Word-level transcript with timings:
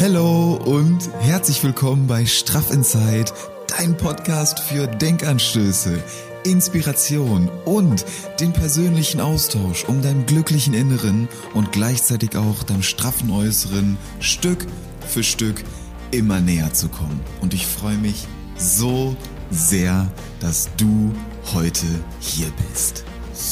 Hallo 0.00 0.54
und 0.64 1.10
herzlich 1.20 1.62
willkommen 1.62 2.06
bei 2.06 2.24
Straff 2.24 2.70
Inside, 2.70 3.26
dein 3.66 3.94
Podcast 3.94 4.60
für 4.60 4.86
Denkanstöße, 4.86 6.02
Inspiration 6.44 7.50
und 7.66 8.06
den 8.40 8.54
persönlichen 8.54 9.20
Austausch, 9.20 9.84
um 9.84 10.00
deinem 10.00 10.24
glücklichen 10.24 10.72
Inneren 10.72 11.28
und 11.52 11.72
gleichzeitig 11.72 12.36
auch 12.36 12.62
deinem 12.62 12.82
straffen 12.82 13.30
Äußeren 13.30 13.98
Stück 14.20 14.64
für 15.06 15.22
Stück 15.22 15.62
immer 16.10 16.40
näher 16.40 16.72
zu 16.72 16.88
kommen. 16.88 17.20
Und 17.42 17.52
ich 17.52 17.66
freue 17.66 17.98
mich 17.98 18.26
so 18.56 19.14
sehr, 19.50 20.10
dass 20.40 20.70
du 20.78 21.12
heute 21.52 21.86
hier 22.20 22.50
bist. 22.70 23.04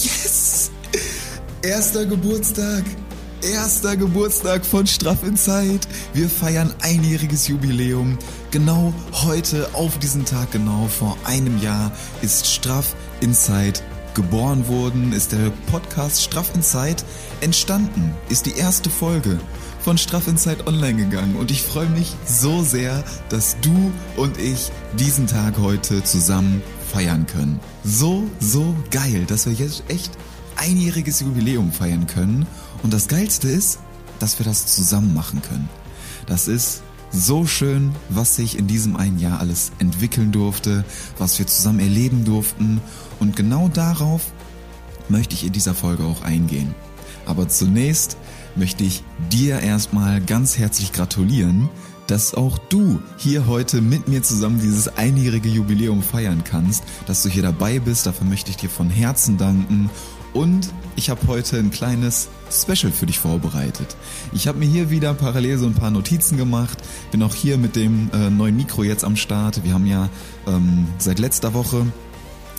Yes! 0.02 0.71
Erster 1.62 2.06
Geburtstag! 2.06 2.82
Erster 3.40 3.96
Geburtstag 3.96 4.66
von 4.66 4.84
Straff 4.84 5.22
in 5.22 5.36
Zeit. 5.36 5.86
Wir 6.12 6.28
feiern 6.28 6.74
einjähriges 6.80 7.46
Jubiläum. 7.46 8.18
Genau 8.50 8.92
heute, 9.12 9.72
auf 9.72 9.96
diesen 10.00 10.24
Tag 10.24 10.50
genau 10.50 10.88
vor 10.88 11.16
einem 11.24 11.62
Jahr, 11.62 11.92
ist 12.20 12.48
Straff 12.48 12.96
in 13.20 13.32
Zeit 13.32 13.80
geboren 14.14 14.66
worden, 14.66 15.12
ist 15.12 15.30
der 15.30 15.52
Podcast 15.70 16.22
Straff 16.22 16.50
in 16.52 16.62
Zeit 16.62 17.04
entstanden, 17.40 18.12
ist 18.28 18.46
die 18.46 18.56
erste 18.56 18.90
Folge 18.90 19.38
von 19.80 19.98
Straff 19.98 20.28
Inside 20.28 20.66
online 20.66 20.96
gegangen 20.96 21.36
und 21.36 21.50
ich 21.50 21.62
freue 21.62 21.88
mich 21.88 22.12
so 22.26 22.62
sehr, 22.62 23.02
dass 23.30 23.56
du 23.62 23.92
und 24.16 24.38
ich 24.38 24.70
diesen 24.98 25.26
Tag 25.26 25.58
heute 25.58 26.04
zusammen 26.04 26.62
feiern 26.92 27.26
können. 27.26 27.58
So, 27.84 28.24
so 28.38 28.76
geil, 28.90 29.24
dass 29.26 29.46
wir 29.46 29.52
jetzt 29.54 29.84
echt 29.88 30.12
einjähriges 30.62 31.20
Jubiläum 31.20 31.72
feiern 31.72 32.06
können 32.06 32.46
und 32.84 32.92
das 32.92 33.08
Geilste 33.08 33.48
ist, 33.48 33.80
dass 34.20 34.38
wir 34.38 34.46
das 34.46 34.66
zusammen 34.66 35.12
machen 35.12 35.42
können. 35.42 35.68
Das 36.26 36.46
ist 36.46 36.82
so 37.10 37.46
schön, 37.46 37.92
was 38.08 38.36
sich 38.36 38.56
in 38.56 38.68
diesem 38.68 38.96
einen 38.96 39.18
Jahr 39.18 39.40
alles 39.40 39.72
entwickeln 39.80 40.30
durfte, 40.30 40.84
was 41.18 41.38
wir 41.38 41.46
zusammen 41.48 41.80
erleben 41.80 42.24
durften 42.24 42.80
und 43.18 43.34
genau 43.34 43.68
darauf 43.68 44.22
möchte 45.08 45.34
ich 45.34 45.44
in 45.44 45.52
dieser 45.52 45.74
Folge 45.74 46.04
auch 46.04 46.22
eingehen. 46.22 46.74
Aber 47.26 47.48
zunächst 47.48 48.16
möchte 48.54 48.84
ich 48.84 49.02
dir 49.32 49.58
erstmal 49.60 50.20
ganz 50.20 50.58
herzlich 50.58 50.92
gratulieren, 50.92 51.68
dass 52.06 52.34
auch 52.34 52.58
du 52.58 53.00
hier 53.16 53.46
heute 53.46 53.80
mit 53.80 54.06
mir 54.06 54.22
zusammen 54.22 54.60
dieses 54.60 54.96
einjährige 54.96 55.48
Jubiläum 55.48 56.02
feiern 56.02 56.44
kannst, 56.44 56.84
dass 57.06 57.22
du 57.22 57.28
hier 57.28 57.42
dabei 57.42 57.78
bist. 57.78 58.06
Dafür 58.06 58.26
möchte 58.26 58.50
ich 58.50 58.56
dir 58.56 58.70
von 58.70 58.90
Herzen 58.90 59.38
danken. 59.38 59.90
Und 60.32 60.72
ich 60.96 61.10
habe 61.10 61.26
heute 61.26 61.58
ein 61.58 61.70
kleines 61.70 62.28
Special 62.50 62.92
für 62.92 63.06
dich 63.06 63.18
vorbereitet. 63.18 63.96
Ich 64.32 64.48
habe 64.48 64.58
mir 64.58 64.66
hier 64.66 64.90
wieder 64.90 65.14
parallel 65.14 65.58
so 65.58 65.66
ein 65.66 65.74
paar 65.74 65.90
Notizen 65.90 66.36
gemacht. 66.36 66.78
Bin 67.10 67.22
auch 67.22 67.34
hier 67.34 67.58
mit 67.58 67.76
dem 67.76 68.10
äh, 68.12 68.30
neuen 68.30 68.56
Mikro 68.56 68.82
jetzt 68.82 69.04
am 69.04 69.16
Start. 69.16 69.64
Wir 69.64 69.74
haben 69.74 69.86
ja 69.86 70.08
ähm, 70.46 70.86
seit 70.98 71.18
letzter 71.18 71.54
Woche 71.54 71.86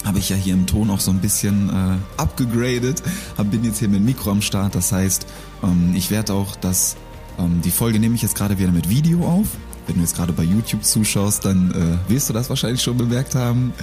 habe 0.04 0.20
ich 0.20 0.30
ja 0.30 0.36
hier 0.36 0.54
im 0.54 0.66
Ton 0.66 0.90
auch 0.90 1.00
so 1.00 1.12
ein 1.12 1.20
bisschen 1.20 1.70
äh, 1.70 1.98
abgegradet, 2.18 3.02
bin 3.50 3.64
jetzt 3.64 3.80
hier 3.80 3.88
mit 3.88 4.00
dem 4.00 4.06
Mikro 4.06 4.32
am 4.32 4.42
Start, 4.42 4.76
das 4.76 4.92
heißt, 4.92 5.26
ähm, 5.64 5.94
ich 5.96 6.12
werde 6.12 6.34
auch 6.34 6.56
das, 6.58 6.98
ähm, 7.40 7.62
die 7.64 7.72
Folge 7.72 8.00
nehme 8.00 8.16
ich 8.16 8.22
jetzt 8.22 8.36
gerade 8.36 8.60
wieder 8.60 8.72
mit 8.72 8.90
Video 8.90 9.26
auf. 9.26 9.48
Wenn 9.88 9.96
du 9.96 10.02
jetzt 10.02 10.16
gerade 10.16 10.34
bei 10.34 10.44
YouTube 10.44 10.84
zuschaust, 10.84 11.46
dann 11.46 11.72
äh, 11.72 12.12
wirst 12.12 12.30
du 12.30 12.34
das 12.34 12.50
wahrscheinlich 12.50 12.82
schon 12.82 12.98
bemerkt 12.98 13.36
haben. 13.36 13.74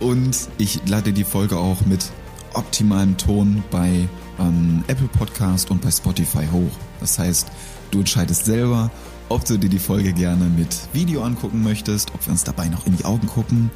Und 0.00 0.36
ich 0.58 0.80
lade 0.86 1.12
die 1.12 1.24
Folge 1.24 1.56
auch 1.56 1.84
mit 1.86 2.10
optimalem 2.56 3.16
Ton 3.16 3.62
bei 3.70 4.08
ähm, 4.38 4.84
Apple 4.86 5.08
Podcast 5.08 5.70
und 5.70 5.80
bei 5.82 5.90
Spotify 5.90 6.46
hoch. 6.50 6.72
Das 7.00 7.18
heißt, 7.18 7.48
du 7.90 8.00
entscheidest 8.00 8.44
selber, 8.44 8.90
ob 9.28 9.44
du 9.44 9.58
dir 9.58 9.68
die 9.68 9.78
Folge 9.78 10.12
gerne 10.12 10.44
mit 10.44 10.76
Video 10.92 11.22
angucken 11.22 11.62
möchtest, 11.62 12.14
ob 12.14 12.24
wir 12.26 12.32
uns 12.32 12.44
dabei 12.44 12.68
noch 12.68 12.86
in 12.86 12.96
die 12.96 13.04
Augen 13.04 13.26
gucken 13.26 13.70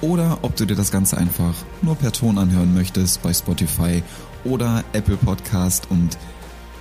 oder 0.00 0.38
ob 0.42 0.56
du 0.56 0.64
dir 0.64 0.76
das 0.76 0.90
Ganze 0.90 1.16
einfach 1.16 1.54
nur 1.80 1.94
per 1.94 2.12
Ton 2.12 2.38
anhören 2.38 2.74
möchtest 2.74 3.22
bei 3.22 3.32
Spotify 3.32 4.02
oder 4.44 4.84
Apple 4.92 5.16
Podcast 5.16 5.90
und 5.90 6.18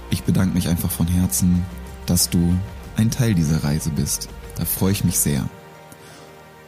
ich 0.09 0.23
bedanke 0.23 0.53
mich 0.53 0.67
einfach 0.67 0.91
von 0.91 1.07
Herzen, 1.07 1.63
dass 2.05 2.29
du 2.29 2.55
ein 2.97 3.11
Teil 3.11 3.33
dieser 3.33 3.63
Reise 3.63 3.91
bist. 3.91 4.29
Da 4.55 4.65
freue 4.65 4.91
ich 4.91 5.03
mich 5.03 5.17
sehr. 5.19 5.47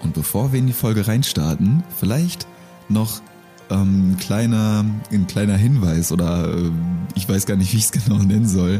Und 0.01 0.13
bevor 0.13 0.51
wir 0.51 0.59
in 0.59 0.67
die 0.67 0.73
Folge 0.73 1.07
reinstarten, 1.07 1.83
vielleicht 1.99 2.47
noch 2.89 3.21
ähm, 3.69 4.11
ein, 4.11 4.17
kleiner, 4.17 4.85
ein 5.11 5.27
kleiner 5.27 5.57
Hinweis 5.57 6.11
oder 6.11 6.53
äh, 6.53 6.71
ich 7.15 7.27
weiß 7.27 7.45
gar 7.45 7.55
nicht, 7.55 7.73
wie 7.73 7.77
ich 7.77 7.85
es 7.85 7.91
genau 8.05 8.17
nennen 8.17 8.47
soll, 8.47 8.79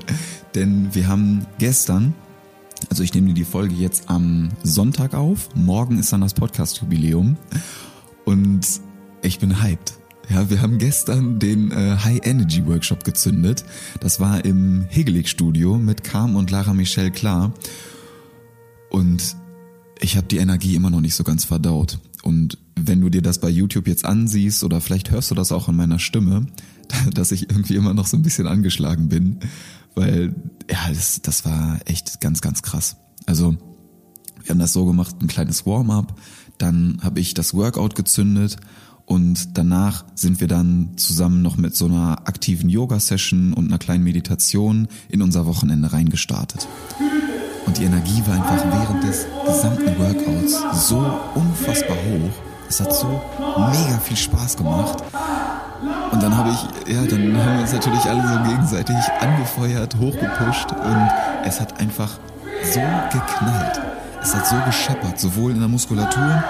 denn 0.56 0.94
wir 0.94 1.08
haben 1.08 1.46
gestern 1.58 2.14
also 2.90 3.04
ich 3.04 3.14
nehme 3.14 3.34
die 3.34 3.46
Folge 3.46 3.76
jetzt 3.76 4.10
am 4.10 4.50
Sonntag 4.64 5.14
auf. 5.14 5.50
Morgen 5.56 6.00
ist 6.00 6.12
dann 6.12 6.22
das 6.22 6.34
Podcast-Jubiläum. 6.34 7.38
Und 8.26 8.82
ich 9.22 9.40
bin 9.40 9.62
hyped. 9.62 9.94
Ja, 10.30 10.50
wir 10.50 10.62
haben 10.62 10.78
gestern 10.78 11.40
den 11.40 11.72
äh, 11.72 11.98
High 12.04 12.22
Energy 12.24 12.66
Workshop 12.66 13.04
gezündet. 13.04 13.66
Das 14.00 14.20
war 14.20 14.44
im 14.46 14.86
Hegelig 14.90 15.30
Studio 15.30 15.78
mit 15.78 16.04
Carm 16.04 16.36
und 16.36 16.50
Lara 16.52 16.74
Michelle 16.74 17.12
Klar. 17.12 17.54
Und 18.90 19.36
ich 20.00 20.16
habe 20.18 20.28
die 20.28 20.38
Energie 20.38 20.76
immer 20.76 20.90
noch 20.90 21.02
nicht 21.02 21.16
so 21.16 21.24
ganz 21.24 21.46
verdaut. 21.46 22.00
Und 22.24 22.58
wenn 22.88 23.02
du 23.02 23.10
dir 23.10 23.22
das 23.22 23.40
bei 23.40 23.50
YouTube 23.50 23.88
jetzt 23.88 24.06
ansiehst 24.06 24.64
oder 24.64 24.82
vielleicht 24.82 25.12
hörst 25.12 25.32
du 25.32 25.36
das 25.36 25.52
auch 25.52 25.68
an 25.68 25.76
meiner 25.76 26.00
Stimme, 26.00 26.48
dass 27.14 27.32
ich 27.32 27.50
irgendwie 27.50 27.76
immer 27.76 27.94
noch 27.94 28.08
so 28.08 28.18
ein 28.18 28.24
bisschen 28.24 28.48
angeschlagen 28.48 29.10
bin, 29.10 29.40
weil 29.96 30.36
ja, 30.70 30.90
das, 30.90 31.22
das 31.22 31.46
war 31.46 31.80
echt 31.86 32.22
ganz, 32.22 32.42
ganz 32.42 32.62
krass. 32.62 32.98
Also 33.26 33.56
wir 34.44 34.50
haben 34.50 34.60
das 34.60 34.74
so 34.74 34.86
gemacht, 34.86 35.16
ein 35.22 35.28
kleines 35.28 35.66
Warm-up, 35.66 36.20
dann 36.58 37.00
habe 37.02 37.20
ich 37.20 37.34
das 37.34 37.54
Workout 37.54 37.96
gezündet 37.96 38.58
und 39.06 39.58
danach 39.58 40.06
sind 40.16 40.40
wir 40.40 40.48
dann 40.48 40.92
zusammen 40.98 41.42
noch 41.42 41.58
mit 41.58 41.76
so 41.76 41.86
einer 41.86 42.28
aktiven 42.28 42.70
Yoga-Session 42.70 43.54
und 43.54 43.68
einer 43.68 43.78
kleinen 43.78 44.04
Meditation 44.04 44.88
in 45.10 45.22
unser 45.22 45.46
Wochenende 45.46 45.92
reingestartet. 45.92 46.68
Und 47.66 47.78
die 47.78 47.84
Energie 47.84 48.22
war 48.26 48.36
einfach 48.36 48.66
während 48.66 49.04
des 49.04 49.26
gesamten 49.46 49.98
Workouts 49.98 50.88
so 50.88 51.00
unfassbar 51.36 51.98
hoch. 51.98 52.53
Es 52.74 52.80
hat 52.80 52.92
so 52.92 53.22
mega 53.72 54.00
viel 54.00 54.18
Spaß 54.18 54.58
gemacht. 54.58 55.04
Und 56.12 56.24
dann 56.24 56.36
habe 56.36 56.50
ich, 56.50 56.92
ja, 56.92 57.04
dann 57.04 57.38
haben 57.38 57.54
wir 57.54 57.62
uns 57.62 57.72
natürlich 57.72 58.04
alle 58.06 58.28
so 58.28 58.50
gegenseitig 58.50 58.96
angefeuert, 59.20 59.96
hochgepusht 60.00 60.72
und 60.72 61.08
es 61.46 61.62
hat 61.62 61.80
einfach 61.80 62.10
so 62.64 62.80
geknallt. 63.12 63.80
Es 64.24 64.34
hat 64.34 64.48
so 64.48 64.56
gescheppert, 64.66 65.20
sowohl 65.20 65.52
in 65.52 65.60
der 65.60 65.68
Muskulatur, 65.68 66.44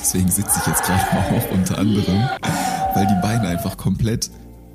deswegen 0.00 0.30
sitze 0.30 0.58
ich 0.58 0.66
jetzt 0.68 0.84
gerade 0.84 1.02
auch 1.36 1.52
unter 1.52 1.76
anderem, 1.76 2.30
weil 2.94 3.06
die 3.06 3.20
Beine 3.20 3.48
einfach 3.48 3.76
komplett 3.76 4.30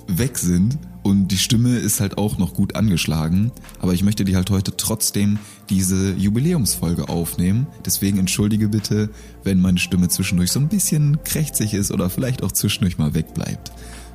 weg 0.07 0.38
sind 0.38 0.78
und 1.07 1.29
die 1.29 1.38
Stimme 1.38 1.78
ist 1.78 2.01
halt 2.01 2.18
auch 2.18 2.38
noch 2.38 2.53
gut 2.53 2.75
angeschlagen. 2.75 3.51
Aber 3.79 3.94
ich 3.94 4.03
möchte 4.03 4.25
dir 4.25 4.35
halt 4.35 4.50
heute 4.50 4.75
trotzdem 4.75 5.40
diese 5.69 6.12
Jubiläumsfolge 6.13 7.07
aufnehmen. 7.07 7.68
Deswegen 7.85 8.18
entschuldige 8.18 8.68
bitte, 8.68 9.09
wenn 9.45 9.62
meine 9.62 9.79
Stimme 9.79 10.09
zwischendurch 10.09 10.51
so 10.51 10.59
ein 10.59 10.68
bisschen 10.68 11.23
krächzig 11.23 11.73
ist 11.73 11.91
oder 11.91 12.09
vielleicht 12.09 12.44
auch 12.44 12.51
zwischendurch 12.51 12.97
mal 12.97 13.13
wegbleibt. 13.13 13.72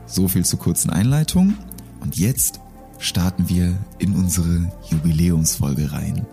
So 0.06 0.28
viel 0.28 0.44
zur 0.44 0.58
kurzen 0.58 0.90
Einleitung. 0.90 1.54
Und 2.00 2.18
jetzt 2.18 2.60
starten 2.98 3.48
wir 3.48 3.74
in 3.98 4.14
unsere 4.14 4.70
Jubiläumsfolge 4.90 5.92
rein. 5.92 6.26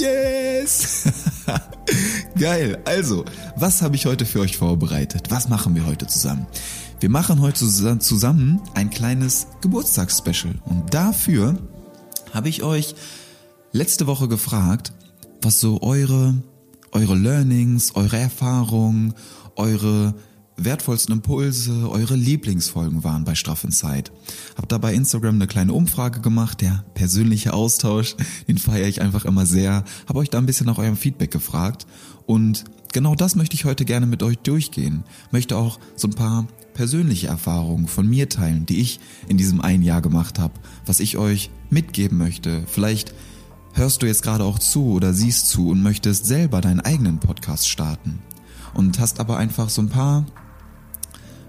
Yes! 0.00 1.04
Geil. 2.38 2.78
Also, 2.84 3.24
was 3.56 3.82
habe 3.82 3.94
ich 3.94 4.06
heute 4.06 4.24
für 4.24 4.40
euch 4.40 4.56
vorbereitet? 4.56 5.30
Was 5.30 5.48
machen 5.48 5.74
wir 5.74 5.86
heute 5.86 6.06
zusammen? 6.06 6.46
Wir 7.02 7.10
machen 7.10 7.40
heute 7.40 7.66
zusammen 7.98 8.60
ein 8.74 8.88
kleines 8.88 9.48
Geburtstagsspecial. 9.60 10.54
Und 10.64 10.94
dafür 10.94 11.58
habe 12.32 12.48
ich 12.48 12.62
euch 12.62 12.94
letzte 13.72 14.06
Woche 14.06 14.28
gefragt, 14.28 14.92
was 15.40 15.58
so 15.58 15.82
eure, 15.82 16.40
eure 16.92 17.16
Learnings, 17.16 17.96
eure 17.96 18.18
Erfahrungen, 18.18 19.14
eure 19.56 20.14
wertvollsten 20.56 21.12
Impulse, 21.16 21.90
eure 21.90 22.14
Lieblingsfolgen 22.14 23.02
waren 23.02 23.24
bei 23.24 23.34
Straff 23.34 23.64
Inside. 23.64 24.12
Hab 24.56 24.68
da 24.68 24.78
bei 24.78 24.94
Instagram 24.94 25.34
eine 25.34 25.48
kleine 25.48 25.72
Umfrage 25.72 26.20
gemacht, 26.20 26.60
der 26.60 26.84
persönliche 26.94 27.52
Austausch, 27.52 28.14
den 28.46 28.58
feiere 28.58 28.86
ich 28.86 29.00
einfach 29.00 29.24
immer 29.24 29.44
sehr. 29.44 29.82
Hab 30.06 30.14
euch 30.14 30.30
da 30.30 30.38
ein 30.38 30.46
bisschen 30.46 30.66
nach 30.66 30.78
eurem 30.78 30.96
Feedback 30.96 31.32
gefragt 31.32 31.84
und 32.26 32.62
genau 32.92 33.14
das 33.14 33.34
möchte 33.34 33.54
ich 33.54 33.64
heute 33.64 33.84
gerne 33.84 34.06
mit 34.06 34.22
euch 34.22 34.38
durchgehen. 34.38 35.04
Möchte 35.30 35.56
auch 35.56 35.80
so 35.96 36.08
ein 36.08 36.14
paar 36.14 36.46
persönliche 36.74 37.26
Erfahrungen 37.26 37.88
von 37.88 38.08
mir 38.08 38.28
teilen, 38.28 38.66
die 38.66 38.80
ich 38.80 39.00
in 39.28 39.36
diesem 39.36 39.60
einen 39.60 39.82
Jahr 39.82 40.00
gemacht 40.00 40.38
habe, 40.38 40.54
was 40.86 41.00
ich 41.00 41.18
euch 41.18 41.50
mitgeben 41.70 42.18
möchte. 42.18 42.62
Vielleicht 42.66 43.14
hörst 43.74 44.02
du 44.02 44.06
jetzt 44.06 44.22
gerade 44.22 44.44
auch 44.44 44.58
zu 44.58 44.92
oder 44.92 45.12
siehst 45.12 45.48
zu 45.48 45.68
und 45.68 45.82
möchtest 45.82 46.26
selber 46.26 46.60
deinen 46.60 46.80
eigenen 46.80 47.18
Podcast 47.18 47.68
starten 47.68 48.20
und 48.74 48.98
hast 48.98 49.20
aber 49.20 49.38
einfach 49.38 49.68
so 49.68 49.82
ein 49.82 49.88
paar 49.88 50.26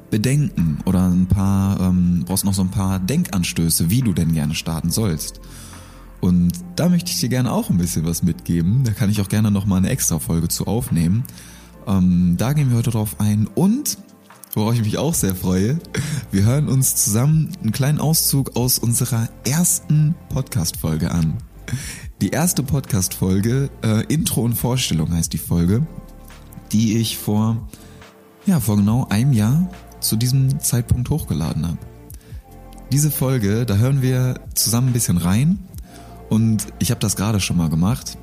Bedenken 0.09 0.79
oder 0.85 1.09
ein 1.09 1.27
paar, 1.27 1.79
ähm, 1.79 2.23
brauchst 2.25 2.45
noch 2.45 2.53
so 2.53 2.61
ein 2.61 2.71
paar 2.71 2.99
Denkanstöße, 2.99 3.89
wie 3.89 4.01
du 4.01 4.13
denn 4.13 4.33
gerne 4.33 4.55
starten 4.55 4.91
sollst. 4.91 5.41
Und 6.23 6.53
da 6.77 6.87
möchte 6.87 7.11
ich 7.11 7.19
dir 7.19 7.27
gerne 7.27 7.51
auch 7.51 7.69
ein 7.69 7.77
bisschen 7.77 8.05
was 8.05 8.23
mitgeben. 8.23 8.85
Da 8.85 8.93
kann 8.93 9.09
ich 9.09 9.19
auch 9.19 9.27
gerne 9.27 9.51
nochmal 9.51 9.79
eine 9.79 9.89
extra 9.89 10.19
Folge 10.19 10.47
zu 10.47 10.67
aufnehmen. 10.67 11.25
Ähm, 11.85 12.35
da 12.37 12.53
gehen 12.53 12.69
wir 12.69 12.77
heute 12.77 12.91
drauf 12.91 13.19
ein 13.19 13.49
und 13.55 13.97
worauf 14.53 14.73
ich 14.73 14.85
mich 14.85 14.97
auch 14.97 15.13
sehr 15.13 15.35
freue. 15.35 15.79
Wir 16.31 16.45
hören 16.45 16.69
uns 16.69 16.95
zusammen 16.95 17.51
einen 17.61 17.73
kleinen 17.73 17.99
Auszug 17.99 18.55
aus 18.55 18.79
unserer 18.79 19.27
ersten 19.45 20.15
Podcast-Folge 20.29 21.11
an. 21.11 21.39
Die 22.21 22.29
erste 22.29 22.63
Podcast-Folge, 22.63 23.69
äh, 23.83 24.05
Intro 24.05 24.43
und 24.43 24.53
Vorstellung 24.53 25.11
heißt 25.11 25.33
die 25.33 25.37
Folge, 25.37 25.85
die 26.71 26.99
ich 26.99 27.17
vor, 27.17 27.67
ja, 28.45 28.61
vor 28.61 28.77
genau 28.77 29.07
einem 29.09 29.33
Jahr 29.33 29.69
zu 29.99 30.15
diesem 30.15 30.61
Zeitpunkt 30.61 31.09
hochgeladen 31.09 31.67
habe. 31.67 31.79
Diese 32.93 33.11
Folge, 33.11 33.65
da 33.65 33.75
hören 33.75 34.01
wir 34.01 34.39
zusammen 34.53 34.87
ein 34.87 34.93
bisschen 34.93 35.17
rein 35.17 35.59
und 36.33 36.65
ich 36.79 36.89
habe 36.89 36.99
das 36.99 37.15
gerade 37.15 37.39
schon 37.39 37.57
mal 37.57 37.69
gemacht. 37.69 38.17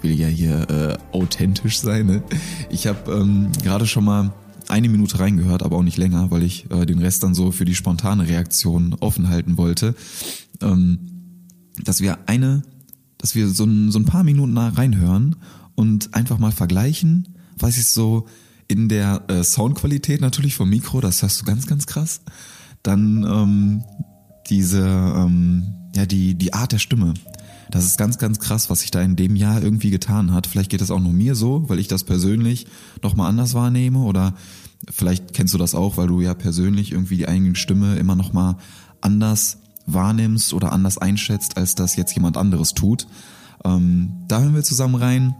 Will 0.00 0.18
ja 0.18 0.26
hier 0.26 0.70
äh, 0.70 0.96
authentisch 1.14 1.80
sein. 1.80 2.06
Ne? 2.06 2.22
Ich 2.70 2.86
habe 2.86 3.12
ähm, 3.12 3.52
gerade 3.62 3.86
schon 3.86 4.04
mal 4.04 4.32
eine 4.68 4.88
Minute 4.88 5.20
reingehört, 5.20 5.62
aber 5.62 5.76
auch 5.76 5.82
nicht 5.82 5.98
länger, 5.98 6.30
weil 6.30 6.44
ich 6.44 6.70
äh, 6.70 6.86
den 6.86 6.98
Rest 6.98 7.22
dann 7.22 7.34
so 7.34 7.52
für 7.52 7.66
die 7.66 7.74
spontane 7.74 8.26
Reaktion 8.26 8.96
offen 9.00 9.28
halten 9.28 9.58
wollte. 9.58 9.94
Ähm, 10.62 10.98
dass 11.84 12.00
wir 12.00 12.20
eine, 12.24 12.62
dass 13.18 13.34
wir 13.34 13.46
so 13.50 13.64
ein, 13.64 13.90
so 13.90 13.98
ein 13.98 14.06
paar 14.06 14.24
Minuten 14.24 14.56
reinhören 14.56 15.36
und 15.74 16.14
einfach 16.14 16.38
mal 16.38 16.52
vergleichen, 16.52 17.36
was 17.58 17.76
ist 17.76 17.92
so 17.92 18.28
in 18.66 18.88
der 18.88 19.24
äh, 19.28 19.44
Soundqualität 19.44 20.22
natürlich 20.22 20.54
vom 20.54 20.70
Mikro, 20.70 21.02
das 21.02 21.20
hörst 21.20 21.42
du 21.42 21.44
ganz, 21.44 21.66
ganz 21.66 21.86
krass. 21.86 22.22
Dann 22.82 23.24
ähm, 23.24 23.84
diese, 24.48 24.86
ähm, 24.88 25.74
ja, 25.94 26.06
die, 26.06 26.34
die 26.34 26.54
Art 26.54 26.72
der 26.72 26.78
Stimme. 26.78 27.12
Das 27.72 27.86
ist 27.86 27.96
ganz, 27.96 28.18
ganz 28.18 28.38
krass, 28.38 28.68
was 28.68 28.80
sich 28.80 28.90
da 28.90 29.00
in 29.00 29.16
dem 29.16 29.34
Jahr 29.34 29.62
irgendwie 29.62 29.90
getan 29.90 30.32
hat. 30.34 30.46
Vielleicht 30.46 30.70
geht 30.70 30.82
das 30.82 30.90
auch 30.90 31.00
nur 31.00 31.12
mir 31.12 31.34
so, 31.34 31.68
weil 31.70 31.78
ich 31.78 31.88
das 31.88 32.04
persönlich 32.04 32.66
nochmal 33.02 33.30
anders 33.30 33.54
wahrnehme 33.54 34.00
oder 34.00 34.34
vielleicht 34.90 35.32
kennst 35.32 35.54
du 35.54 35.58
das 35.58 35.74
auch, 35.74 35.96
weil 35.96 36.06
du 36.06 36.20
ja 36.20 36.34
persönlich 36.34 36.92
irgendwie 36.92 37.16
die 37.16 37.26
eigene 37.26 37.56
Stimme 37.56 37.96
immer 37.96 38.14
nochmal 38.14 38.56
anders 39.00 39.56
wahrnimmst 39.86 40.52
oder 40.52 40.70
anders 40.70 40.98
einschätzt, 40.98 41.56
als 41.56 41.74
das 41.74 41.96
jetzt 41.96 42.14
jemand 42.14 42.36
anderes 42.36 42.74
tut. 42.74 43.06
Ähm, 43.64 44.12
da 44.28 44.40
hören 44.40 44.54
wir 44.54 44.64
zusammen 44.64 44.96
rein. 44.96 45.34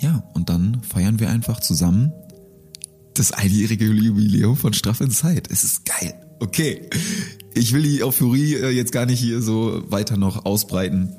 Ja, 0.00 0.24
und 0.32 0.48
dann 0.48 0.80
feiern 0.82 1.20
wir 1.20 1.28
einfach 1.28 1.60
zusammen 1.60 2.12
das 3.12 3.32
einjährige 3.32 3.84
Jubiläum 3.84 4.56
von 4.56 4.72
Straff 4.72 5.02
in 5.02 5.10
Zeit. 5.10 5.50
Es 5.50 5.64
ist 5.64 5.84
geil. 5.84 6.14
Okay. 6.40 6.88
Ich 7.54 7.72
will 7.72 7.82
die 7.82 8.04
Euphorie 8.04 8.54
äh, 8.54 8.70
jetzt 8.70 8.92
gar 8.92 9.06
nicht 9.06 9.20
hier 9.20 9.40
so 9.40 9.82
weiter 9.90 10.16
noch 10.16 10.44
ausbreiten. 10.44 11.14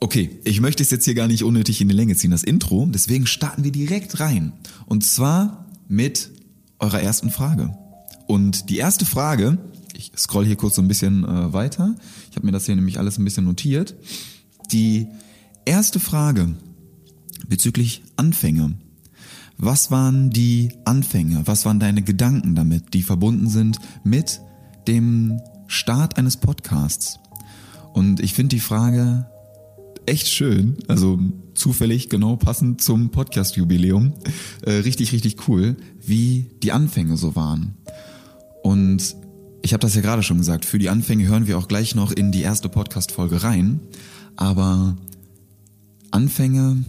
Okay, 0.00 0.40
ich 0.44 0.60
möchte 0.60 0.82
es 0.82 0.90
jetzt 0.90 1.04
hier 1.04 1.14
gar 1.14 1.28
nicht 1.28 1.44
unnötig 1.44 1.80
in 1.80 1.88
die 1.88 1.94
Länge 1.94 2.16
ziehen, 2.16 2.30
das 2.30 2.42
Intro. 2.42 2.86
Deswegen 2.86 3.26
starten 3.26 3.64
wir 3.64 3.72
direkt 3.72 4.18
rein. 4.18 4.52
Und 4.86 5.04
zwar 5.04 5.66
mit 5.88 6.30
eurer 6.78 7.02
ersten 7.02 7.30
Frage. 7.30 7.76
Und 8.26 8.70
die 8.70 8.78
erste 8.78 9.04
Frage, 9.04 9.58
ich 9.94 10.12
scroll 10.16 10.46
hier 10.46 10.56
kurz 10.56 10.76
so 10.76 10.82
ein 10.82 10.88
bisschen 10.88 11.24
äh, 11.24 11.52
weiter. 11.52 11.96
Ich 12.30 12.36
habe 12.36 12.46
mir 12.46 12.52
das 12.52 12.66
hier 12.66 12.76
nämlich 12.76 12.98
alles 12.98 13.18
ein 13.18 13.24
bisschen 13.24 13.44
notiert. 13.44 13.94
Die 14.72 15.08
erste 15.66 16.00
Frage 16.00 16.54
bezüglich 17.46 18.02
Anfänge 18.16 18.76
was 19.62 19.90
waren 19.90 20.30
die 20.30 20.72
Anfänge? 20.84 21.42
Was 21.44 21.66
waren 21.66 21.78
deine 21.78 22.00
Gedanken 22.00 22.54
damit, 22.54 22.94
die 22.94 23.02
verbunden 23.02 23.48
sind 23.48 23.78
mit 24.04 24.40
dem 24.88 25.38
Start 25.66 26.16
eines 26.16 26.38
Podcasts? 26.38 27.18
Und 27.92 28.20
ich 28.20 28.32
finde 28.32 28.56
die 28.56 28.60
Frage 28.60 29.26
echt 30.06 30.28
schön, 30.28 30.76
also 30.88 31.18
zufällig 31.54 32.08
genau 32.08 32.36
passend 32.36 32.82
zum 32.82 33.10
Podcast-Jubiläum, 33.10 34.14
äh, 34.62 34.72
richtig, 34.72 35.12
richtig 35.12 35.48
cool, 35.48 35.76
wie 36.04 36.46
die 36.62 36.72
Anfänge 36.72 37.16
so 37.16 37.36
waren. 37.36 37.74
Und 38.62 39.16
ich 39.62 39.72
habe 39.72 39.80
das 39.80 39.94
ja 39.94 40.00
gerade 40.00 40.22
schon 40.22 40.38
gesagt, 40.38 40.64
für 40.64 40.78
die 40.78 40.88
Anfänge 40.88 41.26
hören 41.28 41.46
wir 41.46 41.58
auch 41.58 41.68
gleich 41.68 41.94
noch 41.94 42.12
in 42.12 42.32
die 42.32 42.42
erste 42.42 42.68
Podcast-Folge 42.68 43.42
rein, 43.42 43.80
aber 44.36 44.96
Anfänge 46.10 46.84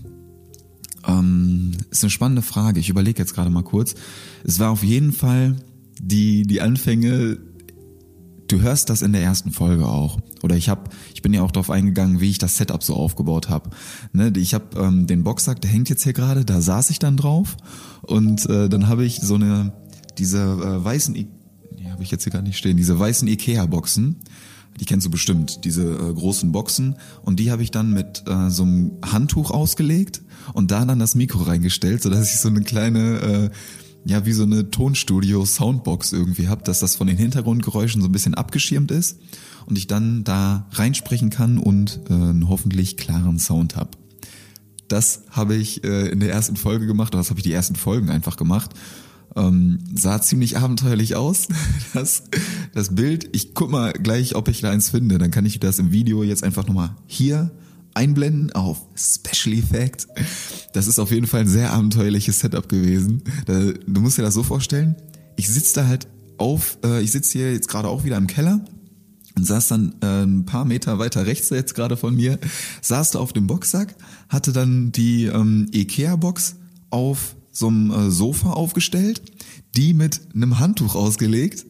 ähm, 1.07 1.71
ist 1.89 2.03
eine 2.03 2.09
spannende 2.09 2.41
Frage. 2.41 2.79
Ich 2.79 2.89
überlege 2.89 3.19
jetzt 3.19 3.33
gerade 3.33 3.49
mal 3.49 3.63
kurz. 3.63 3.95
Es 4.43 4.59
war 4.59 4.71
auf 4.71 4.83
jeden 4.83 5.11
Fall 5.11 5.55
die, 6.01 6.43
die 6.43 6.61
Anfänge, 6.61 7.37
du 8.51 8.61
hörst 8.61 8.89
das 8.89 9.01
in 9.01 9.13
der 9.13 9.21
ersten 9.21 9.51
Folge 9.51 9.87
auch. 9.87 10.19
Oder 10.43 10.55
ich 10.55 10.69
habe, 10.69 10.89
ich 11.13 11.21
bin 11.21 11.33
ja 11.33 11.41
auch 11.41 11.51
darauf 11.51 11.69
eingegangen, 11.69 12.19
wie 12.19 12.29
ich 12.29 12.37
das 12.37 12.57
Setup 12.57 12.83
so 12.83 12.95
aufgebaut 12.95 13.49
habe. 13.49 13.69
Ne, 14.13 14.31
ich 14.35 14.53
habe 14.53 14.79
ähm, 14.79 15.07
den 15.07 15.23
Boxsack, 15.23 15.61
der 15.61 15.71
hängt 15.71 15.89
jetzt 15.89 16.03
hier 16.03 16.13
gerade, 16.13 16.45
da 16.45 16.61
saß 16.61 16.89
ich 16.89 16.99
dann 16.99 17.17
drauf 17.17 17.57
und 18.01 18.47
äh, 18.49 18.69
dann 18.69 18.87
habe 18.87 19.05
ich 19.05 19.21
so 19.21 19.35
eine 19.35 19.73
diese 20.17 20.39
äh, 20.39 20.83
weißen, 20.83 21.13
die 21.13 21.27
habe 21.89 22.03
ich 22.03 22.11
jetzt 22.11 22.23
hier 22.23 22.33
gar 22.33 22.41
nicht 22.41 22.57
stehen, 22.57 22.77
diese 22.77 22.97
weißen 22.97 23.27
Ikea-Boxen 23.27 24.17
die 24.79 24.85
kennst 24.85 25.05
du 25.05 25.11
bestimmt, 25.11 25.65
diese 25.65 25.83
äh, 25.83 26.13
großen 26.13 26.51
Boxen. 26.51 26.95
Und 27.23 27.39
die 27.39 27.51
habe 27.51 27.63
ich 27.63 27.71
dann 27.71 27.91
mit 27.91 28.23
äh, 28.27 28.49
so 28.49 28.63
einem 28.63 28.93
Handtuch 29.03 29.51
ausgelegt 29.51 30.21
und 30.53 30.71
da 30.71 30.85
dann 30.85 30.99
das 30.99 31.15
Mikro 31.15 31.43
reingestellt, 31.43 32.01
sodass 32.01 32.33
ich 32.33 32.39
so 32.39 32.47
eine 32.49 32.61
kleine, 32.61 33.19
äh, 33.19 33.49
ja, 34.05 34.25
wie 34.25 34.33
so 34.33 34.43
eine 34.43 34.71
Tonstudio-Soundbox 34.71 36.13
irgendwie 36.13 36.47
habe, 36.47 36.63
dass 36.63 36.79
das 36.79 36.95
von 36.95 37.07
den 37.07 37.17
Hintergrundgeräuschen 37.17 38.01
so 38.01 38.07
ein 38.07 38.11
bisschen 38.11 38.33
abgeschirmt 38.33 38.91
ist 38.91 39.19
und 39.65 39.77
ich 39.77 39.87
dann 39.87 40.23
da 40.23 40.67
reinsprechen 40.71 41.29
kann 41.29 41.57
und 41.57 41.99
äh, 42.09 42.13
einen 42.13 42.49
hoffentlich 42.49 42.97
klaren 42.97 43.39
Sound 43.39 43.75
habe. 43.75 43.91
Das 44.87 45.23
habe 45.29 45.55
ich 45.55 45.83
äh, 45.83 46.09
in 46.09 46.19
der 46.19 46.31
ersten 46.31 46.57
Folge 46.57 46.85
gemacht, 46.85 47.13
oder 47.13 47.21
das 47.21 47.29
habe 47.29 47.39
ich 47.39 47.43
die 47.43 47.53
ersten 47.53 47.75
Folgen 47.75 48.09
einfach 48.09 48.37
gemacht 48.37 48.75
ähm, 49.35 49.79
sah 49.95 50.21
ziemlich 50.21 50.57
abenteuerlich 50.57 51.15
aus. 51.15 51.47
Das, 51.93 52.23
das 52.73 52.95
Bild, 52.95 53.35
ich 53.35 53.53
guck 53.53 53.69
mal 53.69 53.91
gleich, 53.91 54.35
ob 54.35 54.47
ich 54.47 54.61
da 54.61 54.71
eins 54.71 54.89
finde. 54.89 55.17
Dann 55.17 55.29
kann 55.29 55.45
ich 55.45 55.59
das 55.59 55.77
im 55.77 55.91
Video 55.91 56.23
jetzt 56.23 56.41
einfach 56.41 56.65
nochmal 56.65 56.95
hier 57.05 57.51
einblenden 57.93 58.51
auf 58.53 58.81
Special 58.95 59.57
Effect. 59.57 60.07
Das 60.73 60.87
ist 60.87 60.99
auf 60.99 61.11
jeden 61.11 61.27
Fall 61.27 61.41
ein 61.41 61.47
sehr 61.47 61.71
abenteuerliches 61.73 62.39
Setup 62.39 62.67
gewesen. 62.67 63.23
Du 63.45 64.01
musst 64.01 64.17
dir 64.17 64.23
das 64.23 64.33
so 64.33 64.43
vorstellen, 64.43 64.95
ich 65.35 65.49
sitze 65.49 65.75
da 65.75 65.87
halt 65.87 66.07
auf, 66.37 66.77
äh, 66.83 67.01
ich 67.01 67.11
sitze 67.11 67.37
hier 67.37 67.53
jetzt 67.53 67.67
gerade 67.67 67.87
auch 67.87 68.03
wieder 68.03 68.17
im 68.17 68.27
Keller 68.27 68.61
und 69.35 69.45
saß 69.45 69.69
dann 69.69 69.95
äh, 70.01 70.23
ein 70.23 70.45
paar 70.45 70.65
Meter 70.65 70.99
weiter 70.99 71.25
rechts 71.25 71.49
jetzt 71.49 71.75
gerade 71.75 71.97
von 71.97 72.15
mir, 72.15 72.39
saß 72.81 73.11
da 73.11 73.19
auf 73.19 73.33
dem 73.33 73.47
Boxsack, 73.47 73.95
hatte 74.29 74.51
dann 74.51 74.91
die 74.91 75.25
ähm, 75.25 75.67
Ikea-Box 75.73 76.55
auf 76.89 77.35
so 77.51 77.67
einem 77.67 77.91
äh, 77.91 78.11
Sofa 78.11 78.51
aufgestellt, 78.51 79.21
die 79.75 79.93
mit 79.93 80.19
einem 80.33 80.59
Handtuch 80.59 80.95
ausgelegt, 80.95 81.65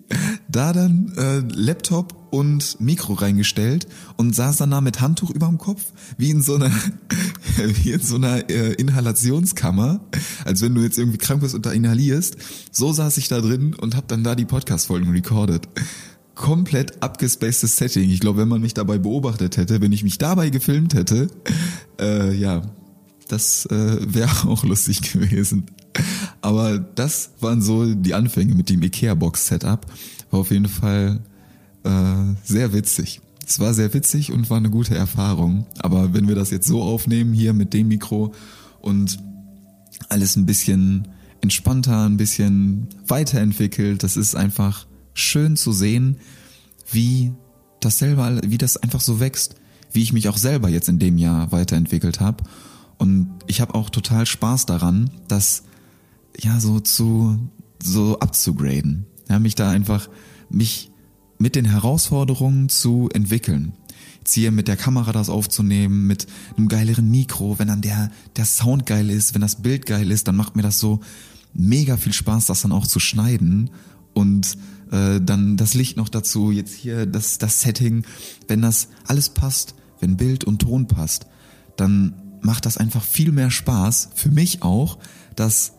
da 0.47 0.73
dann 0.73 1.13
äh, 1.17 1.39
Laptop 1.53 2.15
und 2.31 2.79
Mikro 2.79 3.13
reingestellt 3.13 3.87
und 4.17 4.35
saß 4.35 4.57
dann 4.57 4.71
da 4.71 4.81
mit 4.81 5.01
Handtuch 5.01 5.29
überm 5.29 5.57
Kopf, 5.57 5.83
wie 6.17 6.31
in 6.31 6.41
so 6.41 6.55
einer, 6.55 6.71
wie 7.83 7.91
in 7.91 8.01
so 8.01 8.15
einer 8.15 8.49
äh, 8.49 8.73
Inhalationskammer, 8.73 10.01
als 10.45 10.61
wenn 10.61 10.73
du 10.73 10.81
jetzt 10.81 10.97
irgendwie 10.97 11.19
krank 11.19 11.41
bist 11.41 11.53
und 11.53 11.65
da 11.65 11.71
inhalierst. 11.71 12.37
So 12.71 12.91
saß 12.91 13.17
ich 13.17 13.27
da 13.27 13.41
drin 13.41 13.75
und 13.75 13.95
hab 13.95 14.07
dann 14.07 14.23
da 14.23 14.35
die 14.35 14.45
Podcast-Folgen 14.45 15.11
recorded 15.11 15.67
komplett 16.33 17.03
abgespacedes 17.03 17.77
Setting. 17.77 18.09
Ich 18.09 18.19
glaube, 18.19 18.39
wenn 18.39 18.47
man 18.47 18.61
mich 18.61 18.73
dabei 18.73 18.97
beobachtet 18.97 19.57
hätte, 19.57 19.81
wenn 19.81 19.91
ich 19.91 20.03
mich 20.03 20.17
dabei 20.17 20.49
gefilmt 20.49 20.95
hätte, 20.95 21.27
äh, 21.99 22.33
ja, 22.33 22.63
das 23.27 23.65
äh, 23.67 23.97
wäre 24.01 24.31
auch 24.47 24.63
lustig 24.63 25.13
gewesen. 25.13 25.67
Aber 26.41 26.79
das 26.79 27.31
waren 27.39 27.61
so 27.61 27.93
die 27.93 28.13
Anfänge 28.13 28.55
mit 28.55 28.69
dem 28.69 28.81
Ikea-Box-Setup. 28.81 29.85
War 30.31 30.39
auf 30.39 30.51
jeden 30.51 30.67
Fall 30.67 31.21
äh, 31.83 32.33
sehr 32.43 32.73
witzig. 32.73 33.21
Es 33.47 33.59
war 33.59 33.73
sehr 33.73 33.93
witzig 33.93 34.31
und 34.31 34.49
war 34.49 34.57
eine 34.57 34.69
gute 34.69 34.95
Erfahrung. 34.95 35.65
Aber 35.79 36.13
wenn 36.13 36.27
wir 36.27 36.35
das 36.35 36.51
jetzt 36.51 36.67
so 36.67 36.81
aufnehmen, 36.81 37.33
hier 37.33 37.53
mit 37.53 37.73
dem 37.73 37.89
Mikro 37.89 38.33
und 38.79 39.19
alles 40.09 40.35
ein 40.35 40.45
bisschen 40.45 41.07
entspannter, 41.41 42.05
ein 42.05 42.17
bisschen 42.17 42.87
weiterentwickelt, 43.07 44.03
das 44.03 44.17
ist 44.17 44.35
einfach 44.35 44.87
schön 45.13 45.57
zu 45.57 45.71
sehen, 45.71 46.17
wie 46.91 47.33
das 47.79 47.99
selber, 47.99 48.39
wie 48.45 48.57
das 48.57 48.77
einfach 48.77 49.01
so 49.01 49.19
wächst, 49.19 49.55
wie 49.91 50.01
ich 50.01 50.13
mich 50.13 50.29
auch 50.29 50.37
selber 50.37 50.69
jetzt 50.69 50.87
in 50.87 50.99
dem 50.99 51.17
Jahr 51.17 51.51
weiterentwickelt 51.51 52.19
habe 52.19 52.43
und 53.01 53.31
ich 53.47 53.61
habe 53.61 53.73
auch 53.73 53.89
total 53.89 54.27
Spaß 54.27 54.67
daran, 54.67 55.09
das 55.27 55.63
ja 56.39 56.59
so 56.59 56.79
zu 56.79 57.39
so 57.81 58.19
abzugraden. 58.19 59.05
Ja, 59.29 59.39
mich 59.39 59.55
da 59.55 59.69
einfach 59.69 60.09
mich 60.49 60.91
mit 61.37 61.55
den 61.55 61.65
Herausforderungen 61.65 62.69
zu 62.69 63.09
entwickeln. 63.13 63.73
Jetzt 64.19 64.33
hier 64.33 64.51
mit 64.51 64.67
der 64.67 64.77
Kamera 64.77 65.11
das 65.11 65.29
aufzunehmen, 65.29 66.05
mit 66.05 66.27
einem 66.55 66.67
geileren 66.67 67.09
Mikro, 67.09 67.57
wenn 67.57 67.69
dann 67.69 67.81
der, 67.81 68.11
der 68.35 68.45
Sound 68.45 68.85
geil 68.85 69.09
ist, 69.09 69.33
wenn 69.33 69.41
das 69.41 69.63
Bild 69.63 69.87
geil 69.87 70.11
ist, 70.11 70.27
dann 70.27 70.35
macht 70.35 70.55
mir 70.55 70.61
das 70.61 70.79
so, 70.79 70.99
mega 71.53 71.97
viel 71.97 72.13
Spaß, 72.13 72.45
das 72.45 72.61
dann 72.61 72.71
auch 72.71 72.87
zu 72.87 72.99
schneiden 72.99 73.71
und 74.13 74.57
äh, 74.91 75.19
dann 75.21 75.57
das 75.57 75.73
Licht 75.73 75.97
noch 75.97 76.09
dazu, 76.09 76.51
jetzt 76.51 76.73
hier 76.73 77.05
das, 77.05 77.37
das 77.37 77.61
Setting. 77.61 78.03
Wenn 78.47 78.61
das 78.61 78.87
alles 79.05 79.29
passt, 79.29 79.75
wenn 79.99 80.17
Bild 80.17 80.43
und 80.43 80.59
Ton 80.59 80.87
passt, 80.87 81.27
dann 81.77 82.13
macht 82.41 82.65
das 82.65 82.77
einfach 82.77 83.03
viel 83.03 83.31
mehr 83.31 83.51
Spaß, 83.51 84.09
für 84.15 84.29
mich 84.29 84.63
auch, 84.63 84.97
das, 85.35 85.73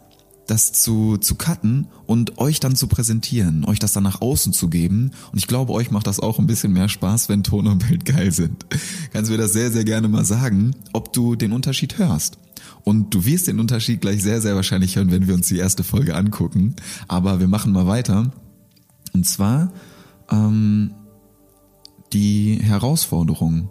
das 0.47 0.73
zu, 0.73 1.17
zu 1.19 1.37
cutten 1.37 1.87
und 2.07 2.39
euch 2.39 2.61
dann 2.61 2.75
zu 2.75 2.87
präsentieren, 2.87 3.65
euch 3.65 3.79
das 3.79 3.93
dann 3.93 4.03
nach 4.03 4.21
außen 4.21 4.53
zu 4.53 4.69
geben. 4.69 5.13
Und 5.33 5.39
ich 5.39 5.47
glaube, 5.47 5.73
euch 5.73 5.91
macht 5.91 6.07
das 6.07 6.21
auch 6.21 6.39
ein 6.39 6.47
bisschen 6.47 6.73
mehr 6.73 6.89
Spaß, 6.89 7.29
wenn 7.29 7.43
Ton 7.43 7.67
und 7.67 7.87
Bild 7.89 8.05
geil 8.05 8.33
sind. 8.33 8.67
Kannst 9.13 9.31
du 9.31 9.33
mir 9.33 9.43
das 9.43 9.53
sehr, 9.53 9.71
sehr 9.71 9.85
gerne 9.85 10.09
mal 10.09 10.25
sagen, 10.25 10.75
ob 10.93 11.13
du 11.13 11.37
den 11.37 11.53
Unterschied 11.53 11.99
hörst. 11.99 12.39
Und 12.85 13.15
du 13.15 13.25
wirst 13.25 13.47
den 13.47 13.61
Unterschied 13.61 14.01
gleich 14.01 14.23
sehr, 14.23 14.41
sehr 14.41 14.57
wahrscheinlich 14.57 14.97
hören, 14.97 15.11
wenn 15.11 15.29
wir 15.29 15.35
uns 15.35 15.49
die 15.49 15.59
erste 15.59 15.85
Folge 15.85 16.17
angucken. 16.17 16.75
Aber 17.09 17.41
wir 17.41 17.49
machen 17.49 17.73
mal 17.73 17.87
weiter. 17.87 18.33
Und 19.13 19.27
zwar 19.27 19.73
ähm, 20.31 20.93
die 22.13 22.59
Herausforderung. 22.61 23.71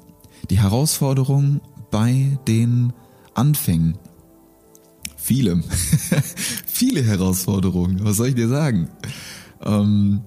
Die 0.49 0.59
Herausforderung 0.59 1.61
bei 1.91 2.37
den 2.47 2.93
Anfängen. 3.33 3.97
Viele, 5.21 5.61
viele 6.65 7.03
Herausforderungen. 7.03 8.03
Was 8.03 8.17
soll 8.17 8.29
ich 8.29 8.35
dir 8.35 8.47
sagen? 8.47 8.89
Ähm, 9.61 10.21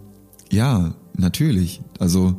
ja, 0.52 0.94
natürlich. 1.16 1.82
Also 1.98 2.36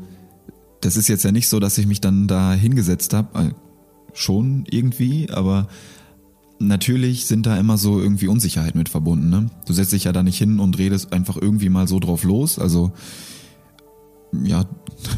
das 0.80 0.96
ist 0.96 1.10
jetzt 1.10 1.24
ja 1.26 1.34
nicht 1.34 1.50
so, 1.50 1.60
dass 1.60 1.78
ich 1.78 1.86
mich 1.86 2.00
dann 2.00 2.28
da 2.28 2.54
hingesetzt 2.54 3.14
habe. 3.14 3.40
Äh, 3.40 3.52
schon 4.14 4.64
irgendwie, 4.70 5.30
aber 5.30 5.68
natürlich 6.58 7.26
sind 7.26 7.46
da 7.46 7.58
immer 7.58 7.78
so 7.78 8.00
irgendwie 8.00 8.30
Unsicherheiten 8.30 8.78
mit 8.78 8.88
verbunden. 8.88 9.30
Ne? 9.30 9.48
Du 9.66 9.74
setzt 9.74 9.92
dich 9.92 10.06
ja 10.06 10.14
da 10.14 10.24
nicht 10.24 10.38
hin 10.38 10.60
und 10.60 10.78
redest 10.78 11.12
einfach 11.12 11.36
irgendwie 11.36 11.70
mal 11.70 11.90
so 11.90 12.00
drauf 12.00 12.24
los. 12.24 12.58
Also 12.58 12.94
ja, 14.44 14.66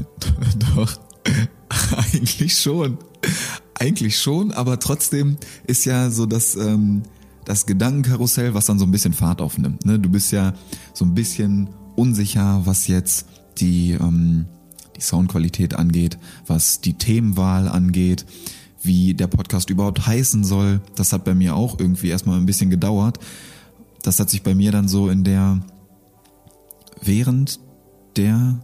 doch, 0.75 1.00
eigentlich 1.96 2.58
schon. 2.60 2.98
Eigentlich 3.75 4.17
schon, 4.20 4.51
aber 4.51 4.79
trotzdem 4.79 5.38
ist 5.67 5.86
ja 5.86 6.10
so 6.10 6.25
das, 6.25 6.56
ähm, 6.56 7.03
das 7.47 7.65
Gedankenkarussell, 7.65 8.53
was 8.53 8.65
dann 8.65 8.77
so 8.77 8.85
ein 8.85 8.91
bisschen 8.91 9.13
Fahrt 9.13 9.39
aufnimmt. 9.39 9.85
Ne? 9.85 9.97
Du 9.97 10.09
bist 10.09 10.33
ja 10.33 10.53
so 10.93 11.05
ein 11.05 11.13
bisschen 11.13 11.69
unsicher, 11.95 12.61
was 12.65 12.87
jetzt 12.87 13.25
die, 13.57 13.91
ähm, 13.91 14.47
die 14.97 15.01
Soundqualität 15.01 15.73
angeht, 15.73 16.17
was 16.45 16.81
die 16.81 16.95
Themenwahl 16.95 17.69
angeht 17.69 18.25
wie 18.83 19.13
der 19.13 19.27
Podcast 19.27 19.69
überhaupt 19.69 20.05
heißen 20.05 20.43
soll. 20.43 20.81
Das 20.95 21.11
hat 21.13 21.23
bei 21.23 21.33
mir 21.33 21.55
auch 21.55 21.79
irgendwie 21.79 22.09
erstmal 22.09 22.37
ein 22.37 22.45
bisschen 22.45 22.69
gedauert. 22.69 23.19
Das 24.03 24.19
hat 24.19 24.29
sich 24.29 24.43
bei 24.43 24.55
mir 24.55 24.71
dann 24.71 24.87
so 24.87 25.09
in 25.09 25.23
der, 25.23 25.59
während 27.01 27.59
der, 28.15 28.59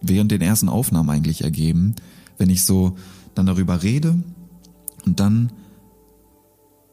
während 0.00 0.30
den 0.30 0.42
ersten 0.42 0.68
Aufnahmen 0.68 1.10
eigentlich 1.10 1.42
ergeben, 1.42 1.96
wenn 2.36 2.50
ich 2.50 2.64
so 2.64 2.96
dann 3.34 3.46
darüber 3.46 3.82
rede 3.82 4.22
und 5.04 5.20
dann 5.20 5.52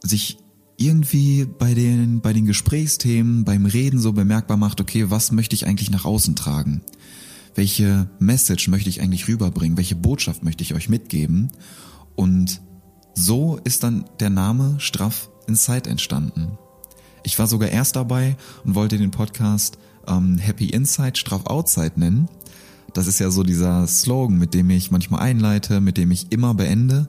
sich 0.02 0.38
irgendwie 0.78 1.46
bei 1.46 1.74
den, 1.74 2.22
bei 2.22 2.34
den 2.34 2.46
Gesprächsthemen, 2.46 3.46
beim 3.46 3.66
Reden 3.66 4.00
so 4.00 4.14
bemerkbar 4.14 4.58
macht, 4.58 4.82
okay, 4.82 5.10
was 5.10 5.32
möchte 5.32 5.56
ich 5.56 5.68
eigentlich 5.68 5.90
nach 5.90 6.06
außen 6.06 6.36
tragen? 6.36 6.82
Welche 7.54 8.10
Message 8.20 8.68
möchte 8.68 8.90
ich 8.90 9.02
eigentlich 9.02 9.28
rüberbringen? 9.28 9.78
Welche 9.78 9.96
Botschaft 9.96 10.44
möchte 10.44 10.64
ich 10.64 10.74
euch 10.74 10.90
mitgeben? 10.90 11.52
Und 12.16 12.62
so 13.14 13.58
ist 13.64 13.84
dann 13.84 14.06
der 14.20 14.30
Name 14.30 14.76
Straff 14.80 15.30
Inside 15.48 15.90
entstanden. 15.90 16.58
Ich 17.24 17.40
war 17.40 17.48
sogar 17.48 17.70
erst 17.70 17.96
dabei 17.96 18.36
und 18.66 18.76
wollte 18.76 18.98
den 18.98 19.12
Podcast 19.12 19.78
ähm, 20.08 20.38
Happy 20.38 20.70
Inside, 20.70 21.16
Straff 21.16 21.46
Outside 21.46 21.94
nennen. 21.96 22.28
Das 22.94 23.08
ist 23.08 23.20
ja 23.20 23.32
so 23.32 23.44
dieser 23.44 23.88
Slogan, 23.88 24.38
mit 24.38 24.54
dem 24.54 24.70
ich 24.70 24.92
manchmal 24.92 25.22
einleite, 25.22 25.82
mit 25.82 25.98
dem 25.98 26.12
ich 26.12 26.32
immer 26.32 26.54
beende. 26.54 27.08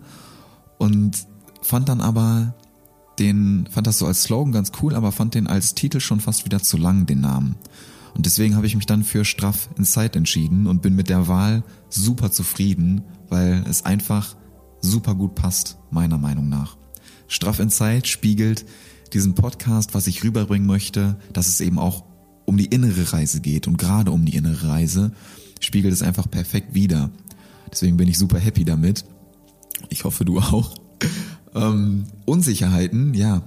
Und 0.79 1.27
fand 1.63 1.89
dann 1.89 2.01
aber 2.01 2.55
den, 3.19 3.69
fand 3.71 3.87
das 3.87 3.99
so 3.99 4.07
als 4.07 4.25
Slogan 4.25 4.53
ganz 4.53 4.73
cool, 4.83 4.95
aber 4.95 5.13
fand 5.13 5.35
den 5.35 5.47
als 5.47 5.75
Titel 5.75 6.01
schon 6.01 6.21
fast 6.21 6.45
wieder 6.45 6.63
zu 6.63 6.77
lang, 6.77 7.07
den 7.07 7.21
Namen. 7.21 7.57
Und 8.15 8.27
deswegen 8.27 8.57
habe 8.57 8.67
ich 8.67 8.77
mich 8.77 8.87
dann 8.87 9.05
für 9.05 9.25
Straff 9.25 9.69
Inside 9.77 10.17
entschieden 10.17 10.67
und 10.67 10.83
bin 10.83 10.95
mit 10.95 11.09
der 11.09 11.29
Wahl 11.29 11.63
super 11.91 12.31
zufrieden, 12.31 13.03
weil 13.29 13.65
es 13.69 13.85
einfach 13.85 14.37
super 14.81 15.15
gut 15.15 15.35
passt, 15.35 15.79
meiner 15.91 16.19
Meinung 16.19 16.49
nach. 16.49 16.77
Straff 17.29 17.59
in 17.59 17.71
Zeit 17.71 18.07
spiegelt 18.07 18.65
diesen 19.13 19.35
Podcast, 19.35 19.95
was 19.95 20.07
ich 20.07 20.25
rüberbringen 20.25 20.67
möchte, 20.67 21.19
dass 21.33 21.49
es 21.49 21.61
eben 21.61 21.79
auch 21.79 22.05
um 22.45 22.57
die 22.57 22.67
innere 22.67 23.13
Reise 23.13 23.41
geht 23.41 23.67
und 23.67 23.77
gerade 23.77 24.11
um 24.13 24.25
die 24.25 24.37
innere 24.37 24.69
Reise 24.69 25.13
spiegelt 25.61 25.93
es 25.93 26.03
einfach 26.03 26.31
perfekt 26.31 26.75
wider. 26.75 27.11
Deswegen 27.71 27.97
bin 27.97 28.09
ich 28.09 28.19
super 28.19 28.39
happy 28.39 28.65
damit. 28.65 29.05
Ich 29.89 30.05
hoffe, 30.05 30.25
du 30.25 30.39
auch. 30.41 30.75
Ähm, 31.57 32.05
Unsicherheiten, 32.25 33.15
ja. 33.15 33.43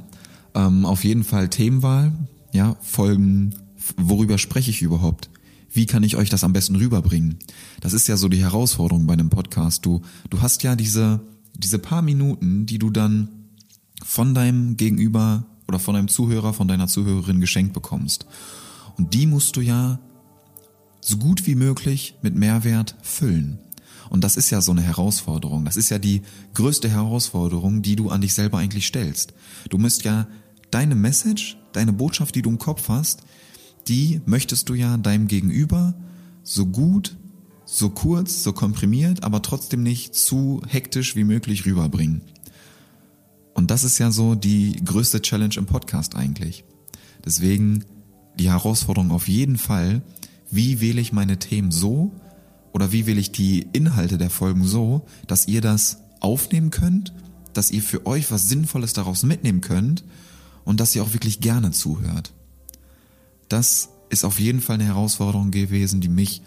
Ähm, 0.56 0.86
auf 0.86 1.04
jeden 1.04 1.24
Fall 1.24 1.50
Themenwahl, 1.50 2.12
ja, 2.52 2.76
Folgen, 2.82 3.54
worüber 3.98 4.38
spreche 4.38 4.72
ich 4.72 4.82
überhaupt? 4.82 5.30
wie 5.72 5.86
kann 5.86 6.04
ich 6.04 6.16
euch 6.16 6.30
das 6.30 6.44
am 6.44 6.54
besten 6.54 6.76
rüberbringen? 6.76 7.38
Das 7.82 7.94
ist 7.94 8.08
ja 8.08 8.18
so 8.18 8.28
die 8.28 8.42
Herausforderung 8.42 9.06
bei 9.06 9.14
einem 9.14 9.30
Podcast. 9.30 9.86
Du, 9.86 10.02
du 10.30 10.42
hast 10.42 10.64
ja 10.64 10.76
diese, 10.76 11.22
diese 11.56 11.80
paar 11.80 12.02
Minuten, 12.02 12.66
die 12.66 12.80
du 12.80 12.90
dann 12.90 13.30
von 14.04 14.34
deinem 14.34 14.78
Gegenüber 14.78 15.46
oder 15.68 15.80
von 15.80 15.94
deinem 15.94 16.08
Zuhörer, 16.08 16.54
von 16.54 16.68
deiner 16.68 16.88
Zuhörerin 16.88 17.40
geschenkt 17.40 17.74
bekommst. 17.74 18.26
Und 18.98 19.14
die 19.14 19.28
musst 19.28 19.56
du 19.56 19.62
ja 19.62 20.00
so 21.02 21.18
gut 21.18 21.46
wie 21.48 21.56
möglich 21.56 22.16
mit 22.22 22.36
Mehrwert 22.36 22.96
füllen. 23.02 23.60
Und 24.10 24.24
das 24.24 24.38
ist 24.38 24.50
ja 24.50 24.62
so 24.62 24.72
eine 24.72 24.82
Herausforderung. 24.82 25.66
Das 25.66 25.78
ist 25.78 25.90
ja 25.90 26.00
die 26.00 26.24
größte 26.54 26.90
Herausforderung, 26.90 27.82
die 27.82 27.96
du 27.96 28.10
an 28.10 28.22
dich 28.22 28.34
selber 28.34 28.58
eigentlich 28.58 28.88
stellst. 28.88 29.34
Du 29.70 29.78
musst 29.78 30.04
ja 30.04 30.28
deine 30.72 30.96
Message, 30.96 31.58
deine 31.74 31.94
Botschaft, 31.94 32.36
die 32.36 32.42
du 32.42 32.50
im 32.50 32.60
Kopf 32.60 32.90
hast, 32.90 33.22
die 33.88 34.22
möchtest 34.26 34.70
du 34.70 34.74
ja 34.74 34.98
deinem 34.98 35.28
Gegenüber 35.28 35.94
so 36.44 36.66
gut, 36.66 37.18
so 37.66 37.90
kurz, 37.90 38.44
so 38.44 38.54
komprimiert, 38.54 39.24
aber 39.24 39.42
trotzdem 39.42 39.84
nicht 39.84 40.16
zu 40.16 40.62
hektisch 40.68 41.16
wie 41.16 41.24
möglich 41.24 41.66
rüberbringen. 41.66 42.22
Und 43.54 43.72
das 43.72 43.84
ist 43.84 44.00
ja 44.00 44.12
so 44.12 44.36
die 44.36 44.82
größte 44.84 45.22
Challenge 45.22 45.56
im 45.58 45.66
Podcast 45.66 46.16
eigentlich. 46.16 46.64
Deswegen 47.24 47.86
die 48.40 48.50
Herausforderung 48.50 49.12
auf 49.12 49.28
jeden 49.28 49.58
Fall, 49.58 50.02
wie 50.50 50.82
wähle 50.82 51.02
ich 51.02 51.12
meine 51.12 51.38
Themen 51.38 51.72
so 51.72 52.12
oder 52.72 52.92
wie 52.92 53.06
wähle 53.06 53.20
ich 53.20 53.32
die 53.32 53.68
Inhalte 53.74 54.18
der 54.18 54.30
Folgen 54.30 54.66
so, 54.66 55.06
dass 55.28 55.48
ihr 55.48 55.62
das 55.62 56.00
aufnehmen 56.20 56.70
könnt, 56.70 57.14
dass 57.54 57.72
ihr 57.72 57.82
für 57.82 58.06
euch 58.06 58.32
was 58.32 58.48
Sinnvolles 58.48 58.94
daraus 58.94 59.24
mitnehmen 59.24 59.62
könnt 59.62 60.04
und 60.66 60.80
dass 60.80 60.96
ihr 60.96 61.04
auch 61.04 61.14
wirklich 61.14 61.40
gerne 61.40 61.72
zuhört 61.72 62.34
das 63.50 63.90
ist 64.10 64.24
auf 64.24 64.40
jeden 64.40 64.62
Fall 64.62 64.76
eine 64.76 64.86
Herausforderung 64.86 65.52
gewesen, 65.52 66.02
die 66.02 66.08
mich 66.08 66.42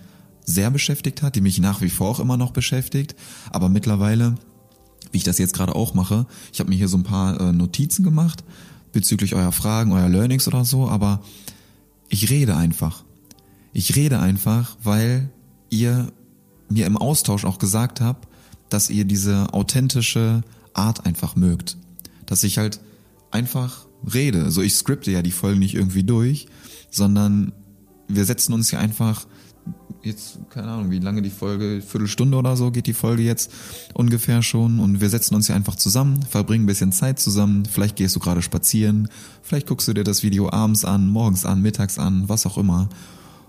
sehr 0.44 0.70
beschäftigt 0.70 1.22
hat, 1.22 1.36
die 1.36 1.40
mich 1.40 1.60
nach 1.60 1.80
wie 1.80 1.90
vor 1.90 2.08
auch 2.08 2.20
immer 2.20 2.36
noch 2.36 2.52
beschäftigt. 2.52 3.14
Aber 3.50 3.68
mittlerweile, 3.68 4.36
wie 5.10 5.18
ich 5.18 5.24
das 5.24 5.38
jetzt 5.38 5.54
gerade 5.54 5.74
auch 5.74 5.94
mache, 5.94 6.26
ich 6.52 6.60
habe 6.60 6.70
mir 6.70 6.76
hier 6.76 6.88
so 6.88 6.96
ein 6.96 7.04
paar 7.04 7.40
äh, 7.40 7.52
Notizen 7.52 8.02
gemacht 8.02 8.42
bezüglich 8.92 9.34
eurer 9.34 9.52
Fragen, 9.52 9.92
euer 9.92 10.08
Learnings 10.08 10.48
oder 10.48 10.64
so, 10.64 10.88
aber 10.88 11.22
ich 12.08 12.30
rede 12.30 12.56
einfach. 12.56 13.04
Ich 13.72 13.96
rede 13.96 14.18
einfach, 14.18 14.76
weil 14.82 15.30
ihr 15.72 16.12
mir 16.68 16.86
im 16.86 16.96
Austausch 16.96 17.44
auch 17.44 17.58
gesagt 17.58 18.00
habt, 18.00 18.28
dass 18.68 18.90
ihr 18.90 19.04
diese 19.04 19.52
authentische 19.52 20.42
Art 20.74 21.04
einfach 21.04 21.34
mögt. 21.36 21.76
Dass 22.26 22.44
ich 22.44 22.58
halt 22.58 22.80
einfach 23.30 23.86
rede. 24.12 24.50
So 24.50 24.62
ich 24.62 24.74
skripte 24.74 25.10
ja 25.10 25.22
die 25.22 25.32
Folgen 25.32 25.58
nicht 25.58 25.74
irgendwie 25.74 26.04
durch, 26.04 26.46
sondern 26.90 27.52
wir 28.08 28.24
setzen 28.24 28.52
uns 28.52 28.70
hier 28.70 28.78
einfach 28.78 29.26
jetzt, 30.02 30.38
keine 30.50 30.68
Ahnung, 30.68 30.90
wie 30.90 30.98
lange 30.98 31.22
die 31.22 31.30
Folge, 31.30 31.80
Viertelstunde 31.86 32.36
oder 32.36 32.56
so 32.56 32.70
geht 32.72 32.86
die 32.86 32.92
Folge 32.92 33.22
jetzt 33.22 33.52
ungefähr 33.94 34.42
schon 34.42 34.80
und 34.80 35.00
wir 35.00 35.08
setzen 35.08 35.34
uns 35.36 35.46
hier 35.46 35.54
einfach 35.54 35.76
zusammen, 35.76 36.22
verbringen 36.22 36.64
ein 36.64 36.66
bisschen 36.66 36.90
Zeit 36.90 37.20
zusammen, 37.20 37.64
vielleicht 37.64 37.96
gehst 37.96 38.16
du 38.16 38.20
gerade 38.20 38.42
spazieren, 38.42 39.08
vielleicht 39.42 39.68
guckst 39.68 39.86
du 39.86 39.92
dir 39.92 40.02
das 40.02 40.24
Video 40.24 40.50
abends 40.50 40.84
an, 40.84 41.06
morgens 41.06 41.46
an, 41.46 41.62
mittags 41.62 41.98
an, 41.98 42.28
was 42.28 42.46
auch 42.46 42.58
immer 42.58 42.88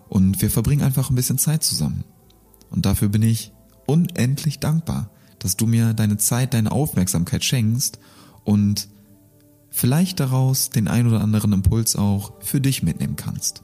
und 0.09 0.43
wir 0.43 0.51
verbringen 0.51 0.83
einfach 0.83 1.09
ein 1.09 1.15
bisschen 1.15 1.39
Zeit 1.39 1.63
zusammen. 1.63 2.03
Und 2.73 2.85
dafür 2.85 3.07
bin 3.07 3.21
ich 3.21 3.53
unendlich 3.85 4.59
dankbar, 4.59 5.09
dass 5.39 5.55
du 5.55 5.67
mir 5.67 5.93
deine 5.93 6.17
Zeit, 6.17 6.53
deine 6.53 6.71
Aufmerksamkeit 6.71 7.43
schenkst 7.43 7.99
und 8.43 8.89
vielleicht 9.69 10.19
daraus 10.19 10.69
den 10.69 10.87
ein 10.87 11.07
oder 11.07 11.21
anderen 11.21 11.53
Impuls 11.53 11.95
auch 11.95 12.33
für 12.41 12.59
dich 12.59 12.83
mitnehmen 12.83 13.15
kannst 13.15 13.63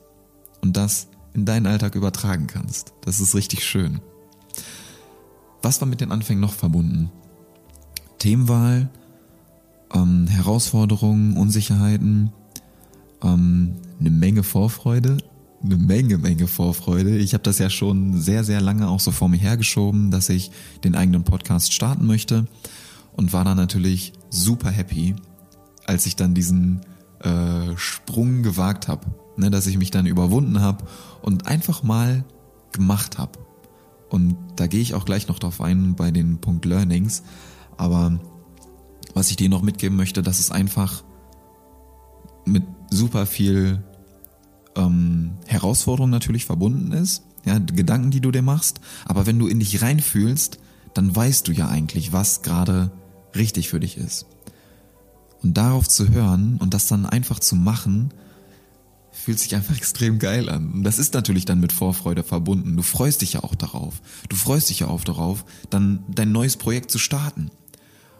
und 0.61 0.77
das 0.77 1.07
in 1.33 1.45
deinen 1.45 1.65
Alltag 1.65 1.95
übertragen 1.95 2.47
kannst. 2.47 2.93
Das 3.01 3.19
ist 3.19 3.35
richtig 3.35 3.65
schön. 3.65 3.99
Was 5.61 5.81
war 5.81 5.87
mit 5.87 6.01
den 6.01 6.11
Anfängen 6.11 6.41
noch 6.41 6.53
verbunden? 6.53 7.11
Themenwahl, 8.19 8.89
ähm, 9.93 10.27
Herausforderungen, 10.27 11.35
Unsicherheiten. 11.35 12.31
ähm, 13.21 13.75
eine 13.99 14.11
Menge 14.11 14.43
Vorfreude, 14.43 15.17
eine 15.63 15.77
Menge, 15.77 16.17
Menge 16.17 16.47
Vorfreude. 16.47 17.17
Ich 17.17 17.33
habe 17.33 17.43
das 17.43 17.59
ja 17.59 17.69
schon 17.69 18.19
sehr, 18.19 18.43
sehr 18.43 18.61
lange 18.61 18.87
auch 18.87 18.99
so 18.99 19.11
vor 19.11 19.29
mir 19.29 19.37
hergeschoben, 19.37 20.11
dass 20.11 20.29
ich 20.29 20.51
den 20.83 20.95
eigenen 20.95 21.23
Podcast 21.23 21.73
starten 21.73 22.05
möchte 22.05 22.47
und 23.13 23.33
war 23.33 23.43
dann 23.43 23.57
natürlich 23.57 24.13
super 24.29 24.69
happy, 24.69 25.15
als 25.85 26.05
ich 26.05 26.15
dann 26.15 26.33
diesen 26.33 26.81
äh, 27.19 27.75
Sprung 27.75 28.43
gewagt 28.43 28.87
habe, 28.87 29.07
ne, 29.37 29.49
dass 29.49 29.67
ich 29.67 29.77
mich 29.77 29.91
dann 29.91 30.05
überwunden 30.05 30.61
habe 30.61 30.85
und 31.21 31.47
einfach 31.47 31.83
mal 31.83 32.23
gemacht 32.71 33.17
habe. 33.17 33.39
Und 34.09 34.37
da 34.55 34.67
gehe 34.67 34.81
ich 34.81 34.93
auch 34.93 35.05
gleich 35.05 35.27
noch 35.27 35.39
drauf 35.39 35.61
ein 35.61 35.95
bei 35.95 36.11
den 36.11 36.39
Punkt 36.39 36.65
Learnings. 36.65 37.23
Aber 37.77 38.19
was 39.13 39.29
ich 39.29 39.35
dir 39.35 39.49
noch 39.49 39.61
mitgeben 39.61 39.97
möchte, 39.97 40.21
dass 40.21 40.39
es 40.39 40.51
einfach 40.51 41.03
mit 42.45 42.63
super 42.89 43.25
viel 43.25 43.83
ähm, 44.79 45.31
Herausforderung 45.45 46.09
natürlich 46.09 46.45
verbunden 46.45 46.91
ist, 46.91 47.23
ja, 47.45 47.57
Gedanken, 47.59 48.11
die 48.11 48.21
du 48.21 48.31
dir 48.31 48.41
machst, 48.41 48.79
aber 49.05 49.25
wenn 49.25 49.39
du 49.39 49.47
in 49.47 49.59
dich 49.59 49.81
reinfühlst, 49.81 50.59
dann 50.93 51.15
weißt 51.15 51.47
du 51.47 51.51
ja 51.51 51.67
eigentlich, 51.67 52.11
was 52.11 52.41
gerade 52.41 52.91
richtig 53.35 53.69
für 53.69 53.79
dich 53.79 53.97
ist. 53.97 54.25
Und 55.41 55.57
darauf 55.57 55.87
zu 55.87 56.09
hören 56.09 56.57
und 56.57 56.73
das 56.73 56.87
dann 56.87 57.05
einfach 57.05 57.39
zu 57.39 57.55
machen, 57.55 58.13
fühlt 59.11 59.39
sich 59.39 59.55
einfach 59.55 59.75
extrem 59.77 60.19
geil 60.19 60.49
an. 60.49 60.71
Und 60.73 60.83
das 60.83 60.99
ist 60.99 61.13
natürlich 61.13 61.45
dann 61.45 61.59
mit 61.59 61.71
Vorfreude 61.71 62.23
verbunden. 62.23 62.75
Du 62.75 62.83
freust 62.83 63.21
dich 63.21 63.33
ja 63.33 63.43
auch 63.43 63.55
darauf. 63.55 64.01
Du 64.27 64.35
freust 64.35 64.69
dich 64.69 64.79
ja 64.79 64.87
auch 64.87 65.03
darauf, 65.03 65.45
dann 65.69 66.03
dein 66.09 66.31
neues 66.31 66.57
Projekt 66.57 66.91
zu 66.91 66.97
starten. 66.99 67.51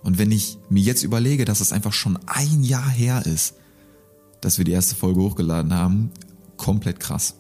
Und 0.03 0.17
wenn 0.17 0.31
ich 0.31 0.57
mir 0.69 0.81
jetzt 0.81 1.03
überlege, 1.03 1.43
dass 1.43 1.59
es 1.59 1.73
einfach 1.73 1.93
schon 1.93 2.17
ein 2.25 2.63
Jahr 2.63 2.89
her 2.89 3.25
ist, 3.25 3.55
dass 4.41 4.57
wir 4.57 4.65
die 4.65 4.71
erste 4.71 4.95
Folge 4.95 5.19
hochgeladen 5.19 5.73
haben, 5.73 6.11
komplett 6.59 6.99
krass. 6.99 7.35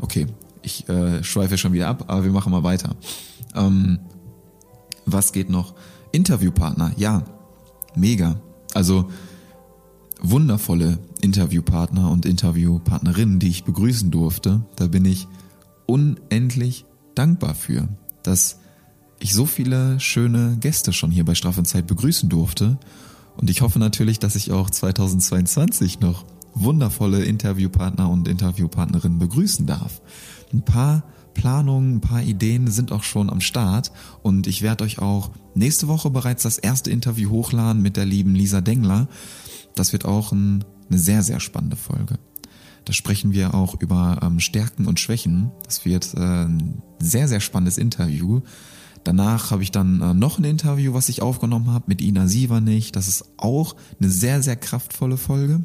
Okay, 0.00 0.26
ich 0.62 0.88
äh, 0.88 1.22
schweife 1.22 1.58
schon 1.58 1.74
wieder 1.74 1.88
ab, 1.88 2.04
aber 2.06 2.24
wir 2.24 2.32
machen 2.32 2.52
mal 2.52 2.62
weiter. 2.62 2.96
Ähm, 3.54 3.98
was 5.04 5.32
geht 5.32 5.50
noch? 5.50 5.74
Interviewpartner, 6.12 6.92
ja, 6.96 7.24
mega. 7.94 8.40
Also 8.72 9.10
wundervolle 10.20 10.98
Interviewpartner 11.20 12.10
und 12.10 12.26
Interviewpartnerinnen, 12.26 13.38
die 13.38 13.48
ich 13.48 13.64
begrüßen 13.64 14.10
durfte. 14.10 14.62
Da 14.76 14.86
bin 14.86 15.04
ich 15.04 15.28
unendlich 15.86 16.86
dankbar 17.14 17.54
für, 17.54 17.88
dass 18.22 18.60
ich 19.20 19.34
so 19.34 19.46
viele 19.46 19.98
schöne 20.00 20.56
Gäste 20.60 20.92
schon 20.92 21.10
hier 21.10 21.24
bei 21.24 21.34
Strafe 21.34 21.60
und 21.60 21.66
Zeit 21.66 21.86
begrüßen 21.86 22.28
durfte. 22.28 22.78
Und 23.36 23.50
ich 23.50 23.62
hoffe 23.62 23.78
natürlich, 23.78 24.18
dass 24.18 24.36
ich 24.36 24.52
auch 24.52 24.70
2022 24.70 26.00
noch 26.00 26.24
wundervolle 26.54 27.24
Interviewpartner 27.24 28.08
und 28.08 28.28
Interviewpartnerinnen 28.28 29.18
begrüßen 29.18 29.66
darf. 29.66 30.00
Ein 30.52 30.62
paar 30.62 31.04
Planungen, 31.34 31.96
ein 31.96 32.00
paar 32.00 32.22
Ideen 32.22 32.68
sind 32.68 32.90
auch 32.90 33.04
schon 33.04 33.30
am 33.30 33.40
Start 33.40 33.92
und 34.22 34.46
ich 34.46 34.62
werde 34.62 34.84
euch 34.84 34.98
auch 34.98 35.30
nächste 35.54 35.86
Woche 35.86 36.10
bereits 36.10 36.42
das 36.42 36.58
erste 36.58 36.90
Interview 36.90 37.30
hochladen 37.30 37.80
mit 37.80 37.96
der 37.96 38.06
lieben 38.06 38.34
Lisa 38.34 38.60
Dengler. 38.60 39.08
Das 39.74 39.92
wird 39.92 40.04
auch 40.04 40.32
ein, 40.32 40.64
eine 40.88 40.98
sehr, 40.98 41.22
sehr 41.22 41.38
spannende 41.38 41.76
Folge. 41.76 42.18
Da 42.84 42.92
sprechen 42.92 43.32
wir 43.32 43.54
auch 43.54 43.80
über 43.80 44.18
ähm, 44.22 44.40
Stärken 44.40 44.86
und 44.86 44.98
Schwächen. 44.98 45.50
Das 45.64 45.84
wird 45.84 46.14
äh, 46.14 46.46
ein 46.46 46.82
sehr, 46.98 47.28
sehr 47.28 47.40
spannendes 47.40 47.78
Interview. 47.78 48.40
Danach 49.04 49.50
habe 49.50 49.62
ich 49.62 49.70
dann 49.70 50.00
äh, 50.00 50.14
noch 50.14 50.38
ein 50.38 50.44
Interview, 50.44 50.94
was 50.94 51.08
ich 51.08 51.22
aufgenommen 51.22 51.70
habe 51.70 51.84
mit 51.86 52.00
Ina 52.00 52.26
Sievernig. 52.26 52.90
Das 52.92 53.06
ist 53.06 53.24
auch 53.36 53.76
eine 54.00 54.10
sehr, 54.10 54.42
sehr 54.42 54.56
kraftvolle 54.56 55.18
Folge. 55.18 55.64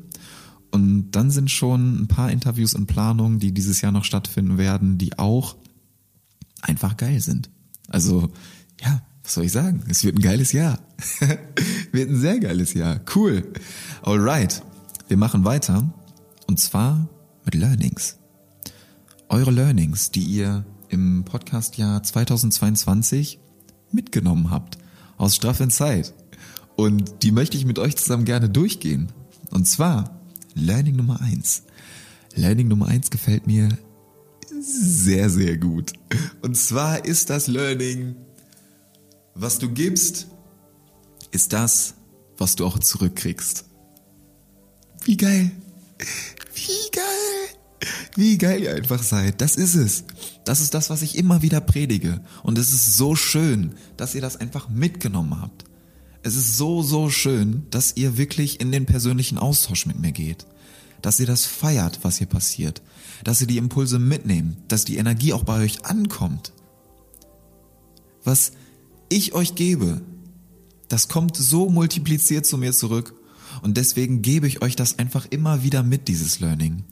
Und 0.73 1.11
dann 1.11 1.29
sind 1.29 1.51
schon 1.51 2.01
ein 2.01 2.07
paar 2.07 2.31
Interviews 2.31 2.73
in 2.73 2.87
Planung, 2.87 3.37
die 3.37 3.51
dieses 3.51 3.81
Jahr 3.81 3.91
noch 3.91 4.05
stattfinden 4.05 4.57
werden, 4.57 4.97
die 4.97 5.19
auch 5.19 5.55
einfach 6.63 6.97
geil 6.97 7.21
sind. 7.21 7.51
Also, 7.89 8.31
ja, 8.81 9.03
was 9.21 9.35
soll 9.35 9.43
ich 9.43 9.51
sagen? 9.51 9.83
Es 9.87 10.03
wird 10.03 10.17
ein 10.17 10.23
geiles 10.23 10.51
Jahr. 10.51 10.79
wird 11.91 12.09
ein 12.09 12.19
sehr 12.19 12.39
geiles 12.39 12.73
Jahr. 12.73 13.01
Cool. 13.13 13.53
Alright. 14.01 14.63
Wir 15.07 15.17
machen 15.17 15.45
weiter. 15.45 15.93
Und 16.47 16.59
zwar 16.59 17.07
mit 17.45 17.53
Learnings. 17.53 18.17
Eure 19.29 19.51
Learnings, 19.51 20.09
die 20.09 20.23
ihr 20.23 20.65
im 20.89 21.23
Podcastjahr 21.23 22.01
2022 22.01 23.37
mitgenommen 23.91 24.49
habt. 24.49 24.79
Aus 25.17 25.35
Straff 25.35 25.59
in 25.59 25.69
Zeit. 25.69 26.15
Und 26.75 27.21
die 27.21 27.31
möchte 27.31 27.57
ich 27.57 27.65
mit 27.65 27.77
euch 27.77 27.95
zusammen 27.95 28.25
gerne 28.25 28.49
durchgehen. 28.49 29.11
Und 29.51 29.67
zwar 29.67 30.22
Learning 30.55 30.95
Nummer 30.95 31.21
eins. 31.21 31.63
Learning 32.35 32.67
Nummer 32.67 32.87
eins 32.87 33.09
gefällt 33.09 33.47
mir 33.47 33.69
sehr, 34.61 35.29
sehr 35.29 35.57
gut. 35.57 35.93
Und 36.41 36.55
zwar 36.55 37.05
ist 37.05 37.29
das 37.29 37.47
Learning, 37.47 38.15
was 39.35 39.59
du 39.59 39.69
gibst, 39.69 40.27
ist 41.31 41.53
das, 41.53 41.95
was 42.37 42.55
du 42.55 42.65
auch 42.65 42.79
zurückkriegst. 42.79 43.65
Wie 45.03 45.17
geil. 45.17 45.51
Wie 46.53 46.91
geil. 46.91 47.53
Wie 48.15 48.37
geil 48.37 48.61
ihr 48.61 48.75
einfach 48.75 49.03
seid. 49.03 49.41
Das 49.41 49.55
ist 49.55 49.75
es. 49.75 50.05
Das 50.45 50.61
ist 50.61 50.73
das, 50.73 50.89
was 50.89 51.01
ich 51.01 51.17
immer 51.17 51.41
wieder 51.41 51.61
predige. 51.61 52.21
Und 52.43 52.57
es 52.57 52.73
ist 52.73 52.97
so 52.97 53.15
schön, 53.15 53.73
dass 53.97 54.15
ihr 54.15 54.21
das 54.21 54.37
einfach 54.37 54.69
mitgenommen 54.69 55.41
habt. 55.41 55.65
Es 56.23 56.37
ist 56.37 56.57
so, 56.57 56.81
so 56.81 57.09
schön, 57.09 57.67
dass 57.69 57.97
ihr 57.97 58.17
wirklich 58.17 58.61
in 58.61 58.71
den 58.71 58.85
persönlichen 58.85 59.37
Austausch 59.37 59.85
mit 59.85 59.99
mir 59.99 60.13
geht. 60.13 60.47
Dass 61.01 61.19
ihr 61.19 61.25
das 61.25 61.45
feiert, 61.45 61.99
was 62.03 62.17
hier 62.17 62.27
passiert. 62.27 62.81
Dass 63.25 63.41
ihr 63.41 63.47
die 63.47 63.57
Impulse 63.57 63.99
mitnehmt. 63.99 64.55
Dass 64.69 64.85
die 64.85 64.95
Energie 64.95 65.33
auch 65.33 65.43
bei 65.43 65.61
euch 65.61 65.85
ankommt. 65.85 66.53
Was 68.23 68.53
ich 69.09 69.33
euch 69.33 69.55
gebe, 69.55 70.01
das 70.87 71.09
kommt 71.09 71.35
so 71.35 71.69
multipliziert 71.69 72.45
zu 72.45 72.57
mir 72.57 72.71
zurück. 72.71 73.15
Und 73.61 73.75
deswegen 73.75 74.21
gebe 74.21 74.47
ich 74.47 74.61
euch 74.61 74.77
das 74.77 74.99
einfach 74.99 75.27
immer 75.29 75.61
wieder 75.61 75.83
mit, 75.83 76.07
dieses 76.07 76.39
Learning. 76.39 76.85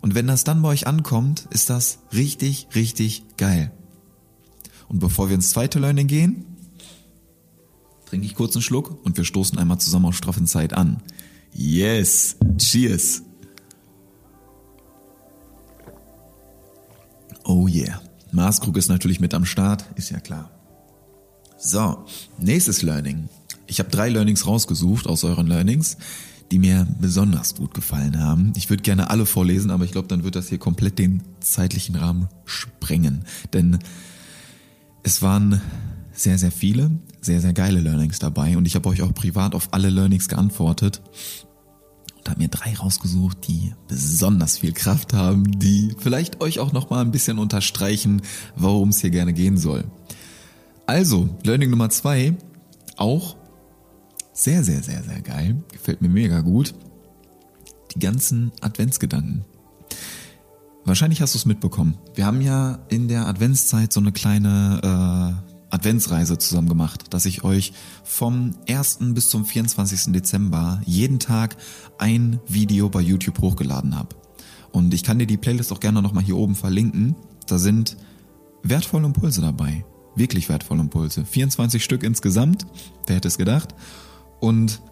Und 0.00 0.16
wenn 0.16 0.26
das 0.26 0.42
dann 0.42 0.60
bei 0.60 0.68
euch 0.68 0.88
ankommt, 0.88 1.46
ist 1.50 1.70
das 1.70 2.00
richtig, 2.12 2.66
richtig 2.74 3.22
geil. 3.36 3.70
Und 4.88 4.98
bevor 4.98 5.28
wir 5.28 5.36
ins 5.36 5.50
zweite 5.50 5.78
Learning 5.78 6.08
gehen, 6.08 6.44
trinke 8.12 8.26
ich 8.26 8.34
kurz 8.34 8.54
einen 8.54 8.62
Schluck 8.62 9.02
und 9.06 9.16
wir 9.16 9.24
stoßen 9.24 9.58
einmal 9.58 9.78
zusammen 9.78 10.04
auf 10.04 10.14
straffen 10.14 10.46
Zeit 10.46 10.74
an. 10.74 10.98
Yes! 11.50 12.36
Cheers! 12.58 13.22
Oh 17.44 17.66
yeah. 17.66 18.02
Maßkrug 18.30 18.76
ist 18.76 18.90
natürlich 18.90 19.18
mit 19.18 19.32
am 19.32 19.46
Start, 19.46 19.86
ist 19.94 20.10
ja 20.10 20.20
klar. 20.20 20.50
So, 21.56 22.04
nächstes 22.38 22.82
Learning. 22.82 23.30
Ich 23.66 23.78
habe 23.78 23.88
drei 23.88 24.10
Learnings 24.10 24.46
rausgesucht 24.46 25.06
aus 25.06 25.24
euren 25.24 25.46
Learnings, 25.46 25.96
die 26.50 26.58
mir 26.58 26.86
besonders 27.00 27.54
gut 27.54 27.72
gefallen 27.72 28.20
haben. 28.20 28.52
Ich 28.56 28.68
würde 28.68 28.82
gerne 28.82 29.08
alle 29.08 29.24
vorlesen, 29.24 29.70
aber 29.70 29.86
ich 29.86 29.92
glaube, 29.92 30.08
dann 30.08 30.22
wird 30.22 30.36
das 30.36 30.50
hier 30.50 30.58
komplett 30.58 30.98
den 30.98 31.22
zeitlichen 31.40 31.96
Rahmen 31.96 32.28
sprengen. 32.44 33.24
Denn 33.54 33.78
es 35.02 35.22
waren 35.22 35.62
sehr, 36.22 36.38
sehr 36.38 36.52
viele, 36.52 36.90
sehr, 37.20 37.40
sehr 37.40 37.52
geile 37.52 37.80
Learnings 37.80 38.18
dabei 38.18 38.56
und 38.56 38.66
ich 38.66 38.74
habe 38.74 38.88
euch 38.88 39.02
auch 39.02 39.12
privat 39.12 39.54
auf 39.54 39.68
alle 39.72 39.90
Learnings 39.90 40.28
geantwortet 40.28 41.02
und 42.18 42.30
habe 42.30 42.40
mir 42.40 42.48
drei 42.48 42.74
rausgesucht, 42.74 43.48
die 43.48 43.74
besonders 43.88 44.58
viel 44.58 44.72
Kraft 44.72 45.12
haben, 45.14 45.58
die 45.58 45.96
vielleicht 45.98 46.40
euch 46.40 46.60
auch 46.60 46.72
nochmal 46.72 47.04
ein 47.04 47.10
bisschen 47.10 47.38
unterstreichen, 47.38 48.22
worum 48.54 48.90
es 48.90 49.00
hier 49.00 49.10
gerne 49.10 49.32
gehen 49.32 49.56
soll. 49.56 49.84
Also, 50.86 51.28
Learning 51.42 51.70
Nummer 51.70 51.90
zwei, 51.90 52.36
auch 52.96 53.36
sehr, 54.32 54.62
sehr, 54.62 54.82
sehr, 54.82 55.02
sehr 55.02 55.20
geil, 55.22 55.62
gefällt 55.72 56.02
mir 56.02 56.08
mega 56.08 56.40
gut. 56.40 56.74
Die 57.94 57.98
ganzen 57.98 58.52
Adventsgedanken. 58.60 59.44
Wahrscheinlich 60.84 61.20
hast 61.20 61.34
du 61.34 61.38
es 61.38 61.46
mitbekommen. 61.46 61.98
Wir 62.14 62.26
haben 62.26 62.40
ja 62.40 62.78
in 62.88 63.08
der 63.08 63.26
Adventszeit 63.26 63.92
so 63.92 64.00
eine 64.00 64.12
kleine 64.12 65.42
äh, 65.46 65.51
Adventsreise 65.72 66.36
zusammen 66.36 66.68
gemacht, 66.68 67.14
dass 67.14 67.24
ich 67.24 67.44
euch 67.44 67.72
vom 68.04 68.54
1. 68.68 68.98
bis 69.14 69.30
zum 69.30 69.46
24. 69.46 70.12
Dezember 70.12 70.82
jeden 70.84 71.18
Tag 71.18 71.56
ein 71.98 72.40
Video 72.46 72.90
bei 72.90 73.00
YouTube 73.00 73.40
hochgeladen 73.40 73.98
habe. 73.98 74.14
Und 74.70 74.92
ich 74.92 75.02
kann 75.02 75.18
dir 75.18 75.26
die 75.26 75.38
Playlist 75.38 75.72
auch 75.72 75.80
gerne 75.80 76.02
nochmal 76.02 76.24
hier 76.24 76.36
oben 76.36 76.54
verlinken. 76.54 77.16
Da 77.46 77.58
sind 77.58 77.96
wertvolle 78.62 79.06
Impulse 79.06 79.40
dabei. 79.40 79.84
Wirklich 80.14 80.50
wertvolle 80.50 80.82
Impulse. 80.82 81.24
24 81.24 81.82
Stück 81.82 82.02
insgesamt. 82.02 82.66
Wer 83.06 83.16
hätte 83.16 83.28
es 83.28 83.38
gedacht? 83.38 83.74
Und 84.40 84.82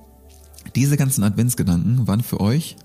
diese 0.74 0.96
ganzen 0.96 1.24
Adventsgedanken 1.24 2.06
waren 2.06 2.22
für 2.22 2.40
euch 2.40 2.76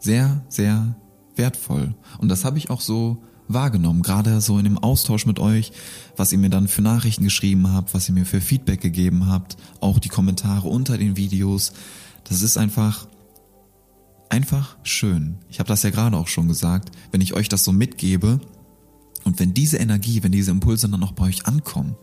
sehr, 0.00 0.44
sehr 0.48 0.96
wertvoll. 1.36 1.94
Und 2.18 2.28
das 2.28 2.44
habe 2.44 2.58
ich 2.58 2.70
auch 2.70 2.80
so 2.80 3.22
wahrgenommen, 3.48 4.02
gerade 4.02 4.40
so 4.40 4.58
in 4.58 4.64
dem 4.64 4.78
Austausch 4.78 5.26
mit 5.26 5.38
euch, 5.38 5.72
was 6.16 6.32
ihr 6.32 6.38
mir 6.38 6.50
dann 6.50 6.68
für 6.68 6.82
Nachrichten 6.82 7.24
geschrieben 7.24 7.72
habt, 7.72 7.94
was 7.94 8.08
ihr 8.08 8.14
mir 8.14 8.26
für 8.26 8.40
Feedback 8.40 8.80
gegeben 8.80 9.26
habt, 9.26 9.56
auch 9.80 9.98
die 9.98 10.08
Kommentare 10.08 10.68
unter 10.68 10.98
den 10.98 11.16
Videos. 11.16 11.72
Das 12.24 12.42
ist 12.42 12.56
einfach 12.56 13.06
einfach 14.30 14.76
schön. 14.82 15.38
Ich 15.48 15.60
habe 15.60 15.68
das 15.68 15.82
ja 15.82 15.90
gerade 15.90 16.16
auch 16.16 16.28
schon 16.28 16.48
gesagt, 16.48 16.90
wenn 17.12 17.20
ich 17.20 17.34
euch 17.34 17.48
das 17.48 17.62
so 17.64 17.72
mitgebe 17.72 18.40
und 19.24 19.38
wenn 19.38 19.54
diese 19.54 19.76
Energie, 19.76 20.22
wenn 20.22 20.32
diese 20.32 20.50
Impulse 20.50 20.88
dann 20.88 21.00
noch 21.00 21.12
bei 21.12 21.26
euch 21.26 21.46
ankommen, 21.46 21.96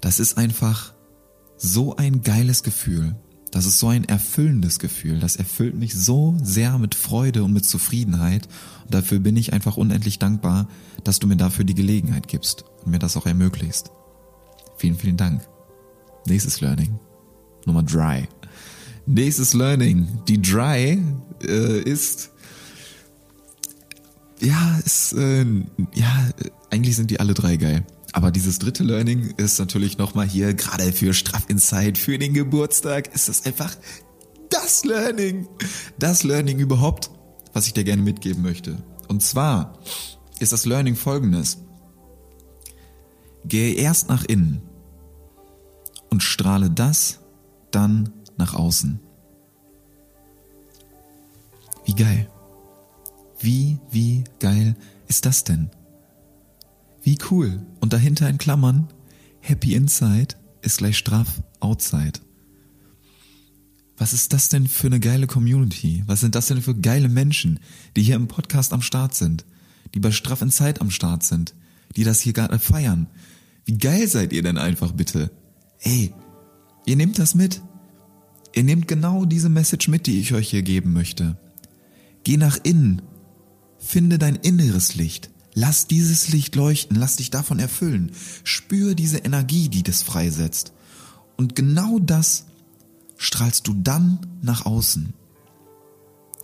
das 0.00 0.20
ist 0.20 0.38
einfach 0.38 0.94
so 1.56 1.96
ein 1.96 2.22
geiles 2.22 2.62
Gefühl. 2.62 3.16
Das 3.50 3.64
ist 3.64 3.78
so 3.78 3.88
ein 3.88 4.04
erfüllendes 4.04 4.78
Gefühl. 4.78 5.20
Das 5.20 5.36
erfüllt 5.36 5.74
mich 5.74 5.94
so 5.94 6.36
sehr 6.42 6.78
mit 6.78 6.94
Freude 6.94 7.44
und 7.44 7.52
mit 7.52 7.64
Zufriedenheit. 7.64 8.46
Und 8.84 8.94
dafür 8.94 9.20
bin 9.20 9.36
ich 9.36 9.52
einfach 9.52 9.76
unendlich 9.76 10.18
dankbar, 10.18 10.68
dass 11.04 11.18
du 11.18 11.26
mir 11.26 11.36
dafür 11.36 11.64
die 11.64 11.74
Gelegenheit 11.74 12.28
gibst 12.28 12.64
und 12.84 12.90
mir 12.90 12.98
das 12.98 13.16
auch 13.16 13.26
ermöglicht. 13.26 13.90
Vielen, 14.76 14.96
vielen 14.96 15.16
Dank. 15.16 15.42
Nächstes 16.26 16.60
Learning. 16.60 16.98
Nummer 17.64 17.82
drei. 17.82 18.28
Nächstes 19.06 19.54
Learning. 19.54 20.06
Die 20.28 20.40
Dry 20.40 21.02
äh, 21.42 21.80
ist 21.80 22.30
ja, 24.40 24.78
ist 24.84 25.14
äh, 25.14 25.44
ja, 25.94 26.28
eigentlich 26.70 26.96
sind 26.96 27.10
die 27.10 27.18
alle 27.18 27.34
drei 27.34 27.56
geil. 27.56 27.84
Aber 28.12 28.30
dieses 28.30 28.58
dritte 28.58 28.84
Learning 28.84 29.34
ist 29.36 29.58
natürlich 29.58 29.98
nochmal 29.98 30.26
hier, 30.26 30.54
gerade 30.54 30.92
für 30.92 31.12
Straff 31.12 31.48
Insight, 31.48 31.98
für 31.98 32.18
den 32.18 32.34
Geburtstag, 32.34 33.14
ist 33.14 33.28
das 33.28 33.44
einfach 33.44 33.76
das 34.50 34.84
Learning. 34.84 35.46
Das 35.98 36.24
Learning 36.24 36.58
überhaupt, 36.58 37.10
was 37.52 37.66
ich 37.66 37.74
dir 37.74 37.84
gerne 37.84 38.02
mitgeben 38.02 38.42
möchte. 38.42 38.82
Und 39.08 39.22
zwar 39.22 39.78
ist 40.38 40.52
das 40.52 40.64
Learning 40.64 40.96
folgendes. 40.96 41.58
Gehe 43.44 43.74
erst 43.74 44.08
nach 44.08 44.24
innen 44.24 44.62
und 46.10 46.22
strahle 46.22 46.70
das 46.70 47.20
dann 47.70 48.12
nach 48.36 48.54
außen. 48.54 49.00
Wie 51.84 51.94
geil. 51.94 52.28
Wie, 53.40 53.78
wie 53.90 54.24
geil 54.40 54.76
ist 55.06 55.24
das 55.24 55.44
denn? 55.44 55.70
Wie 57.08 57.16
cool. 57.30 57.64
Und 57.80 57.94
dahinter 57.94 58.28
in 58.28 58.36
Klammern, 58.36 58.86
Happy 59.40 59.72
Inside 59.72 60.34
ist 60.60 60.76
gleich 60.76 60.98
straff 60.98 61.42
Outside. 61.58 62.20
Was 63.96 64.12
ist 64.12 64.34
das 64.34 64.50
denn 64.50 64.66
für 64.66 64.88
eine 64.88 65.00
geile 65.00 65.26
Community? 65.26 66.02
Was 66.04 66.20
sind 66.20 66.34
das 66.34 66.48
denn 66.48 66.60
für 66.60 66.74
geile 66.74 67.08
Menschen, 67.08 67.60
die 67.96 68.02
hier 68.02 68.16
im 68.16 68.28
Podcast 68.28 68.74
am 68.74 68.82
Start 68.82 69.14
sind? 69.14 69.46
Die 69.94 70.00
bei 70.00 70.10
Straff 70.10 70.42
Inside 70.42 70.82
am 70.82 70.90
Start 70.90 71.22
sind? 71.22 71.54
Die 71.96 72.04
das 72.04 72.20
hier 72.20 72.34
gerade 72.34 72.58
feiern? 72.58 73.06
Wie 73.64 73.78
geil 73.78 74.06
seid 74.06 74.34
ihr 74.34 74.42
denn 74.42 74.58
einfach 74.58 74.92
bitte? 74.92 75.30
Ey, 75.80 76.12
ihr 76.84 76.96
nehmt 76.96 77.18
das 77.18 77.34
mit. 77.34 77.62
Ihr 78.54 78.64
nehmt 78.64 78.86
genau 78.86 79.24
diese 79.24 79.48
Message 79.48 79.88
mit, 79.88 80.06
die 80.06 80.20
ich 80.20 80.34
euch 80.34 80.50
hier 80.50 80.62
geben 80.62 80.92
möchte. 80.92 81.38
Geh 82.22 82.36
nach 82.36 82.58
innen. 82.64 83.00
Finde 83.78 84.18
dein 84.18 84.36
inneres 84.36 84.94
Licht. 84.94 85.30
Lass 85.60 85.88
dieses 85.88 86.28
Licht 86.28 86.54
leuchten, 86.54 86.96
lass 86.96 87.16
dich 87.16 87.30
davon 87.30 87.58
erfüllen. 87.58 88.12
Spür 88.44 88.94
diese 88.94 89.18
Energie, 89.18 89.68
die 89.68 89.82
das 89.82 90.04
freisetzt. 90.04 90.72
Und 91.36 91.56
genau 91.56 91.98
das 91.98 92.44
strahlst 93.16 93.66
du 93.66 93.74
dann 93.74 94.20
nach 94.40 94.66
außen. 94.66 95.14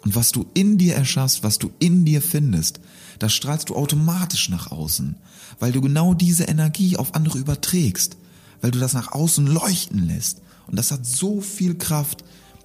Und 0.02 0.16
was 0.16 0.32
du 0.32 0.46
in 0.54 0.78
dir 0.78 0.96
erschaffst, 0.96 1.44
was 1.44 1.60
du 1.60 1.70
in 1.78 2.04
dir 2.04 2.20
findest, 2.22 2.80
das 3.20 3.32
strahlst 3.32 3.68
du 3.68 3.76
automatisch 3.76 4.48
nach 4.48 4.72
außen, 4.72 5.14
weil 5.60 5.70
du 5.70 5.80
genau 5.80 6.14
diese 6.14 6.46
Energie 6.46 6.96
auf 6.96 7.14
andere 7.14 7.38
überträgst, 7.38 8.16
weil 8.62 8.72
du 8.72 8.80
das 8.80 8.94
nach 8.94 9.12
außen 9.12 9.46
leuchten 9.46 10.08
lässt. 10.08 10.42
Und 10.66 10.76
das 10.76 10.90
hat 10.90 11.06
so 11.06 11.40
viel 11.40 11.76
Kraft, 11.76 12.24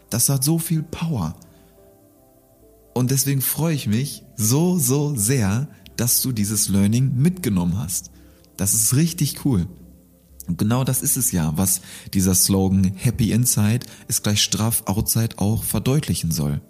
das 0.09 0.29
hat 0.29 0.43
so 0.43 0.57
viel 0.57 0.81
Power. 0.81 1.35
Und 2.95 3.11
deswegen 3.11 3.43
freue 3.43 3.75
ich 3.75 3.85
mich 3.85 4.23
so, 4.35 4.79
so 4.79 5.15
sehr, 5.15 5.67
dass 5.99 6.21
du 6.21 6.31
dieses 6.31 6.69
Learning 6.69 7.15
mitgenommen 7.15 7.77
hast. 7.77 8.11
Das 8.55 8.73
ist 8.73 8.95
richtig 8.95 9.45
cool. 9.45 9.67
Und 10.47 10.57
genau 10.57 10.83
das 10.83 11.01
ist 11.01 11.17
es 11.17 11.31
ja, 11.31 11.53
was 11.57 11.81
dieser 12.13 12.33
Slogan 12.33 12.93
Happy 12.95 13.31
Inside 13.31 13.85
ist 14.07 14.23
gleich 14.23 14.41
straff 14.41 14.83
Outside 14.85 15.37
auch 15.37 15.63
verdeutlichen 15.63 16.31
soll. 16.31 16.61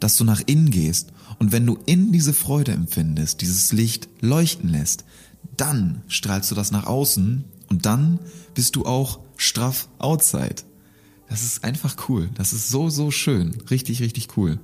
Dass 0.00 0.16
du 0.16 0.24
nach 0.24 0.42
innen 0.46 0.70
gehst 0.70 1.12
und 1.38 1.52
wenn 1.52 1.66
du 1.66 1.78
in 1.86 2.10
diese 2.10 2.32
Freude 2.32 2.72
empfindest, 2.72 3.42
dieses 3.42 3.72
Licht 3.72 4.08
leuchten 4.20 4.70
lässt, 4.70 5.04
dann 5.56 6.02
strahlst 6.08 6.50
du 6.50 6.54
das 6.54 6.70
nach 6.70 6.86
außen 6.86 7.44
und 7.68 7.86
dann 7.86 8.18
bist 8.54 8.76
du 8.76 8.86
auch 8.86 9.20
straff 9.36 9.88
Outside. 9.98 10.56
Das 11.28 11.42
ist 11.42 11.64
einfach 11.64 12.08
cool. 12.08 12.30
Das 12.34 12.52
ist 12.52 12.70
so, 12.70 12.88
so 12.88 13.10
schön. 13.10 13.60
Richtig, 13.70 14.00
richtig 14.00 14.36
cool. 14.36 14.58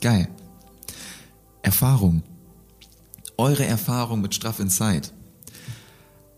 Geil. 0.00 0.28
Erfahrung. 1.62 2.22
Eure 3.36 3.64
Erfahrung 3.64 4.20
mit 4.20 4.34
Straff 4.34 4.60
Inside. 4.60 5.08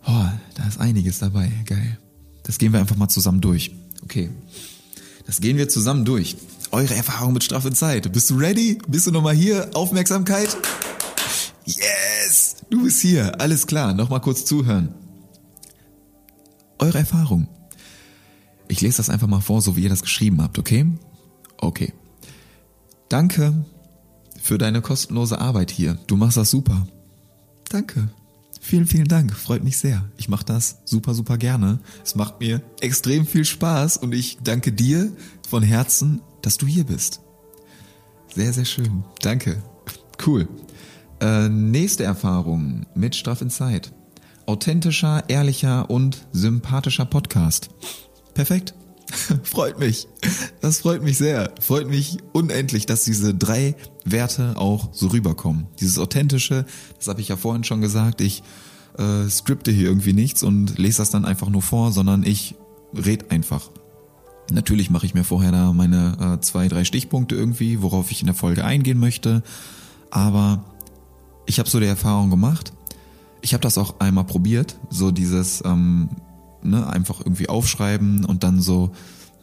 Oh, 0.06 0.26
da 0.54 0.68
ist 0.68 0.80
einiges 0.80 1.18
dabei. 1.18 1.50
Geil. 1.66 1.98
Das 2.42 2.58
gehen 2.58 2.72
wir 2.72 2.80
einfach 2.80 2.96
mal 2.96 3.08
zusammen 3.08 3.40
durch. 3.40 3.74
Okay. 4.02 4.30
Das 5.26 5.40
gehen 5.40 5.56
wir 5.56 5.68
zusammen 5.68 6.04
durch. 6.04 6.36
Eure 6.70 6.94
Erfahrung 6.94 7.32
mit 7.32 7.44
Straff 7.44 7.64
Inside. 7.64 8.10
Bist 8.10 8.30
du 8.30 8.36
ready? 8.36 8.78
Bist 8.86 9.06
du 9.06 9.10
nochmal 9.10 9.34
hier? 9.34 9.70
Aufmerksamkeit? 9.74 10.56
Yes! 11.64 12.56
Du 12.70 12.84
bist 12.84 13.00
hier. 13.00 13.40
Alles 13.40 13.66
klar. 13.66 13.94
Nochmal 13.94 14.20
kurz 14.20 14.44
zuhören. 14.44 14.94
Eure 16.78 16.98
Erfahrung. 16.98 17.48
Ich 18.68 18.80
lese 18.80 18.98
das 18.98 19.10
einfach 19.10 19.26
mal 19.28 19.40
vor, 19.40 19.62
so 19.62 19.76
wie 19.76 19.82
ihr 19.82 19.88
das 19.88 20.02
geschrieben 20.02 20.42
habt, 20.42 20.58
okay? 20.58 20.86
Okay. 21.58 21.92
Danke 23.08 23.64
für 24.44 24.58
deine 24.58 24.82
kostenlose 24.82 25.40
Arbeit 25.40 25.70
hier. 25.70 25.96
Du 26.06 26.16
machst 26.16 26.36
das 26.36 26.50
super. 26.50 26.86
Danke. 27.70 28.10
Vielen, 28.60 28.86
vielen 28.86 29.08
Dank. 29.08 29.34
Freut 29.34 29.64
mich 29.64 29.78
sehr. 29.78 30.04
Ich 30.18 30.28
mache 30.28 30.44
das 30.44 30.80
super, 30.84 31.14
super 31.14 31.38
gerne. 31.38 31.78
Es 32.04 32.14
macht 32.14 32.40
mir 32.40 32.60
extrem 32.80 33.26
viel 33.26 33.46
Spaß 33.46 33.96
und 33.96 34.12
ich 34.12 34.36
danke 34.44 34.70
dir 34.70 35.10
von 35.48 35.62
Herzen, 35.62 36.20
dass 36.42 36.58
du 36.58 36.66
hier 36.66 36.84
bist. 36.84 37.20
Sehr, 38.34 38.52
sehr 38.52 38.66
schön. 38.66 39.04
Danke. 39.22 39.62
Cool. 40.24 40.46
Äh, 41.20 41.48
nächste 41.48 42.04
Erfahrung 42.04 42.84
mit 42.94 43.16
Straff 43.16 43.40
in 43.40 43.48
Zeit. 43.48 43.94
Authentischer, 44.44 45.24
ehrlicher 45.28 45.88
und 45.88 46.26
sympathischer 46.32 47.06
Podcast. 47.06 47.70
Perfekt. 48.34 48.74
freut 49.42 49.78
mich. 49.78 50.08
Das 50.60 50.80
freut 50.80 51.02
mich 51.02 51.18
sehr. 51.18 51.52
Freut 51.60 51.88
mich 51.88 52.18
unendlich, 52.32 52.86
dass 52.86 53.04
diese 53.04 53.34
drei 53.34 53.74
Werte 54.04 54.56
auch 54.56 54.88
so 54.92 55.08
rüberkommen. 55.08 55.66
Dieses 55.80 55.98
authentische, 55.98 56.66
das 56.96 57.08
habe 57.08 57.20
ich 57.20 57.28
ja 57.28 57.36
vorhin 57.36 57.64
schon 57.64 57.80
gesagt, 57.80 58.20
ich 58.20 58.42
äh, 58.98 59.28
skripte 59.28 59.70
hier 59.70 59.88
irgendwie 59.88 60.12
nichts 60.12 60.42
und 60.42 60.78
lese 60.78 60.98
das 60.98 61.10
dann 61.10 61.24
einfach 61.24 61.48
nur 61.48 61.62
vor, 61.62 61.92
sondern 61.92 62.24
ich 62.24 62.54
red 62.94 63.30
einfach. 63.30 63.70
Natürlich 64.52 64.90
mache 64.90 65.06
ich 65.06 65.14
mir 65.14 65.24
vorher 65.24 65.52
da 65.52 65.72
meine 65.72 66.36
äh, 66.36 66.40
zwei, 66.40 66.68
drei 66.68 66.84
Stichpunkte 66.84 67.34
irgendwie, 67.34 67.82
worauf 67.82 68.10
ich 68.10 68.20
in 68.20 68.26
der 68.26 68.34
Folge 68.34 68.64
eingehen 68.64 69.00
möchte. 69.00 69.42
Aber 70.10 70.64
ich 71.46 71.58
habe 71.58 71.68
so 71.68 71.80
die 71.80 71.86
Erfahrung 71.86 72.30
gemacht. 72.30 72.72
Ich 73.40 73.52
habe 73.52 73.62
das 73.62 73.78
auch 73.78 74.00
einmal 74.00 74.24
probiert, 74.24 74.78
so 74.90 75.10
dieses 75.10 75.62
ähm, 75.64 76.08
ne, 76.64 76.86
einfach 76.88 77.20
irgendwie 77.20 77.48
aufschreiben 77.48 78.24
und 78.24 78.44
dann 78.44 78.60
so 78.60 78.92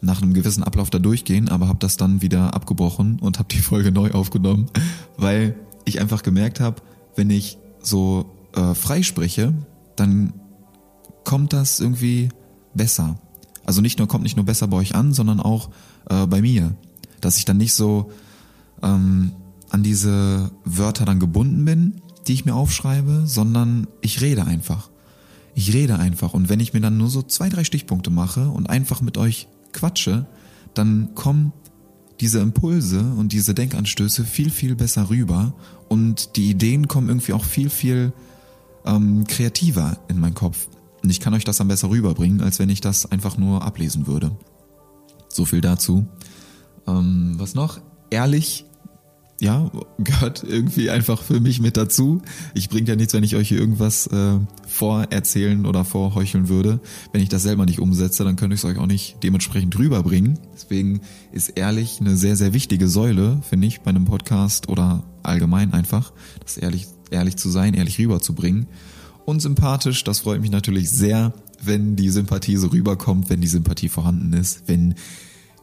nach 0.00 0.20
einem 0.20 0.34
gewissen 0.34 0.64
Ablauf 0.64 0.90
da 0.90 0.98
durchgehen, 0.98 1.48
aber 1.48 1.68
habe 1.68 1.78
das 1.78 1.96
dann 1.96 2.22
wieder 2.22 2.54
abgebrochen 2.54 3.18
und 3.20 3.38
habe 3.38 3.48
die 3.48 3.60
Folge 3.60 3.92
neu 3.92 4.10
aufgenommen, 4.10 4.66
weil 5.16 5.54
ich 5.84 6.00
einfach 6.00 6.22
gemerkt 6.22 6.60
habe, 6.60 6.82
wenn 7.14 7.30
ich 7.30 7.58
so 7.80 8.26
äh, 8.54 8.74
frei 8.74 9.02
spreche, 9.02 9.54
dann 9.96 10.32
kommt 11.24 11.52
das 11.52 11.80
irgendwie 11.80 12.30
besser. 12.74 13.16
Also 13.64 13.80
nicht 13.80 13.98
nur 13.98 14.08
kommt 14.08 14.24
nicht 14.24 14.36
nur 14.36 14.46
besser 14.46 14.66
bei 14.66 14.76
euch 14.76 14.94
an, 14.94 15.12
sondern 15.12 15.40
auch 15.40 15.70
äh, 16.10 16.26
bei 16.26 16.42
mir, 16.42 16.74
dass 17.20 17.38
ich 17.38 17.44
dann 17.44 17.58
nicht 17.58 17.74
so 17.74 18.10
ähm, 18.82 19.32
an 19.70 19.82
diese 19.82 20.50
Wörter 20.64 21.04
dann 21.04 21.20
gebunden 21.20 21.64
bin, 21.64 22.02
die 22.26 22.34
ich 22.34 22.44
mir 22.44 22.54
aufschreibe, 22.54 23.22
sondern 23.24 23.86
ich 24.00 24.20
rede 24.20 24.44
einfach. 24.44 24.90
Ich 25.54 25.72
rede 25.72 25.98
einfach 25.98 26.34
und 26.34 26.48
wenn 26.48 26.60
ich 26.60 26.72
mir 26.72 26.80
dann 26.80 26.96
nur 26.96 27.08
so 27.08 27.22
zwei, 27.22 27.48
drei 27.48 27.64
Stichpunkte 27.64 28.10
mache 28.10 28.48
und 28.48 28.70
einfach 28.70 29.00
mit 29.00 29.18
euch 29.18 29.48
quatsche, 29.72 30.26
dann 30.74 31.14
kommen 31.14 31.52
diese 32.20 32.38
Impulse 32.38 33.00
und 33.00 33.32
diese 33.32 33.54
Denkanstöße 33.54 34.24
viel, 34.24 34.50
viel 34.50 34.76
besser 34.76 35.10
rüber 35.10 35.54
und 35.88 36.36
die 36.36 36.50
Ideen 36.50 36.88
kommen 36.88 37.08
irgendwie 37.08 37.32
auch 37.32 37.44
viel, 37.44 37.68
viel 37.68 38.12
ähm, 38.84 39.26
kreativer 39.26 39.98
in 40.08 40.18
meinen 40.20 40.34
Kopf. 40.34 40.68
Und 41.02 41.10
ich 41.10 41.20
kann 41.20 41.34
euch 41.34 41.44
das 41.44 41.56
dann 41.56 41.68
besser 41.68 41.90
rüberbringen, 41.90 42.40
als 42.40 42.58
wenn 42.58 42.68
ich 42.68 42.80
das 42.80 43.10
einfach 43.10 43.36
nur 43.36 43.62
ablesen 43.62 44.06
würde. 44.06 44.30
So 45.28 45.44
viel 45.44 45.60
dazu. 45.60 46.06
Ähm, 46.86 47.34
was 47.38 47.54
noch? 47.54 47.80
Ehrlich. 48.10 48.66
Ja, 49.42 49.72
gehört 49.98 50.44
irgendwie 50.44 50.88
einfach 50.88 51.20
für 51.20 51.40
mich 51.40 51.60
mit 51.60 51.76
dazu. 51.76 52.22
Ich 52.54 52.68
bringe 52.68 52.88
ja 52.88 52.94
nichts, 52.94 53.12
wenn 53.12 53.24
ich 53.24 53.34
euch 53.34 53.48
hier 53.48 53.58
irgendwas 53.58 54.06
äh, 54.06 54.38
vorerzählen 54.68 55.66
oder 55.66 55.84
vorheucheln 55.84 56.48
würde. 56.48 56.78
Wenn 57.12 57.22
ich 57.22 57.28
das 57.28 57.42
selber 57.42 57.66
nicht 57.66 57.80
umsetze, 57.80 58.22
dann 58.22 58.36
könnte 58.36 58.54
ich 58.54 58.60
es 58.60 58.64
euch 58.64 58.78
auch 58.78 58.86
nicht 58.86 59.16
dementsprechend 59.24 59.76
rüberbringen. 59.76 60.38
Deswegen 60.54 61.00
ist 61.32 61.48
ehrlich 61.48 62.00
eine 62.00 62.16
sehr, 62.16 62.36
sehr 62.36 62.54
wichtige 62.54 62.86
Säule, 62.86 63.40
finde 63.42 63.66
ich, 63.66 63.80
bei 63.80 63.90
einem 63.90 64.04
Podcast 64.04 64.68
oder 64.68 65.02
allgemein 65.24 65.72
einfach, 65.72 66.12
das 66.40 66.56
ehrlich, 66.56 66.86
ehrlich 67.10 67.36
zu 67.36 67.50
sein, 67.50 67.74
ehrlich 67.74 67.98
rüberzubringen. 67.98 68.68
Und 69.24 69.42
sympathisch, 69.42 70.04
das 70.04 70.20
freut 70.20 70.40
mich 70.40 70.52
natürlich 70.52 70.88
sehr, 70.88 71.34
wenn 71.60 71.96
die 71.96 72.10
Sympathie 72.10 72.56
so 72.56 72.68
rüberkommt, 72.68 73.28
wenn 73.28 73.40
die 73.40 73.48
Sympathie 73.48 73.88
vorhanden 73.88 74.34
ist, 74.34 74.62
wenn 74.68 74.94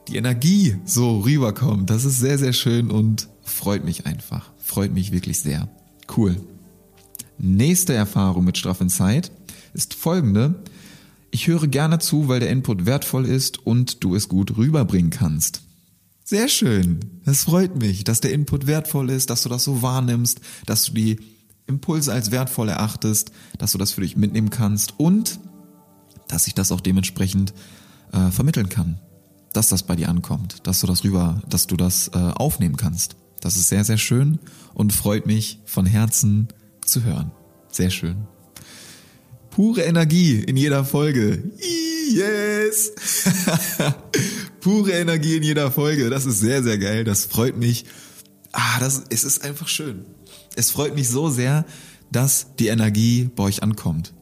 die 0.10 0.18
Energie 0.18 0.76
so 0.84 1.20
rüberkommt. 1.20 1.90
Das 1.90 2.04
ist 2.04 2.20
sehr, 2.20 2.38
sehr 2.38 2.54
schön 2.54 2.92
und 2.92 3.30
freut 3.50 3.84
mich 3.84 4.06
einfach. 4.06 4.52
Freut 4.58 4.94
mich 4.94 5.12
wirklich 5.12 5.40
sehr. 5.40 5.68
Cool. 6.16 6.38
Nächste 7.38 7.94
Erfahrung 7.94 8.46
mit 8.46 8.58
straffen 8.58 8.90
Zeit 8.90 9.32
ist 9.74 9.94
folgende. 9.94 10.64
Ich 11.32 11.48
höre 11.48 11.68
gerne 11.68 12.00
zu, 12.00 12.28
weil 12.28 12.40
der 12.40 12.50
Input 12.50 12.86
wertvoll 12.86 13.26
ist 13.26 13.66
und 13.66 14.04
du 14.04 14.16
es 14.16 14.28
gut 14.28 14.58
rüberbringen 14.58 15.12
kannst. 15.12 15.62
Sehr 16.24 16.48
schön. 16.48 17.00
Das 17.26 17.44
freut 17.44 17.76
mich, 17.76 18.04
dass 18.04 18.22
der 18.22 18.34
Input 18.34 18.68
wertvoll 18.68 19.10
ist, 19.10 19.30
dass 19.30 19.44
du 19.44 19.50
das 19.50 19.64
so 19.64 19.82
wahrnimmst, 19.82 20.42
dass 20.66 20.86
du 20.86 20.94
die 20.94 21.20
Impulse 21.68 22.12
als 22.12 22.32
wertvoll 22.32 22.70
erachtest, 22.70 23.32
dass 23.58 23.72
du 23.72 23.78
das 23.78 23.92
für 23.92 24.02
dich 24.02 24.18
mitnehmen 24.18 24.50
kannst 24.50 25.00
und 25.00 25.40
dass 26.28 26.48
ich 26.48 26.56
das 26.56 26.72
auch 26.72 26.82
dementsprechend 26.82 27.54
äh, 28.12 28.32
vermitteln 28.32 28.70
kann 28.70 29.00
dass 29.54 29.70
das 29.70 29.84
bei 29.84 29.96
dir 29.96 30.10
ankommt, 30.10 30.68
dass 30.68 30.82
du 30.82 30.88
das 30.88 31.04
rüber, 31.04 31.42
dass 31.48 31.68
du 31.68 31.76
das 31.76 32.10
äh, 32.10 32.18
aufnehmen 32.18 32.78
kannst. 32.78 33.16
Das 33.42 33.56
ist 33.56 33.70
sehr, 33.70 33.84
sehr 33.84 33.98
schön 33.98 34.40
und 34.74 34.94
freut 34.94 35.26
mich 35.26 35.60
von 35.66 35.86
Herzen 35.86 36.50
zu 36.86 37.04
hören. 37.04 37.32
Sehr 37.72 37.90
schön. 37.90 38.28
Pure 39.50 39.82
Energie 39.82 40.40
in 40.40 40.58
jeder 40.58 40.86
Folge. 40.86 41.44
Yes! 42.10 42.94
Pure 44.62 44.92
Energie 44.92 45.38
in 45.38 45.44
jeder 45.44 45.72
Folge. 45.72 46.10
Das 46.10 46.26
ist 46.26 46.40
sehr, 46.40 46.64
sehr 46.64 46.78
geil. 46.78 47.04
Das 47.04 47.26
freut 47.26 47.58
mich. 47.58 47.86
Ah, 48.52 48.80
das, 48.80 49.04
es 49.10 49.24
ist 49.24 49.44
einfach 49.44 49.68
schön. 49.68 50.06
Es 50.56 50.72
freut 50.72 50.96
mich 50.96 51.10
so 51.10 51.30
sehr, 51.30 51.66
dass 52.12 52.56
die 52.58 52.68
Energie 52.68 53.30
bei 53.36 53.44
euch 53.44 53.64
ankommt. 53.64 54.14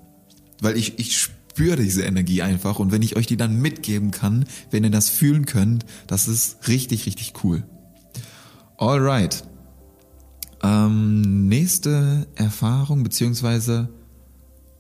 Weil 0.61 0.75
ich, 0.75 0.99
ich 0.99 1.17
spüre 1.17 1.77
diese 1.77 2.03
Energie 2.03 2.41
einfach 2.41 2.79
und 2.79 2.91
wenn 2.91 3.01
ich 3.01 3.15
euch 3.15 3.27
die 3.27 3.37
dann 3.37 3.61
mitgeben 3.61 4.11
kann, 4.11 4.45
wenn 4.71 4.83
ihr 4.83 4.89
das 4.89 5.09
fühlen 5.09 5.45
könnt, 5.45 5.85
das 6.07 6.27
ist 6.27 6.67
richtig, 6.67 7.05
richtig 7.05 7.33
cool. 7.43 7.63
Alright. 8.77 9.43
Ähm, 10.61 11.47
nächste 11.47 12.27
Erfahrung, 12.35 13.03
beziehungsweise 13.03 13.89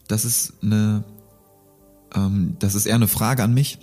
das 0.07 0.23
ist 0.23 0.53
eine, 0.61 1.03
ähm, 2.15 2.55
das 2.59 2.75
ist 2.75 2.85
eher 2.85 2.95
eine 2.95 3.07
Frage 3.07 3.43
an 3.43 3.53
mich. 3.53 3.79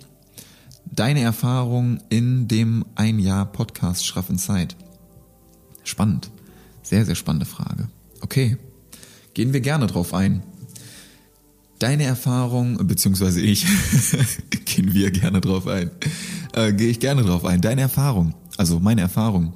Deine 0.85 1.21
Erfahrung 1.21 1.99
in 2.09 2.47
dem 2.47 2.85
ein 2.95 3.19
Jahr 3.19 3.45
Podcast 3.45 4.05
Schraff 4.05 4.29
in 4.29 4.37
Zeit. 4.37 4.77
Spannend. 5.83 6.31
Sehr, 6.81 7.05
sehr 7.05 7.15
spannende 7.15 7.45
Frage. 7.45 7.89
Okay. 8.21 8.57
Gehen 9.33 9.51
wir 9.51 9.59
gerne 9.59 9.87
drauf 9.87 10.13
ein. 10.13 10.43
Deine 11.79 12.03
Erfahrung, 12.03 12.87
beziehungsweise 12.87 13.41
ich, 13.41 13.65
gehen 14.65 14.93
wir 14.93 15.11
gerne 15.11 15.41
drauf 15.41 15.67
ein, 15.67 15.91
äh, 16.53 16.71
gehe 16.71 16.89
ich 16.89 17.01
gerne 17.01 17.23
drauf 17.23 17.43
ein. 17.43 17.59
Deine 17.59 17.81
Erfahrung, 17.81 18.33
also 18.55 18.79
meine 18.79 19.01
Erfahrung. 19.01 19.53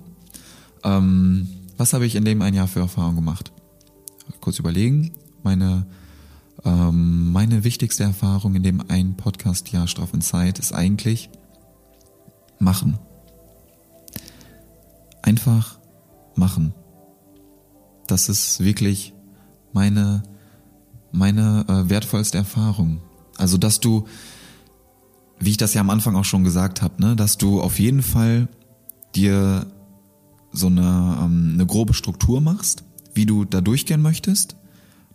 Ähm, 0.83 1.47
was 1.77 1.93
habe 1.93 2.05
ich 2.05 2.15
in 2.15 2.25
dem 2.25 2.41
ein 2.41 2.53
Jahr 2.53 2.67
für 2.67 2.79
Erfahrung 2.79 3.15
gemacht? 3.15 3.51
Kurz 4.41 4.59
überlegen. 4.59 5.13
Meine, 5.43 5.85
ähm, 6.63 7.31
meine 7.31 7.63
wichtigste 7.63 8.03
Erfahrung 8.03 8.55
in 8.55 8.63
dem 8.63 8.81
ein 8.89 9.15
Podcast-Jahr 9.15 9.87
Straff 9.87 10.13
und 10.13 10.21
Zeit 10.21 10.59
ist 10.59 10.73
eigentlich 10.73 11.29
machen. 12.59 12.99
Einfach 15.21 15.79
machen. 16.35 16.73
Das 18.07 18.29
ist 18.29 18.63
wirklich 18.63 19.13
meine 19.71 20.23
meine 21.11 21.65
äh, 21.67 21.89
wertvollste 21.89 22.37
Erfahrung. 22.37 23.01
Also, 23.37 23.57
dass 23.57 23.79
du, 23.79 24.07
wie 25.39 25.51
ich 25.51 25.57
das 25.57 25.73
ja 25.73 25.81
am 25.81 25.89
Anfang 25.89 26.15
auch 26.15 26.25
schon 26.25 26.43
gesagt 26.43 26.81
habe, 26.81 27.01
ne, 27.01 27.15
dass 27.15 27.37
du 27.37 27.61
auf 27.61 27.79
jeden 27.79 28.01
Fall 28.01 28.47
dir 29.15 29.65
so 30.51 30.67
eine, 30.67 31.17
ähm, 31.21 31.51
eine 31.53 31.65
grobe 31.65 31.93
Struktur 31.93 32.41
machst, 32.41 32.83
wie 33.13 33.25
du 33.25 33.45
da 33.45 33.61
durchgehen 33.61 34.01
möchtest, 34.01 34.55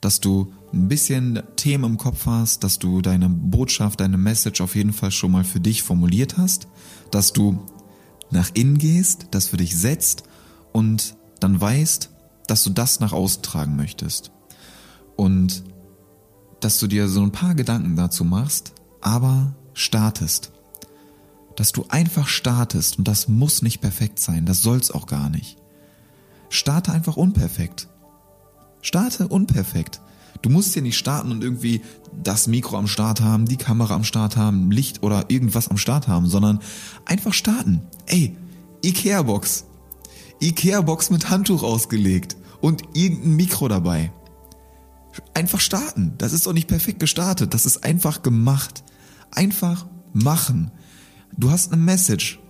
dass 0.01 0.21
du 0.21 0.53
ein 0.73 0.89
bisschen 0.89 1.43
Themen 1.57 1.85
im 1.85 1.99
Kopf 1.99 2.27
hast, 2.27 2.65
dass 2.65 2.79
du 2.79 3.01
deine 3.01 3.29
Botschaft, 3.29 4.01
deine 4.01 4.19
Message 4.19 4.61
auf 4.61 4.77
jeden 4.77 4.93
Fall 4.93 5.11
schon 5.11 5.31
mal 5.31 5.45
für 5.45 5.61
dich 5.61 5.83
formuliert 5.83 6.37
hast, 6.37 6.69
dass 7.11 7.33
du 7.33 7.61
nach 8.31 8.51
innen 8.55 8.79
gehst, 8.79 9.29
das 9.31 9.47
für 9.47 9.57
dich 9.57 9.77
setzt 9.77 10.25
und 10.73 11.17
dann 11.41 11.61
weißt, 11.61 12.11
dass 12.47 12.63
du 12.65 12.71
das 12.71 13.01
nach 13.01 13.13
außen 13.13 13.43
tragen 13.43 13.77
möchtest. 13.77 14.31
Und 15.17 15.65
dass 16.61 16.79
du 16.79 16.87
dir 16.87 17.09
so 17.09 17.23
ein 17.23 17.33
paar 17.33 17.55
Gedanken 17.55 17.95
dazu 17.97 18.25
machst, 18.25 18.73
aber 19.01 19.55
startest. 19.75 20.54
Dass 21.57 21.73
du 21.73 21.87
einfach 21.89 22.29
startest 22.29 22.99
und 22.99 23.07
das 23.07 23.29
muss 23.29 23.63
nicht 23.63 23.81
perfekt 23.81 24.19
sein, 24.19 24.47
das 24.47 24.63
soll's 24.63 24.91
auch 24.91 25.07
gar 25.07 25.31
nicht. 25.31 25.57
Starte 26.49 26.93
einfach 26.93 27.17
unperfekt. 27.17 27.89
Starte 28.83 29.29
unperfekt. 29.29 30.01
Du 30.43 30.51
musst 30.51 30.75
hier 30.75 30.83
nicht 30.83 30.99
starten 30.99 31.33
und 31.33 31.43
irgendwie 31.43 31.83
das 32.23 32.47
Mikro 32.47 32.77
am 32.77 32.87
Start 32.87 33.21
haben, 33.21 33.47
die 33.47 33.57
Kamera 33.57 33.95
am 33.95 34.05
Start 34.05 34.37
haben, 34.37 34.71
Licht 34.71 35.03
oder 35.03 35.31
irgendwas 35.31 35.69
am 35.69 35.79
Start 35.79 36.07
haben, 36.07 36.29
sondern 36.29 36.61
einfach 37.07 37.33
starten. 37.33 37.83
Ey, 38.07 38.37
Ikea-Box. 38.85 39.65
Ikea-Box 40.43 41.11
mit 41.11 41.31
Handtuch 41.31 41.63
ausgelegt 41.63 42.37
und 42.61 42.83
irgendein 42.93 43.37
Mikro 43.37 43.69
dabei. 43.69 44.13
Einfach 45.33 45.61
starten. 45.61 46.15
Das 46.19 46.33
ist 46.33 46.47
doch 46.47 46.53
nicht 46.53 46.69
perfekt 46.69 47.01
gestartet. 47.01 47.55
Das 47.55 47.67
ist 47.67 47.85
einfach 47.85 48.23
gemacht. 48.23 48.85
Einfach 49.31 49.87
machen. 50.13 50.71
Du 51.37 51.51
hast 51.51 51.73
eine 51.73 51.83
Message. 51.83 52.41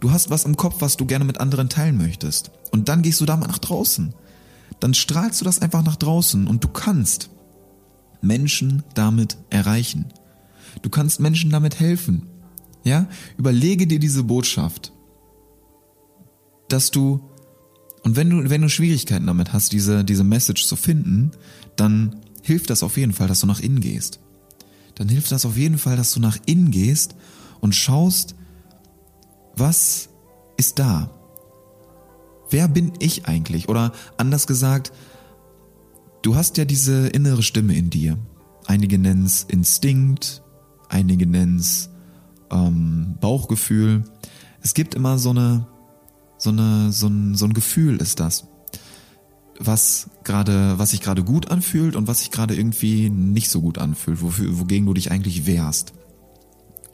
Du 0.00 0.10
hast 0.10 0.30
was 0.30 0.44
im 0.44 0.56
Kopf, 0.56 0.76
was 0.80 0.96
du 0.96 1.06
gerne 1.06 1.24
mit 1.24 1.40
anderen 1.40 1.68
teilen 1.68 1.96
möchtest. 1.96 2.50
Und 2.72 2.88
dann 2.88 3.02
gehst 3.02 3.20
du 3.20 3.26
damit 3.26 3.48
nach 3.48 3.58
draußen. 3.58 4.14
Dann 4.80 4.94
strahlst 4.94 5.40
du 5.40 5.44
das 5.44 5.62
einfach 5.62 5.82
nach 5.82 5.96
draußen 5.96 6.46
und 6.46 6.62
du 6.64 6.68
kannst 6.68 7.30
Menschen 8.20 8.82
damit 8.94 9.38
erreichen. 9.50 10.06
Du 10.82 10.90
kannst 10.90 11.20
Menschen 11.20 11.50
damit 11.50 11.78
helfen. 11.78 12.26
Ja? 12.82 13.08
Überlege 13.38 13.86
dir 13.86 13.98
diese 13.98 14.24
Botschaft, 14.24 14.92
dass 16.68 16.90
du 16.90 17.20
und 18.02 18.16
wenn 18.16 18.28
du, 18.28 18.50
wenn 18.50 18.60
du 18.60 18.68
Schwierigkeiten 18.68 19.26
damit 19.26 19.54
hast, 19.54 19.72
diese, 19.72 20.04
diese 20.04 20.24
Message 20.24 20.66
zu 20.66 20.76
finden, 20.76 21.30
dann 21.74 22.16
hilft 22.42 22.68
das 22.68 22.82
auf 22.82 22.98
jeden 22.98 23.14
Fall, 23.14 23.28
dass 23.28 23.40
du 23.40 23.46
nach 23.46 23.60
innen 23.60 23.80
gehst. 23.80 24.20
Dann 24.94 25.08
hilft 25.08 25.32
das 25.32 25.46
auf 25.46 25.56
jeden 25.56 25.78
Fall, 25.78 25.96
dass 25.96 26.12
du 26.12 26.20
nach 26.20 26.36
innen 26.44 26.70
gehst 26.70 27.14
und 27.64 27.74
schaust, 27.74 28.34
was 29.56 30.10
ist 30.58 30.78
da? 30.78 31.10
Wer 32.50 32.68
bin 32.68 32.92
ich 32.98 33.26
eigentlich? 33.26 33.70
Oder 33.70 33.92
anders 34.18 34.46
gesagt, 34.46 34.92
du 36.20 36.36
hast 36.36 36.58
ja 36.58 36.66
diese 36.66 37.08
innere 37.08 37.42
Stimme 37.42 37.74
in 37.74 37.88
dir. 37.88 38.18
Einige 38.66 38.98
nennen 38.98 39.24
es 39.24 39.44
Instinkt, 39.44 40.42
einige 40.90 41.26
nennen 41.26 41.56
es 41.56 41.88
ähm, 42.50 43.16
Bauchgefühl. 43.18 44.04
Es 44.60 44.74
gibt 44.74 44.94
immer 44.94 45.16
so 45.16 45.30
eine 45.30 45.66
so, 46.36 46.50
eine, 46.50 46.92
so, 46.92 47.06
ein, 47.06 47.34
so 47.34 47.46
ein 47.46 47.54
Gefühl 47.54 47.96
ist 47.96 48.20
das, 48.20 48.46
was 49.58 50.10
gerade, 50.22 50.78
was 50.78 50.90
sich 50.90 51.00
gerade 51.00 51.24
gut 51.24 51.50
anfühlt 51.50 51.96
und 51.96 52.08
was 52.08 52.18
sich 52.18 52.30
gerade 52.30 52.54
irgendwie 52.54 53.08
nicht 53.08 53.48
so 53.48 53.62
gut 53.62 53.78
anfühlt, 53.78 54.20
wofür, 54.20 54.58
wogegen 54.58 54.84
du 54.84 54.92
dich 54.92 55.10
eigentlich 55.10 55.46
wehrst. 55.46 55.94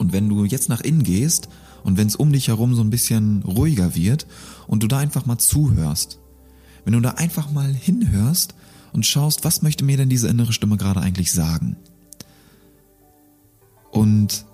Und 0.01 0.13
wenn 0.13 0.27
du 0.29 0.45
jetzt 0.45 0.67
nach 0.67 0.81
innen 0.81 1.03
gehst 1.03 1.47
und 1.83 1.95
wenn 1.95 2.07
es 2.07 2.15
um 2.15 2.33
dich 2.33 2.47
herum 2.47 2.73
so 2.73 2.81
ein 2.81 2.89
bisschen 2.89 3.43
ruhiger 3.43 3.93
wird 3.93 4.25
und 4.65 4.81
du 4.81 4.87
da 4.87 4.97
einfach 4.97 5.27
mal 5.27 5.37
zuhörst, 5.37 6.19
wenn 6.83 6.93
du 6.93 7.01
da 7.01 7.11
einfach 7.11 7.51
mal 7.51 7.71
hinhörst 7.71 8.55
und 8.93 9.05
schaust, 9.05 9.43
was 9.43 9.61
möchte 9.61 9.85
mir 9.85 9.97
denn 9.97 10.09
diese 10.09 10.27
innere 10.27 10.53
Stimme 10.53 10.77
gerade 10.77 11.01
eigentlich 11.01 11.31
sagen? 11.31 11.75
Und 13.91 14.47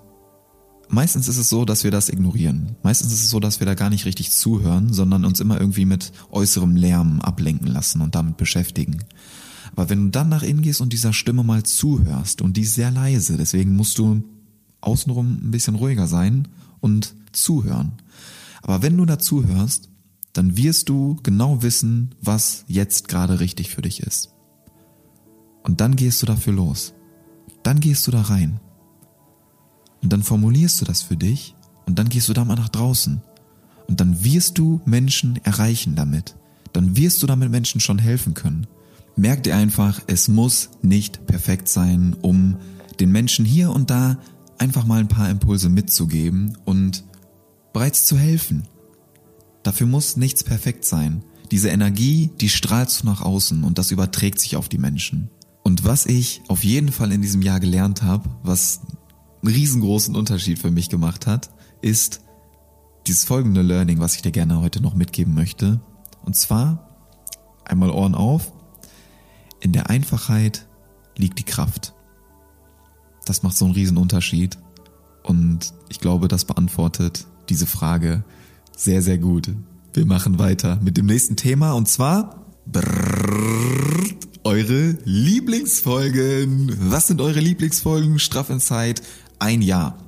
meistens 0.90 1.28
ist 1.28 1.38
es 1.38 1.48
so, 1.48 1.64
dass 1.64 1.82
wir 1.82 1.90
das 1.90 2.10
ignorieren. 2.10 2.76
Meistens 2.82 3.10
ist 3.10 3.24
es 3.24 3.30
so, 3.30 3.40
dass 3.40 3.58
wir 3.58 3.66
da 3.66 3.72
gar 3.72 3.88
nicht 3.88 4.04
richtig 4.04 4.30
zuhören, 4.32 4.92
sondern 4.92 5.24
uns 5.24 5.40
immer 5.40 5.58
irgendwie 5.58 5.86
mit 5.86 6.12
äußerem 6.30 6.76
Lärm 6.76 7.22
ablenken 7.22 7.68
lassen 7.68 8.02
und 8.02 8.14
damit 8.14 8.36
beschäftigen. 8.36 8.98
Aber 9.72 9.88
wenn 9.88 10.04
du 10.04 10.10
dann 10.10 10.28
nach 10.28 10.42
innen 10.42 10.60
gehst 10.60 10.82
und 10.82 10.92
dieser 10.92 11.14
Stimme 11.14 11.42
mal 11.42 11.62
zuhörst 11.62 12.42
und 12.42 12.58
die 12.58 12.62
ist 12.62 12.74
sehr 12.74 12.90
leise, 12.90 13.38
deswegen 13.38 13.74
musst 13.74 13.96
du 13.98 14.22
außenrum 14.80 15.40
ein 15.42 15.50
bisschen 15.50 15.74
ruhiger 15.74 16.06
sein 16.06 16.48
und 16.80 17.14
zuhören. 17.32 17.92
Aber 18.62 18.82
wenn 18.82 18.96
du 18.96 19.04
da 19.04 19.18
zuhörst, 19.18 19.88
dann 20.32 20.56
wirst 20.56 20.88
du 20.88 21.16
genau 21.22 21.62
wissen, 21.62 22.14
was 22.20 22.64
jetzt 22.68 23.08
gerade 23.08 23.40
richtig 23.40 23.70
für 23.70 23.82
dich 23.82 24.00
ist. 24.00 24.30
Und 25.62 25.80
dann 25.80 25.96
gehst 25.96 26.22
du 26.22 26.26
dafür 26.26 26.52
los. 26.52 26.94
Dann 27.62 27.80
gehst 27.80 28.06
du 28.06 28.10
da 28.10 28.22
rein. 28.22 28.60
Und 30.02 30.12
dann 30.12 30.22
formulierst 30.22 30.80
du 30.80 30.84
das 30.84 31.02
für 31.02 31.16
dich 31.16 31.54
und 31.86 31.98
dann 31.98 32.08
gehst 32.08 32.28
du 32.28 32.32
da 32.32 32.44
mal 32.44 32.54
nach 32.54 32.68
draußen. 32.68 33.20
Und 33.88 34.00
dann 34.00 34.22
wirst 34.22 34.58
du 34.58 34.80
Menschen 34.84 35.40
erreichen 35.44 35.94
damit. 35.96 36.36
Dann 36.72 36.96
wirst 36.96 37.22
du 37.22 37.26
damit 37.26 37.50
Menschen 37.50 37.80
schon 37.80 37.98
helfen 37.98 38.34
können. 38.34 38.66
Merk 39.16 39.42
dir 39.42 39.56
einfach, 39.56 40.00
es 40.06 40.28
muss 40.28 40.70
nicht 40.82 41.26
perfekt 41.26 41.68
sein, 41.68 42.14
um 42.22 42.56
den 43.00 43.10
Menschen 43.10 43.44
hier 43.44 43.70
und 43.70 43.90
da 43.90 44.18
einfach 44.58 44.84
mal 44.84 45.00
ein 45.00 45.08
paar 45.08 45.30
Impulse 45.30 45.68
mitzugeben 45.68 46.56
und 46.64 47.04
bereits 47.72 48.06
zu 48.06 48.18
helfen. 48.18 48.66
Dafür 49.62 49.86
muss 49.86 50.16
nichts 50.16 50.44
perfekt 50.44 50.84
sein. 50.84 51.22
Diese 51.50 51.68
Energie, 51.68 52.30
die 52.40 52.48
strahlst 52.48 53.02
du 53.02 53.06
nach 53.06 53.22
außen 53.22 53.64
und 53.64 53.78
das 53.78 53.90
überträgt 53.90 54.40
sich 54.40 54.56
auf 54.56 54.68
die 54.68 54.78
Menschen. 54.78 55.30
Und 55.62 55.84
was 55.84 56.06
ich 56.06 56.42
auf 56.48 56.64
jeden 56.64 56.92
Fall 56.92 57.12
in 57.12 57.22
diesem 57.22 57.42
Jahr 57.42 57.60
gelernt 57.60 58.02
habe, 58.02 58.28
was 58.42 58.80
einen 59.42 59.54
riesengroßen 59.54 60.16
Unterschied 60.16 60.58
für 60.58 60.70
mich 60.70 60.88
gemacht 60.88 61.26
hat, 61.26 61.50
ist 61.80 62.20
dieses 63.06 63.24
folgende 63.24 63.62
Learning, 63.62 64.00
was 64.00 64.16
ich 64.16 64.22
dir 64.22 64.32
gerne 64.32 64.60
heute 64.60 64.82
noch 64.82 64.94
mitgeben 64.94 65.34
möchte. 65.34 65.80
Und 66.24 66.36
zwar 66.36 66.88
einmal 67.64 67.90
Ohren 67.90 68.14
auf. 68.14 68.52
In 69.60 69.72
der 69.72 69.90
Einfachheit 69.90 70.66
liegt 71.16 71.38
die 71.38 71.44
Kraft. 71.44 71.94
Das 73.28 73.42
macht 73.42 73.56
so 73.56 73.66
einen 73.66 73.74
riesen 73.74 73.98
Unterschied. 73.98 74.58
Und 75.22 75.74
ich 75.88 76.00
glaube, 76.00 76.28
das 76.28 76.44
beantwortet 76.44 77.26
diese 77.48 77.66
Frage 77.66 78.24
sehr, 78.76 79.02
sehr 79.02 79.18
gut. 79.18 79.50
Wir 79.92 80.06
machen 80.06 80.38
weiter 80.38 80.78
mit 80.82 80.96
dem 80.96 81.06
nächsten 81.06 81.36
Thema 81.36 81.72
und 81.72 81.88
zwar 81.88 82.46
brrr, 82.66 84.04
eure 84.44 84.96
Lieblingsfolgen. 85.04 86.74
Was 86.90 87.08
sind 87.08 87.20
eure 87.20 87.40
Lieblingsfolgen? 87.40 88.18
Straff 88.18 88.48
in 88.50 88.60
Zeit, 88.60 89.02
ein 89.38 89.60
Jahr. 89.60 89.98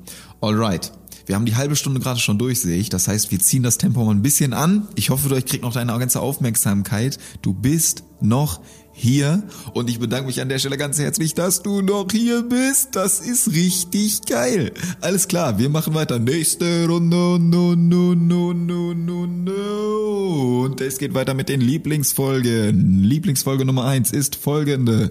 Alright. 0.40 0.92
Wir 1.26 1.37
haben 1.37 1.44
die 1.44 1.56
halbe 1.56 1.76
Stunde 1.76 2.00
gerade 2.00 2.18
schon 2.18 2.38
durch, 2.38 2.61
sehe 2.61 2.78
ich. 2.78 2.88
Das 2.88 3.06
heißt, 3.06 3.30
wir 3.30 3.38
ziehen 3.38 3.62
das 3.62 3.78
Tempo 3.78 4.04
mal 4.04 4.12
ein 4.12 4.22
bisschen 4.22 4.52
an. 4.52 4.88
Ich 4.94 5.11
hoffe, 5.11 5.28
du 5.28 5.35
kriegst 5.37 5.62
noch 5.62 5.74
deine 5.74 5.96
ganze 5.98 6.20
Aufmerksamkeit. 6.20 7.18
Du 7.42 7.52
bist 7.52 8.02
noch 8.20 8.61
hier 9.00 9.42
und 9.72 9.88
ich 9.88 9.98
bedanke 9.98 10.26
mich 10.26 10.40
an 10.40 10.48
der 10.48 10.58
Stelle 10.58 10.76
ganz 10.76 10.98
herzlich, 10.98 11.34
dass 11.34 11.62
du 11.62 11.80
noch 11.80 12.06
hier 12.12 12.42
bist. 12.42 12.96
Das 12.96 13.20
ist 13.20 13.52
richtig 13.52 14.22
geil. 14.26 14.72
Alles 15.00 15.26
klar, 15.26 15.58
wir 15.58 15.70
machen 15.70 15.94
weiter. 15.94 16.18
Nächste 16.18 16.86
Runde. 16.86 17.10
No, 17.10 17.74
no, 17.74 18.14
no, 18.14 18.54
no, 18.54 18.94
no, 18.94 19.26
no. 19.26 20.62
Und 20.64 20.80
es 20.80 20.98
geht 20.98 21.14
weiter 21.14 21.34
mit 21.34 21.48
den 21.48 21.60
Lieblingsfolgen. 21.60 23.02
Lieblingsfolge 23.02 23.64
Nummer 23.64 23.84
eins 23.86 24.12
ist 24.12 24.36
folgende. 24.36 25.10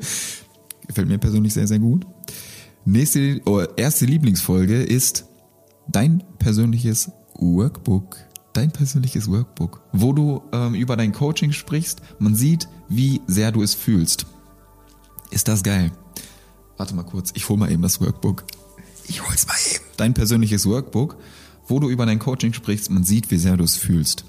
Gefällt 0.88 1.08
mir 1.08 1.18
persönlich 1.18 1.54
sehr, 1.54 1.68
sehr 1.68 1.80
gut. 1.80 2.06
Nächste, 2.86 3.42
oh, 3.46 3.62
erste 3.76 4.06
Lieblingsfolge 4.06 4.84
ist 4.84 5.26
dein 5.88 6.24
persönliches 6.38 7.12
Workbook 7.36 8.18
dein 8.54 8.72
persönliches 8.72 9.30
Workbook, 9.30 9.82
wo 9.92 10.14
du 10.14 10.42
ähm, 10.52 10.76
über 10.76 10.98
dein 10.98 11.14
Coaching 11.14 11.52
sprichst. 11.52 12.02
Man 12.20 12.36
sieht, 12.36 12.68
wie 12.88 13.22
sehr 13.28 13.52
du 13.52 13.62
es 13.62 13.74
fühlst. 13.74 14.26
Ist 15.32 15.48
das 15.48 15.64
geil? 15.64 15.92
Warte 16.78 16.96
mal 16.96 17.04
kurz, 17.04 17.32
ich 17.36 17.48
hol 17.50 17.58
mal 17.58 17.72
eben 17.72 17.82
das 17.82 18.02
Workbook. 18.02 18.46
Ich 19.08 19.28
hol's 19.28 19.48
mal 19.48 19.56
eben. 19.74 19.84
Dein 19.98 20.14
persönliches 20.14 20.66
Workbook, 20.66 21.18
wo 21.68 21.80
du 21.80 21.90
über 21.90 22.06
dein 22.06 22.20
Coaching 22.20 22.54
sprichst. 22.54 22.90
Man 22.90 23.04
sieht, 23.04 23.32
wie 23.32 23.38
sehr 23.38 23.58
du 23.58 23.64
es 23.64 23.76
fühlst. 23.76 24.26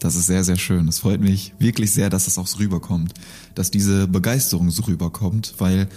Das 0.00 0.16
ist 0.16 0.26
sehr, 0.26 0.42
sehr 0.42 0.56
schön. 0.56 0.88
Es 0.88 0.98
freut 0.98 1.20
mich 1.20 1.54
wirklich 1.60 1.92
sehr, 1.92 2.10
dass 2.10 2.26
es 2.26 2.36
auch 2.36 2.48
so 2.48 2.58
rüberkommt, 2.58 3.14
dass 3.54 3.70
diese 3.70 4.08
Begeisterung 4.08 4.70
so 4.70 4.82
rüberkommt, 4.82 5.54
weil 5.58 5.88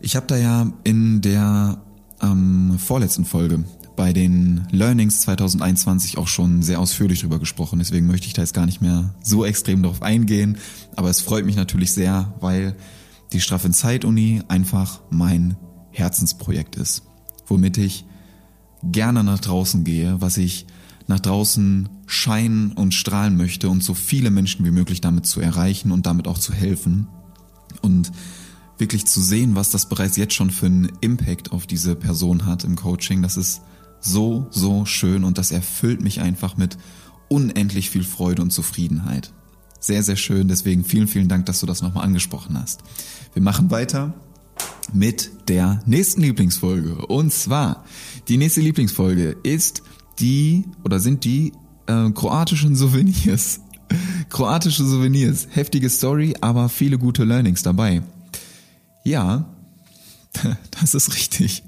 ich 0.00 0.16
habe 0.16 0.26
da 0.26 0.36
ja 0.36 0.72
in 0.84 1.20
der 1.20 1.82
ähm, 2.22 2.78
vorletzten 2.78 3.26
Folge 3.26 3.64
bei 3.96 4.12
den 4.12 4.66
Learnings 4.70 5.20
2021 5.22 6.18
auch 6.18 6.26
schon 6.26 6.62
sehr 6.62 6.80
ausführlich 6.80 7.20
drüber 7.20 7.38
gesprochen. 7.38 7.78
Deswegen 7.78 8.06
möchte 8.06 8.26
ich 8.26 8.32
da 8.32 8.42
jetzt 8.42 8.54
gar 8.54 8.66
nicht 8.66 8.80
mehr 8.80 9.14
so 9.22 9.44
extrem 9.44 9.82
darauf 9.82 10.02
eingehen. 10.02 10.58
Aber 10.96 11.10
es 11.10 11.20
freut 11.20 11.46
mich 11.46 11.56
natürlich 11.56 11.92
sehr, 11.92 12.34
weil 12.40 12.76
die 13.32 13.40
Straffe 13.40 13.70
Zeit 13.70 14.04
Uni 14.04 14.42
einfach 14.48 15.00
mein 15.10 15.56
Herzensprojekt 15.90 16.76
ist. 16.76 17.02
Womit 17.46 17.78
ich 17.78 18.04
gerne 18.82 19.24
nach 19.24 19.40
draußen 19.40 19.84
gehe, 19.84 20.20
was 20.20 20.36
ich 20.36 20.66
nach 21.06 21.20
draußen 21.20 21.88
scheinen 22.06 22.72
und 22.72 22.94
strahlen 22.94 23.36
möchte 23.36 23.68
und 23.68 23.82
so 23.82 23.94
viele 23.94 24.30
Menschen 24.30 24.64
wie 24.64 24.70
möglich 24.70 25.00
damit 25.00 25.26
zu 25.26 25.40
erreichen 25.40 25.92
und 25.92 26.06
damit 26.06 26.26
auch 26.26 26.38
zu 26.38 26.52
helfen. 26.52 27.08
Und 27.82 28.10
wirklich 28.78 29.06
zu 29.06 29.20
sehen, 29.20 29.54
was 29.54 29.70
das 29.70 29.88
bereits 29.88 30.16
jetzt 30.16 30.34
schon 30.34 30.50
für 30.50 30.66
einen 30.66 30.90
Impact 31.00 31.52
auf 31.52 31.66
diese 31.66 31.94
Person 31.94 32.46
hat 32.46 32.64
im 32.64 32.76
Coaching, 32.76 33.22
das 33.22 33.36
ist 33.36 33.62
so, 34.04 34.46
so 34.50 34.84
schön 34.84 35.24
und 35.24 35.38
das 35.38 35.50
erfüllt 35.50 36.02
mich 36.02 36.20
einfach 36.20 36.56
mit 36.56 36.76
unendlich 37.28 37.90
viel 37.90 38.04
Freude 38.04 38.42
und 38.42 38.50
Zufriedenheit. 38.50 39.32
Sehr, 39.80 40.02
sehr 40.02 40.16
schön. 40.16 40.48
Deswegen 40.48 40.84
vielen, 40.84 41.08
vielen 41.08 41.28
Dank, 41.28 41.46
dass 41.46 41.60
du 41.60 41.66
das 41.66 41.82
nochmal 41.82 42.04
angesprochen 42.04 42.58
hast. 42.58 42.82
Wir 43.32 43.42
machen 43.42 43.70
weiter 43.70 44.14
mit 44.92 45.30
der 45.48 45.82
nächsten 45.86 46.20
Lieblingsfolge. 46.20 47.06
Und 47.06 47.32
zwar, 47.32 47.84
die 48.28 48.36
nächste 48.36 48.60
Lieblingsfolge 48.60 49.36
ist 49.42 49.82
die 50.20 50.64
oder 50.84 51.00
sind 51.00 51.24
die 51.24 51.52
äh, 51.86 52.10
kroatischen 52.10 52.76
Souvenirs. 52.76 53.60
Kroatische 54.30 54.84
Souvenirs. 54.84 55.48
Heftige 55.50 55.90
Story, 55.90 56.34
aber 56.40 56.68
viele 56.68 56.98
gute 56.98 57.24
Learnings 57.24 57.62
dabei. 57.62 58.02
Ja, 59.04 59.46
das 60.80 60.94
ist 60.94 61.14
richtig. 61.14 61.62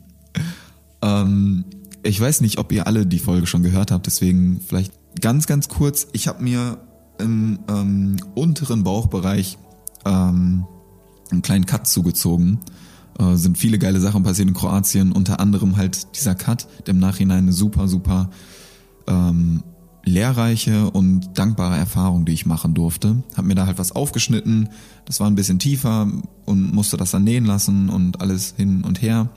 Ähm, 1.03 1.65
ich 2.07 2.21
weiß 2.21 2.41
nicht, 2.41 2.59
ob 2.59 2.73
ihr 2.73 2.87
alle 2.87 3.07
die 3.07 3.19
Folge 3.19 3.47
schon 3.47 3.63
gehört 3.63 3.91
habt, 3.91 4.07
deswegen 4.07 4.61
vielleicht 4.61 4.93
ganz, 5.21 5.47
ganz 5.47 5.69
kurz. 5.69 6.09
Ich 6.13 6.29
habe 6.29 6.43
mir 6.43 6.79
im 7.19 7.59
ähm, 7.69 8.17
unteren 8.35 8.85
Bauchbereich 8.85 9.59
ähm, 10.05 10.67
einen 11.31 11.43
kleinen 11.43 11.67
Cut 11.67 11.87
zugezogen. 11.87 12.61
Äh, 13.19 13.37
sind 13.37 13.59
viele 13.59 13.79
geile 13.79 14.01
Sachen 14.01 14.23
passiert 14.23 14.49
in 14.49 14.55
Kroatien, 14.55 15.13
unter 15.13 15.41
anderem 15.41 15.77
halt 15.77 16.17
dieser 16.17 16.35
Cut, 16.35 16.67
der 16.87 16.95
im 16.95 17.01
Nachhinein 17.01 17.45
eine 17.45 17.53
super, 17.53 17.89
super 17.89 18.31
ähm, 19.07 19.63
lehrreiche 20.05 20.91
und 20.91 21.37
dankbare 21.37 21.77
Erfahrung, 21.77 22.27
die 22.27 22.33
ich 22.33 22.47
machen 22.47 22.75
durfte. 22.75 23.23
Hab 23.37 23.45
mir 23.45 23.55
da 23.55 23.67
halt 23.67 23.79
was 23.79 23.93
aufgeschnitten, 23.93 24.69
das 25.05 25.19
war 25.19 25.27
ein 25.27 25.35
bisschen 25.35 25.59
tiefer 25.59 26.09
und 26.45 26.73
musste 26.75 26.97
das 26.97 27.11
dann 27.11 27.25
nähen 27.25 27.45
lassen 27.45 27.89
und 27.89 28.21
alles 28.21 28.55
hin 28.57 28.85
und 28.85 29.03
her. 29.03 29.31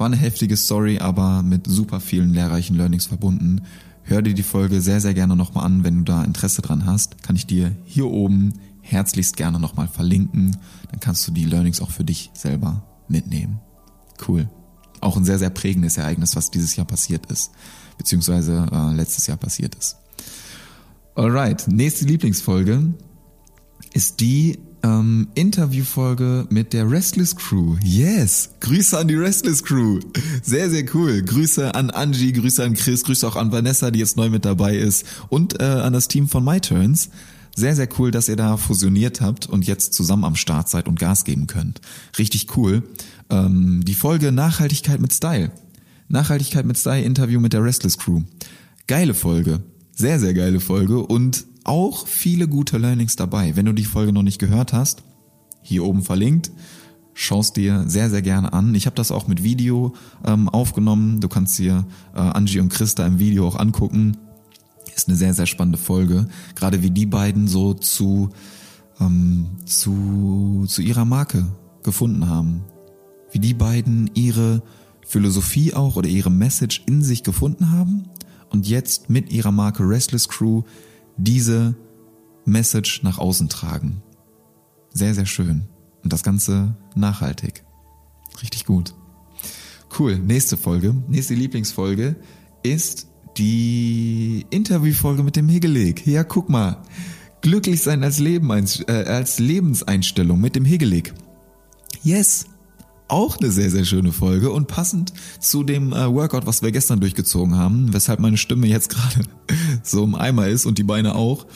War 0.00 0.06
eine 0.06 0.16
heftige 0.16 0.56
Story, 0.56 0.98
aber 0.98 1.42
mit 1.42 1.66
super 1.66 2.00
vielen 2.00 2.32
lehrreichen 2.32 2.74
Learnings 2.74 3.04
verbunden. 3.04 3.60
Hör 4.02 4.22
dir 4.22 4.32
die 4.32 4.42
Folge 4.42 4.80
sehr, 4.80 4.98
sehr 4.98 5.12
gerne 5.12 5.36
nochmal 5.36 5.66
an, 5.66 5.84
wenn 5.84 5.98
du 5.98 6.04
da 6.04 6.24
Interesse 6.24 6.62
dran 6.62 6.86
hast. 6.86 7.22
Kann 7.22 7.36
ich 7.36 7.46
dir 7.46 7.76
hier 7.84 8.06
oben 8.06 8.54
herzlichst 8.80 9.36
gerne 9.36 9.60
nochmal 9.60 9.88
verlinken. 9.88 10.56
Dann 10.90 11.00
kannst 11.00 11.28
du 11.28 11.32
die 11.32 11.44
Learnings 11.44 11.82
auch 11.82 11.90
für 11.90 12.02
dich 12.02 12.30
selber 12.32 12.82
mitnehmen. 13.08 13.60
Cool. 14.26 14.48
Auch 15.02 15.18
ein 15.18 15.26
sehr, 15.26 15.38
sehr 15.38 15.50
prägendes 15.50 15.98
Ereignis, 15.98 16.34
was 16.34 16.50
dieses 16.50 16.76
Jahr 16.76 16.86
passiert 16.86 17.26
ist. 17.26 17.50
Beziehungsweise 17.98 18.68
äh, 18.72 18.94
letztes 18.94 19.26
Jahr 19.26 19.36
passiert 19.36 19.74
ist. 19.74 19.98
Alright, 21.14 21.68
nächste 21.68 22.06
Lieblingsfolge 22.06 22.94
ist 23.92 24.20
die 24.20 24.60
ähm, 24.82 25.28
Interviewfolge 25.34 26.46
mit 26.50 26.72
der 26.72 26.90
Restless 26.90 27.36
Crew. 27.36 27.76
Yes, 27.82 28.50
Grüße 28.60 28.98
an 28.98 29.08
die 29.08 29.14
Restless 29.14 29.62
Crew. 29.62 30.00
Sehr, 30.42 30.70
sehr 30.70 30.84
cool. 30.94 31.22
Grüße 31.22 31.74
an 31.74 31.90
Angie, 31.90 32.32
Grüße 32.32 32.64
an 32.64 32.74
Chris, 32.74 33.04
Grüße 33.04 33.26
auch 33.26 33.36
an 33.36 33.52
Vanessa, 33.52 33.90
die 33.90 33.98
jetzt 33.98 34.16
neu 34.16 34.30
mit 34.30 34.44
dabei 34.44 34.76
ist 34.76 35.04
und 35.28 35.60
äh, 35.60 35.64
an 35.64 35.92
das 35.92 36.08
Team 36.08 36.28
von 36.28 36.44
MyTurns. 36.44 37.10
Sehr, 37.56 37.74
sehr 37.74 37.88
cool, 37.98 38.10
dass 38.10 38.28
ihr 38.28 38.36
da 38.36 38.56
fusioniert 38.56 39.20
habt 39.20 39.46
und 39.46 39.66
jetzt 39.66 39.92
zusammen 39.92 40.24
am 40.24 40.36
Start 40.36 40.68
seid 40.68 40.88
und 40.88 40.98
Gas 40.98 41.24
geben 41.24 41.46
könnt. 41.46 41.80
Richtig 42.18 42.56
cool. 42.56 42.82
Ähm, 43.28 43.82
die 43.84 43.94
Folge 43.94 44.32
Nachhaltigkeit 44.32 45.00
mit 45.00 45.12
Style. 45.12 45.50
Nachhaltigkeit 46.08 46.64
mit 46.64 46.78
Style 46.78 47.02
Interview 47.02 47.40
mit 47.40 47.52
der 47.52 47.62
Restless 47.62 47.98
Crew. 47.98 48.22
Geile 48.86 49.14
Folge. 49.14 49.62
Sehr, 49.94 50.18
sehr 50.18 50.32
geile 50.32 50.60
Folge 50.60 51.00
und 51.00 51.44
auch 51.64 52.06
viele 52.06 52.48
gute 52.48 52.78
Learnings 52.78 53.16
dabei. 53.16 53.56
Wenn 53.56 53.66
du 53.66 53.72
die 53.72 53.84
Folge 53.84 54.12
noch 54.12 54.22
nicht 54.22 54.38
gehört 54.38 54.72
hast, 54.72 55.02
hier 55.62 55.84
oben 55.84 56.02
verlinkt, 56.02 56.50
schaust 57.14 57.56
dir 57.56 57.84
sehr, 57.86 58.10
sehr 58.10 58.22
gerne 58.22 58.52
an. 58.52 58.74
Ich 58.74 58.86
habe 58.86 58.96
das 58.96 59.10
auch 59.10 59.28
mit 59.28 59.42
Video 59.42 59.94
ähm, 60.24 60.48
aufgenommen. 60.48 61.20
Du 61.20 61.28
kannst 61.28 61.58
dir 61.58 61.86
äh, 62.14 62.18
Angie 62.18 62.60
und 62.60 62.70
Christa 62.70 63.06
im 63.06 63.18
Video 63.18 63.46
auch 63.46 63.58
angucken. 63.58 64.16
Ist 64.94 65.08
eine 65.08 65.16
sehr, 65.16 65.34
sehr 65.34 65.46
spannende 65.46 65.78
Folge. 65.78 66.28
Gerade 66.54 66.82
wie 66.82 66.90
die 66.90 67.06
beiden 67.06 67.46
so 67.46 67.74
zu, 67.74 68.30
ähm, 69.00 69.46
zu, 69.64 70.64
zu 70.66 70.82
ihrer 70.82 71.04
Marke 71.04 71.46
gefunden 71.82 72.28
haben. 72.28 72.64
Wie 73.32 73.38
die 73.38 73.54
beiden 73.54 74.10
ihre 74.14 74.62
Philosophie 75.06 75.74
auch 75.74 75.96
oder 75.96 76.08
ihre 76.08 76.30
Message 76.30 76.82
in 76.86 77.02
sich 77.02 77.22
gefunden 77.22 77.70
haben 77.70 78.04
und 78.50 78.68
jetzt 78.68 79.10
mit 79.10 79.32
ihrer 79.32 79.52
Marke 79.52 79.88
Restless 79.88 80.28
Crew 80.28 80.62
diese 81.22 81.74
Message 82.44 83.02
nach 83.02 83.18
außen 83.18 83.48
tragen. 83.48 84.02
Sehr, 84.92 85.14
sehr 85.14 85.26
schön. 85.26 85.62
Und 86.02 86.12
das 86.12 86.22
Ganze 86.22 86.76
nachhaltig. 86.94 87.64
Richtig 88.42 88.64
gut. 88.64 88.94
Cool. 89.98 90.18
Nächste 90.18 90.56
Folge, 90.56 90.94
nächste 91.08 91.34
Lieblingsfolge 91.34 92.16
ist 92.62 93.08
die 93.36 94.46
Interviewfolge 94.50 95.22
mit 95.22 95.36
dem 95.36 95.48
Hegelig. 95.48 96.06
Ja, 96.06 96.24
guck 96.24 96.48
mal. 96.48 96.82
Glücklich 97.42 97.80
sein 97.80 98.04
als, 98.04 98.18
Leben, 98.18 98.50
äh, 98.50 98.92
als 98.92 99.38
Lebenseinstellung 99.38 100.40
mit 100.40 100.56
dem 100.56 100.64
Hegelig. 100.64 101.14
Yes. 102.02 102.46
Auch 103.10 103.38
eine 103.38 103.50
sehr, 103.50 103.72
sehr 103.72 103.84
schöne 103.84 104.12
Folge 104.12 104.52
und 104.52 104.68
passend 104.68 105.12
zu 105.40 105.64
dem 105.64 105.92
äh, 105.92 106.14
Workout, 106.14 106.46
was 106.46 106.62
wir 106.62 106.70
gestern 106.70 107.00
durchgezogen 107.00 107.56
haben, 107.56 107.92
weshalb 107.92 108.20
meine 108.20 108.36
Stimme 108.36 108.68
jetzt 108.68 108.88
gerade 108.94 109.22
so 109.82 110.04
im 110.04 110.14
Eimer 110.14 110.46
ist 110.46 110.64
und 110.64 110.78
die 110.78 110.84
Beine 110.84 111.16
auch, 111.16 111.46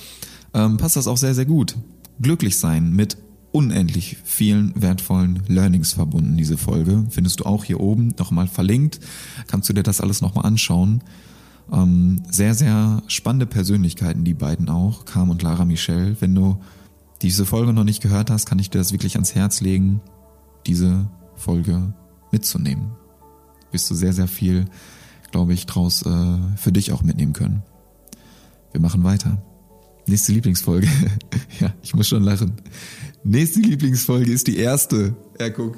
ähm, 0.53 0.79
passt 0.79 0.97
das 0.97 1.07
auch 1.07 1.17
sehr, 1.17 1.33
sehr 1.33 1.45
gut. 1.45 1.77
Glücklich 2.21 2.59
sein 2.59 2.91
mit 2.91 3.19
unendlich 3.53 4.17
vielen 4.25 4.73
wertvollen 4.75 5.45
Learnings 5.47 5.93
verbunden, 5.93 6.37
diese 6.37 6.57
Folge. 6.57 7.07
Findest 7.11 7.39
du 7.39 7.45
auch 7.45 7.63
hier 7.63 7.79
oben 7.79 8.13
nochmal 8.19 8.49
verlinkt. 8.49 8.99
Kannst 9.47 9.69
du 9.69 9.75
dir 9.75 9.85
das 9.85 10.01
alles 10.01 10.23
nochmal 10.23 10.47
anschauen. 10.47 11.05
Ähm, 11.73 12.23
sehr, 12.33 12.55
sehr 12.55 13.05
spannende 13.07 13.47
Persönlichkeiten, 13.47 14.25
die 14.25 14.35
beiden 14.35 14.69
auch, 14.69 15.05
Carm 15.05 15.31
und 15.31 15.41
Lara 15.43 15.65
Michelle. 15.65 16.17
Wenn 16.19 16.35
du 16.35 16.57
diese 17.23 17.47
Folge 17.47 17.73
noch 17.73 17.85
nicht 17.85 18.03
gehört 18.03 18.29
hast, 18.29 18.47
kann 18.47 18.59
ich 18.59 18.71
dir 18.71 18.79
das 18.79 18.91
wirklich 18.91 19.15
ans 19.15 19.37
Herz 19.37 19.61
legen, 19.61 20.01
diese 20.67 21.07
Folge 21.37 21.93
mitzunehmen. 22.30 22.93
Wirst 23.72 23.91
du 23.91 23.95
sehr, 23.95 24.12
sehr 24.12 24.28
viel, 24.28 24.66
glaube 25.30 25.53
ich, 25.53 25.66
draus 25.66 26.03
äh, 26.03 26.39
für 26.57 26.72
dich 26.72 26.93
auch 26.93 27.03
mitnehmen 27.03 27.32
können. 27.32 27.62
Wir 28.72 28.80
machen 28.80 29.05
weiter. 29.05 29.43
Nächste 30.07 30.32
Lieblingsfolge. 30.32 30.89
ja, 31.61 31.72
ich 31.82 31.95
muss 31.95 32.09
schon 32.09 32.22
lachen. 32.22 32.53
Nächste 33.22 33.61
Lieblingsfolge 33.61 34.30
ist 34.30 34.47
die 34.47 34.59
erste. 34.59 35.16
Ja, 35.41 35.49
guck. 35.49 35.76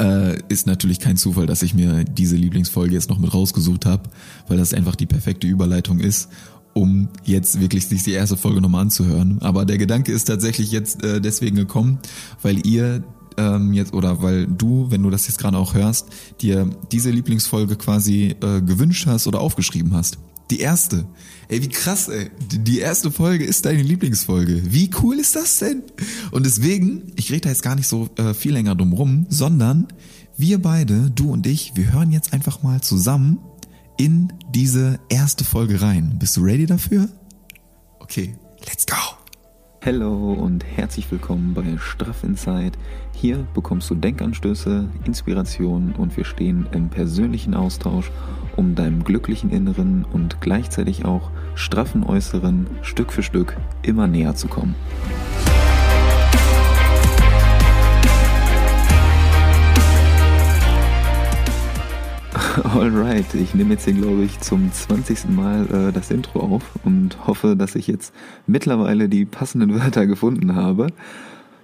Äh, 0.00 0.40
ist 0.48 0.66
natürlich 0.66 1.00
kein 1.00 1.16
Zufall, 1.16 1.46
dass 1.46 1.62
ich 1.62 1.74
mir 1.74 2.04
diese 2.04 2.36
Lieblingsfolge 2.36 2.94
jetzt 2.94 3.10
noch 3.10 3.18
mit 3.18 3.34
rausgesucht 3.34 3.84
habe, 3.84 4.08
weil 4.46 4.56
das 4.56 4.72
einfach 4.72 4.94
die 4.94 5.06
perfekte 5.06 5.48
Überleitung 5.48 5.98
ist, 5.98 6.28
um 6.72 7.08
jetzt 7.24 7.60
wirklich 7.60 7.88
sich 7.88 8.04
die 8.04 8.12
erste 8.12 8.36
Folge 8.36 8.60
nochmal 8.60 8.82
anzuhören. 8.82 9.38
Aber 9.40 9.64
der 9.64 9.76
Gedanke 9.76 10.12
ist 10.12 10.26
tatsächlich 10.26 10.70
jetzt 10.70 11.02
äh, 11.02 11.20
deswegen 11.20 11.56
gekommen, 11.56 11.98
weil 12.42 12.64
ihr 12.64 13.02
ähm, 13.38 13.72
jetzt 13.72 13.94
oder 13.94 14.22
weil 14.22 14.46
du, 14.46 14.90
wenn 14.90 15.02
du 15.02 15.10
das 15.10 15.26
jetzt 15.26 15.38
gerade 15.38 15.56
auch 15.56 15.72
hörst, 15.72 16.08
dir 16.40 16.68
diese 16.92 17.10
Lieblingsfolge 17.10 17.76
quasi 17.76 18.34
äh, 18.42 18.60
gewünscht 18.60 19.06
hast 19.06 19.26
oder 19.26 19.40
aufgeschrieben 19.40 19.94
hast. 19.94 20.18
Die 20.50 20.60
erste. 20.60 21.06
Ey, 21.48 21.62
wie 21.62 21.68
krass, 21.68 22.08
ey. 22.08 22.30
Die 22.40 22.78
erste 22.78 23.10
Folge 23.10 23.44
ist 23.44 23.66
deine 23.66 23.82
Lieblingsfolge. 23.82 24.72
Wie 24.72 24.90
cool 25.02 25.18
ist 25.18 25.36
das 25.36 25.58
denn? 25.58 25.82
Und 26.30 26.46
deswegen, 26.46 27.12
ich 27.16 27.30
rede 27.30 27.42
da 27.42 27.48
jetzt 27.50 27.62
gar 27.62 27.74
nicht 27.74 27.86
so 27.86 28.08
äh, 28.16 28.34
viel 28.34 28.52
länger 28.52 28.74
drum 28.74 28.92
rum, 28.92 29.26
sondern 29.28 29.88
wir 30.36 30.60
beide, 30.60 31.10
du 31.10 31.32
und 31.32 31.46
ich, 31.46 31.72
wir 31.74 31.92
hören 31.92 32.12
jetzt 32.12 32.32
einfach 32.32 32.62
mal 32.62 32.80
zusammen 32.80 33.38
in 33.98 34.32
diese 34.54 34.98
erste 35.08 35.44
Folge 35.44 35.82
rein. 35.82 36.16
Bist 36.18 36.36
du 36.36 36.42
ready 36.42 36.64
dafür? 36.64 37.08
Okay, 37.98 38.34
let's 38.64 38.86
go. 38.86 39.17
Hallo 39.88 40.34
und 40.34 40.66
herzlich 40.66 41.10
willkommen 41.10 41.54
bei 41.54 41.64
Straff 41.78 42.22
Inside. 42.22 42.72
Hier 43.14 43.46
bekommst 43.54 43.88
du 43.88 43.94
Denkanstöße, 43.94 44.86
Inspiration 45.06 45.94
und 45.96 46.14
wir 46.18 46.26
stehen 46.26 46.66
im 46.72 46.90
persönlichen 46.90 47.54
Austausch 47.54 48.10
um 48.54 48.74
deinem 48.74 49.02
glücklichen 49.02 49.48
Inneren 49.48 50.04
und 50.12 50.42
gleichzeitig 50.42 51.06
auch 51.06 51.30
straffen 51.54 52.04
Äußeren 52.04 52.66
Stück 52.82 53.14
für 53.14 53.22
Stück 53.22 53.56
immer 53.80 54.06
näher 54.06 54.34
zu 54.34 54.48
kommen. 54.48 54.74
Alright, 62.64 63.34
ich 63.34 63.54
nehme 63.54 63.74
jetzt 63.74 63.84
hier, 63.84 63.94
glaube 63.94 64.24
ich, 64.24 64.40
zum 64.40 64.72
20. 64.72 65.28
Mal 65.28 65.66
äh, 65.66 65.92
das 65.92 66.10
Intro 66.10 66.40
auf 66.40 66.62
und 66.84 67.26
hoffe, 67.26 67.54
dass 67.56 67.74
ich 67.74 67.86
jetzt 67.86 68.12
mittlerweile 68.46 69.08
die 69.08 69.24
passenden 69.24 69.74
Wörter 69.80 70.06
gefunden 70.06 70.56
habe. 70.56 70.88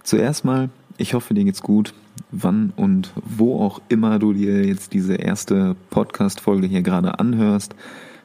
Zuerst 0.02 0.44
mal, 0.44 0.68
ich 0.96 1.14
hoffe, 1.14 1.34
dir 1.34 1.44
geht's 1.44 1.62
gut 1.62 1.94
wann 2.30 2.72
und 2.76 3.12
wo 3.24 3.60
auch 3.60 3.80
immer 3.88 4.20
du 4.20 4.32
dir 4.32 4.64
jetzt 4.64 4.92
diese 4.92 5.14
erste 5.14 5.74
Podcast-Folge 5.90 6.68
hier 6.68 6.82
gerade 6.82 7.18
anhörst. 7.18 7.74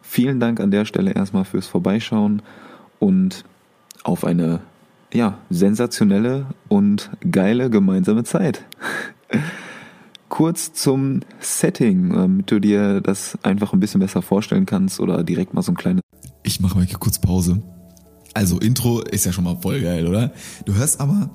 Vielen 0.04 0.40
Dank 0.40 0.60
an 0.60 0.70
der 0.70 0.86
Stelle 0.86 1.12
erstmal 1.12 1.46
fürs 1.46 1.66
Vorbeischauen 1.66 2.44
und 3.00 3.46
auf 4.04 4.24
eine 4.24 4.60
ja, 5.12 5.40
sensationelle 5.50 6.46
und 6.68 7.10
geile 7.32 7.72
gemeinsame 7.72 8.24
Zeit. 8.24 8.64
Kurz 10.40 10.72
zum 10.72 11.20
Setting, 11.42 12.14
damit 12.14 12.50
du 12.50 12.62
dir 12.62 13.02
das 13.02 13.38
einfach 13.44 13.74
ein 13.74 13.82
bisschen 13.82 14.00
besser 14.00 14.22
vorstellen 14.22 14.66
kannst 14.66 15.02
oder 15.02 15.22
direkt 15.22 15.54
mal 15.54 15.62
so 15.62 15.74
ein 15.74 15.76
kleines. 15.76 16.02
Ich 16.44 16.62
mache 16.62 16.78
mal 16.78 16.88
kurz 16.88 17.20
Pause. 17.20 17.62
Also 18.34 18.58
Intro 18.58 19.02
ist 19.02 19.26
ja 19.26 19.34
schon 19.34 19.44
mal 19.44 19.58
voll 19.58 19.82
geil, 19.82 20.08
oder? 20.08 20.32
Du 20.64 20.76
hörst 20.76 21.02
aber, 21.02 21.30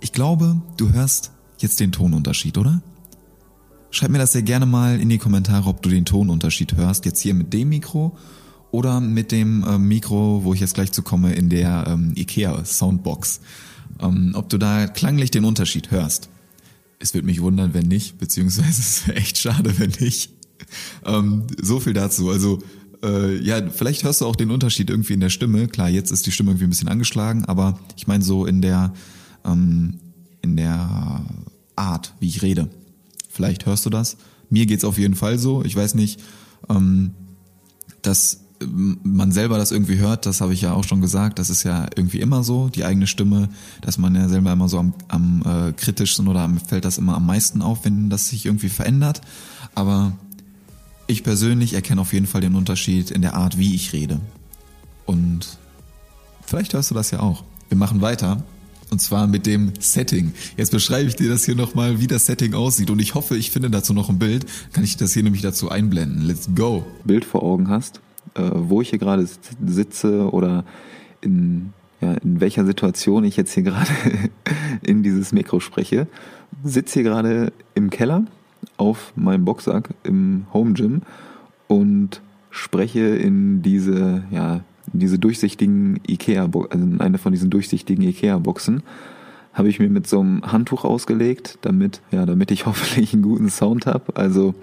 ich 0.00 0.10
glaube, 0.10 0.58
du 0.78 0.90
hörst 0.90 1.32
jetzt 1.58 1.80
den 1.80 1.92
Tonunterschied, 1.92 2.56
oder? 2.56 2.80
Schreib 3.90 4.08
mir 4.08 4.16
das 4.16 4.32
sehr 4.32 4.40
gerne 4.40 4.64
mal 4.64 4.98
in 4.98 5.10
die 5.10 5.18
Kommentare, 5.18 5.68
ob 5.68 5.82
du 5.82 5.90
den 5.90 6.06
Tonunterschied 6.06 6.78
hörst, 6.78 7.04
jetzt 7.04 7.20
hier 7.20 7.34
mit 7.34 7.52
dem 7.52 7.68
Mikro 7.68 8.16
oder 8.70 9.02
mit 9.02 9.32
dem 9.32 9.64
äh, 9.64 9.76
Mikro, 9.76 10.44
wo 10.44 10.54
ich 10.54 10.60
jetzt 10.60 10.72
gleich 10.72 10.92
zu 10.92 11.02
komme, 11.02 11.34
in 11.34 11.50
der 11.50 11.84
ähm, 11.88 12.14
IKEA 12.16 12.64
Soundbox. 12.64 13.42
Ähm, 14.00 14.32
ob 14.34 14.48
du 14.48 14.56
da 14.56 14.86
klanglich 14.86 15.30
den 15.30 15.44
Unterschied 15.44 15.90
hörst. 15.90 16.30
Es 16.98 17.14
würde 17.14 17.26
mich 17.26 17.42
wundern, 17.42 17.74
wenn 17.74 17.86
nicht, 17.86 18.18
beziehungsweise 18.18 18.68
es 18.80 19.06
wäre 19.06 19.18
echt 19.18 19.38
schade, 19.38 19.78
wenn 19.78 19.92
nicht. 20.00 20.30
Ähm, 21.04 21.46
so 21.60 21.80
viel 21.80 21.92
dazu. 21.92 22.30
Also 22.30 22.62
äh, 23.02 23.36
ja, 23.36 23.68
vielleicht 23.70 24.04
hörst 24.04 24.20
du 24.20 24.26
auch 24.26 24.36
den 24.36 24.50
Unterschied 24.50 24.90
irgendwie 24.90 25.14
in 25.14 25.20
der 25.20 25.30
Stimme. 25.30 25.68
Klar, 25.68 25.88
jetzt 25.88 26.10
ist 26.10 26.26
die 26.26 26.32
Stimme 26.32 26.50
irgendwie 26.50 26.64
ein 26.64 26.70
bisschen 26.70 26.88
angeschlagen, 26.88 27.44
aber 27.44 27.78
ich 27.96 28.06
meine 28.06 28.24
so 28.24 28.46
in 28.46 28.62
der 28.62 28.94
ähm, 29.44 30.00
in 30.42 30.56
der 30.56 31.24
Art, 31.74 32.14
wie 32.20 32.28
ich 32.28 32.42
rede. 32.42 32.70
Vielleicht 33.28 33.66
hörst 33.66 33.84
du 33.84 33.90
das. 33.90 34.16
Mir 34.48 34.66
geht's 34.66 34.84
auf 34.84 34.98
jeden 34.98 35.14
Fall 35.14 35.38
so. 35.38 35.64
Ich 35.64 35.76
weiß 35.76 35.94
nicht, 35.94 36.20
ähm, 36.68 37.14
dass 38.02 38.45
man 38.60 39.32
selber 39.32 39.58
das 39.58 39.70
irgendwie 39.70 39.98
hört, 39.98 40.26
das 40.26 40.40
habe 40.40 40.52
ich 40.52 40.62
ja 40.62 40.72
auch 40.72 40.84
schon 40.84 41.00
gesagt, 41.00 41.38
das 41.38 41.50
ist 41.50 41.62
ja 41.62 41.86
irgendwie 41.94 42.20
immer 42.20 42.42
so, 42.42 42.68
die 42.68 42.84
eigene 42.84 43.06
Stimme, 43.06 43.48
dass 43.82 43.98
man 43.98 44.14
ja 44.14 44.28
selber 44.28 44.52
immer 44.52 44.68
so 44.68 44.78
am, 44.78 44.94
am 45.08 45.42
äh, 45.44 45.72
kritischsten 45.72 46.28
oder 46.28 46.40
am, 46.40 46.58
fällt 46.58 46.84
das 46.84 46.98
immer 46.98 47.16
am 47.16 47.26
meisten 47.26 47.62
auf, 47.62 47.84
wenn 47.84 48.08
das 48.08 48.28
sich 48.28 48.46
irgendwie 48.46 48.68
verändert. 48.68 49.20
Aber 49.74 50.12
ich 51.06 51.22
persönlich 51.22 51.74
erkenne 51.74 52.00
auf 52.00 52.12
jeden 52.12 52.26
Fall 52.26 52.40
den 52.40 52.54
Unterschied 52.54 53.10
in 53.10 53.22
der 53.22 53.34
Art, 53.34 53.58
wie 53.58 53.74
ich 53.74 53.92
rede. 53.92 54.20
Und 55.04 55.58
vielleicht 56.44 56.74
hörst 56.74 56.90
du 56.90 56.94
das 56.94 57.10
ja 57.10 57.20
auch. 57.20 57.44
Wir 57.68 57.76
machen 57.76 58.00
weiter 58.00 58.42
und 58.90 59.00
zwar 59.00 59.26
mit 59.26 59.46
dem 59.46 59.72
Setting. 59.78 60.32
Jetzt 60.56 60.70
beschreibe 60.70 61.08
ich 61.08 61.16
dir 61.16 61.28
das 61.28 61.44
hier 61.44 61.56
nochmal, 61.56 62.00
wie 62.00 62.06
das 62.06 62.26
Setting 62.26 62.54
aussieht. 62.54 62.90
Und 62.90 63.00
ich 63.00 63.14
hoffe, 63.14 63.36
ich 63.36 63.50
finde 63.50 63.70
dazu 63.70 63.92
noch 63.92 64.08
ein 64.08 64.18
Bild. 64.18 64.46
Kann 64.72 64.84
ich 64.84 64.96
das 64.96 65.12
hier 65.12 65.22
nämlich 65.22 65.42
dazu 65.42 65.70
einblenden. 65.70 66.22
Let's 66.22 66.48
go. 66.54 66.86
Bild 67.04 67.24
vor 67.24 67.42
Augen 67.42 67.68
hast, 67.68 68.00
äh, 68.36 68.50
wo 68.54 68.80
ich 68.80 68.90
hier 68.90 68.98
gerade 68.98 69.26
sitze 69.66 70.30
oder 70.32 70.64
in, 71.20 71.72
ja, 72.00 72.14
in 72.14 72.40
welcher 72.40 72.64
Situation 72.64 73.24
ich 73.24 73.36
jetzt 73.36 73.52
hier 73.52 73.62
gerade 73.62 73.90
in 74.82 75.02
dieses 75.02 75.32
Mikro 75.32 75.60
spreche. 75.60 76.06
Sitze 76.62 77.00
hier 77.00 77.02
gerade 77.04 77.52
im 77.74 77.90
Keller 77.90 78.24
auf 78.76 79.12
meinem 79.16 79.44
Boxsack 79.44 79.90
im 80.04 80.46
Home 80.52 80.74
Gym 80.74 81.02
und 81.68 82.20
spreche 82.50 83.00
in 83.00 83.62
diese, 83.62 84.24
ja, 84.30 84.60
diese 84.92 85.18
durchsichtigen 85.18 86.00
Ikea, 86.06 86.44
also 86.44 86.66
in 86.66 87.00
eine 87.00 87.18
von 87.18 87.32
diesen 87.32 87.50
durchsichtigen 87.50 88.02
Ikea-Boxen, 88.02 88.82
habe 89.52 89.68
ich 89.68 89.78
mir 89.78 89.88
mit 89.88 90.06
so 90.06 90.20
einem 90.20 90.42
Handtuch 90.52 90.84
ausgelegt, 90.84 91.58
damit, 91.62 92.00
ja, 92.10 92.26
damit 92.26 92.50
ich 92.50 92.66
hoffentlich 92.66 93.12
einen 93.12 93.22
guten 93.22 93.48
Sound 93.48 93.86
habe. 93.86 94.16
Also 94.16 94.54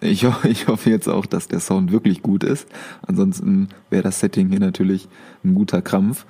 ich, 0.00 0.26
ich 0.44 0.68
hoffe 0.68 0.90
jetzt 0.90 1.08
auch, 1.08 1.26
dass 1.26 1.48
der 1.48 1.60
Sound 1.60 1.92
wirklich 1.92 2.22
gut 2.22 2.44
ist. 2.44 2.68
Ansonsten 3.06 3.68
wäre 3.90 4.02
das 4.02 4.20
Setting 4.20 4.48
hier 4.48 4.60
natürlich 4.60 5.08
ein 5.44 5.54
guter 5.54 5.82
Krampf. 5.82 6.26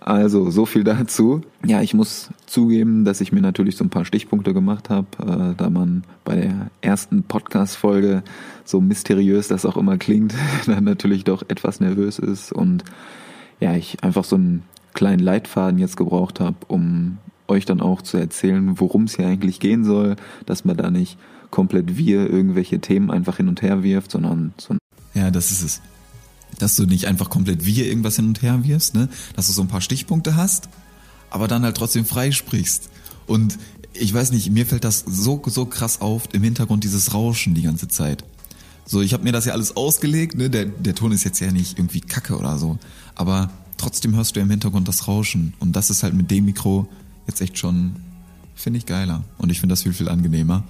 Also, 0.00 0.50
so 0.50 0.66
viel 0.66 0.84
dazu. 0.84 1.40
Ja, 1.64 1.82
ich 1.82 1.92
muss 1.92 2.30
zugeben, 2.46 3.04
dass 3.04 3.20
ich 3.20 3.32
mir 3.32 3.40
natürlich 3.40 3.76
so 3.76 3.82
ein 3.82 3.90
paar 3.90 4.04
Stichpunkte 4.04 4.54
gemacht 4.54 4.88
habe, 4.88 5.08
äh, 5.18 5.54
da 5.56 5.68
man 5.68 6.04
bei 6.24 6.36
der 6.36 6.70
ersten 6.80 7.24
Podcast-Folge, 7.24 8.22
so 8.64 8.80
mysteriös 8.80 9.48
das 9.48 9.66
auch 9.66 9.76
immer 9.76 9.98
klingt, 9.98 10.32
dann 10.66 10.84
natürlich 10.84 11.24
doch 11.24 11.42
etwas 11.48 11.80
nervös 11.80 12.20
ist 12.20 12.52
und 12.52 12.84
ja, 13.58 13.74
ich 13.74 14.04
einfach 14.04 14.22
so 14.22 14.36
einen 14.36 14.62
kleinen 14.94 15.18
Leitfaden 15.18 15.80
jetzt 15.80 15.96
gebraucht 15.96 16.38
habe, 16.38 16.56
um 16.68 17.18
euch 17.48 17.64
dann 17.64 17.80
auch 17.80 18.02
zu 18.02 18.16
erzählen, 18.16 18.78
worum 18.80 19.04
es 19.04 19.16
hier 19.16 19.26
eigentlich 19.26 19.60
gehen 19.60 19.84
soll, 19.84 20.16
dass 20.46 20.64
man 20.64 20.76
da 20.76 20.90
nicht 20.90 21.18
komplett 21.50 21.96
wir 21.96 22.28
irgendwelche 22.28 22.80
Themen 22.80 23.10
einfach 23.10 23.36
hin 23.36 23.48
und 23.48 23.62
her 23.62 23.82
wirft, 23.82 24.10
sondern 24.10 24.52
so 24.58 24.76
Ja, 25.14 25.30
das 25.30 25.50
ist 25.50 25.62
es. 25.62 25.80
dass 26.58 26.76
du 26.76 26.84
nicht 26.84 27.06
einfach 27.06 27.30
komplett 27.30 27.62
hier 27.62 27.86
irgendwas 27.86 28.16
hin 28.16 28.26
und 28.26 28.42
her 28.42 28.60
wirst, 28.64 28.94
ne? 28.94 29.08
dass 29.34 29.46
du 29.46 29.52
so 29.52 29.62
ein 29.62 29.68
paar 29.68 29.80
Stichpunkte 29.80 30.36
hast, 30.36 30.68
aber 31.30 31.48
dann 31.48 31.62
halt 31.62 31.76
trotzdem 31.76 32.04
frei 32.04 32.30
sprichst. 32.32 32.90
Und 33.26 33.58
ich 33.92 34.12
weiß 34.12 34.32
nicht, 34.32 34.50
mir 34.50 34.66
fällt 34.66 34.84
das 34.84 35.04
so, 35.06 35.42
so 35.46 35.66
krass 35.66 36.00
auf, 36.00 36.24
im 36.32 36.42
Hintergrund 36.42 36.84
dieses 36.84 37.14
Rauschen 37.14 37.54
die 37.54 37.62
ganze 37.62 37.88
Zeit. 37.88 38.24
So, 38.84 39.00
ich 39.00 39.12
habe 39.12 39.24
mir 39.24 39.32
das 39.32 39.44
ja 39.46 39.52
alles 39.52 39.76
ausgelegt, 39.76 40.36
ne? 40.36 40.48
der, 40.48 40.66
der 40.66 40.94
Ton 40.94 41.12
ist 41.12 41.24
jetzt 41.24 41.40
ja 41.40 41.50
nicht 41.50 41.78
irgendwie 41.78 42.00
kacke 42.00 42.36
oder 42.36 42.56
so, 42.58 42.78
aber 43.14 43.50
trotzdem 43.76 44.14
hörst 44.14 44.36
du 44.36 44.40
ja 44.40 44.44
im 44.44 44.50
Hintergrund 44.50 44.86
das 44.88 45.08
Rauschen 45.08 45.54
und 45.58 45.74
das 45.74 45.90
ist 45.90 46.02
halt 46.02 46.14
mit 46.14 46.30
dem 46.30 46.44
Mikro 46.44 46.88
jetzt 47.26 47.40
echt 47.40 47.58
schon, 47.58 47.96
finde 48.54 48.78
ich 48.78 48.86
geiler 48.86 49.24
und 49.38 49.50
ich 49.50 49.60
finde 49.60 49.72
das 49.72 49.82
viel, 49.82 49.92
viel 49.92 50.08
angenehmer. 50.08 50.64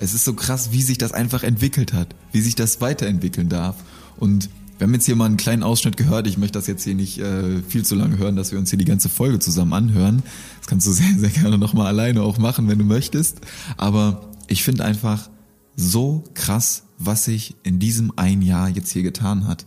Es 0.00 0.14
ist 0.14 0.24
so 0.24 0.34
krass, 0.34 0.70
wie 0.72 0.82
sich 0.82 0.98
das 0.98 1.12
einfach 1.12 1.42
entwickelt 1.42 1.92
hat, 1.92 2.14
wie 2.32 2.40
sich 2.40 2.54
das 2.54 2.80
weiterentwickeln 2.80 3.48
darf 3.48 3.76
und 4.16 4.48
wir 4.78 4.86
haben 4.86 4.94
jetzt 4.94 5.06
hier 5.06 5.16
mal 5.16 5.26
einen 5.26 5.36
kleinen 5.36 5.64
Ausschnitt 5.64 5.96
gehört. 5.96 6.28
Ich 6.28 6.38
möchte 6.38 6.56
das 6.56 6.68
jetzt 6.68 6.84
hier 6.84 6.94
nicht 6.94 7.18
äh, 7.18 7.62
viel 7.62 7.84
zu 7.84 7.96
lange 7.96 8.16
hören, 8.16 8.36
dass 8.36 8.52
wir 8.52 8.60
uns 8.60 8.70
hier 8.70 8.78
die 8.78 8.84
ganze 8.84 9.08
Folge 9.08 9.40
zusammen 9.40 9.72
anhören. 9.72 10.22
Das 10.58 10.68
kannst 10.68 10.86
du 10.86 10.92
sehr, 10.92 11.18
sehr 11.18 11.30
gerne 11.30 11.58
nochmal 11.58 11.88
alleine 11.88 12.22
auch 12.22 12.38
machen, 12.38 12.68
wenn 12.68 12.78
du 12.78 12.84
möchtest. 12.84 13.40
Aber 13.76 14.30
ich 14.46 14.62
finde 14.62 14.84
einfach 14.84 15.28
so 15.74 16.22
krass, 16.34 16.84
was 16.98 17.24
sich 17.24 17.56
in 17.64 17.80
diesem 17.80 18.12
ein 18.16 18.40
Jahr 18.40 18.68
jetzt 18.68 18.92
hier 18.92 19.02
getan 19.02 19.48
hat. 19.48 19.66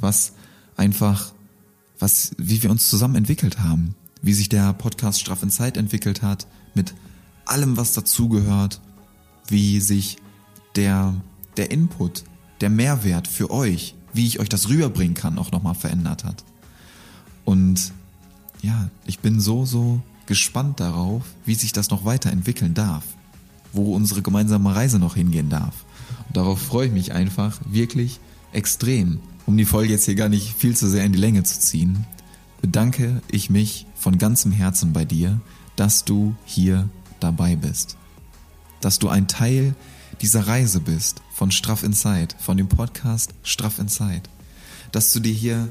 Was 0.00 0.32
einfach, 0.76 1.32
was, 2.00 2.32
wie 2.36 2.64
wir 2.64 2.70
uns 2.70 2.90
zusammen 2.90 3.14
entwickelt 3.14 3.60
haben. 3.60 3.94
Wie 4.22 4.32
sich 4.32 4.48
der 4.48 4.72
Podcast 4.72 5.20
Straff 5.20 5.42
in 5.42 5.50
Zeit 5.50 5.76
entwickelt 5.76 6.22
hat. 6.22 6.46
Mit 6.74 6.94
allem, 7.44 7.76
was 7.76 7.92
dazugehört. 7.92 8.80
Wie 9.48 9.80
sich 9.80 10.16
der, 10.76 11.14
der 11.56 11.70
Input, 11.70 12.24
der 12.60 12.70
Mehrwert 12.70 13.28
für 13.28 13.50
euch 13.50 13.94
wie 14.12 14.26
ich 14.26 14.40
euch 14.40 14.48
das 14.48 14.68
rüberbringen 14.68 15.14
kann, 15.14 15.38
auch 15.38 15.50
nochmal 15.52 15.74
verändert 15.74 16.24
hat. 16.24 16.44
Und 17.44 17.92
ja, 18.60 18.90
ich 19.06 19.20
bin 19.20 19.40
so, 19.40 19.64
so 19.64 20.00
gespannt 20.26 20.80
darauf, 20.80 21.22
wie 21.44 21.54
sich 21.54 21.72
das 21.72 21.90
noch 21.90 22.04
weiterentwickeln 22.04 22.74
darf, 22.74 23.04
wo 23.72 23.94
unsere 23.94 24.22
gemeinsame 24.22 24.74
Reise 24.74 24.98
noch 24.98 25.16
hingehen 25.16 25.48
darf. 25.48 25.84
Und 26.28 26.36
darauf 26.36 26.60
freue 26.60 26.86
ich 26.86 26.92
mich 26.92 27.12
einfach 27.12 27.58
wirklich 27.68 28.20
extrem. 28.52 29.20
Um 29.46 29.56
die 29.56 29.64
Folge 29.64 29.92
jetzt 29.92 30.04
hier 30.04 30.14
gar 30.14 30.28
nicht 30.28 30.54
viel 30.54 30.76
zu 30.76 30.88
sehr 30.88 31.04
in 31.04 31.12
die 31.12 31.18
Länge 31.18 31.42
zu 31.42 31.58
ziehen, 31.58 32.06
bedanke 32.62 33.20
ich 33.30 33.50
mich 33.50 33.86
von 33.94 34.16
ganzem 34.16 34.52
Herzen 34.52 34.94
bei 34.94 35.04
dir, 35.04 35.40
dass 35.76 36.06
du 36.06 36.34
hier 36.46 36.88
dabei 37.20 37.56
bist. 37.56 37.96
Dass 38.80 38.98
du 38.98 39.08
ein 39.08 39.28
Teil 39.28 39.74
dieser 40.22 40.46
Reise 40.46 40.80
bist 40.80 41.20
von 41.34 41.50
Straff 41.50 41.82
Inside, 41.82 42.36
von 42.38 42.56
dem 42.56 42.68
Podcast 42.68 43.34
Straff 43.42 43.78
Inside. 43.78 44.22
Dass 44.92 45.12
du 45.12 45.20
dir 45.20 45.34
hier 45.34 45.68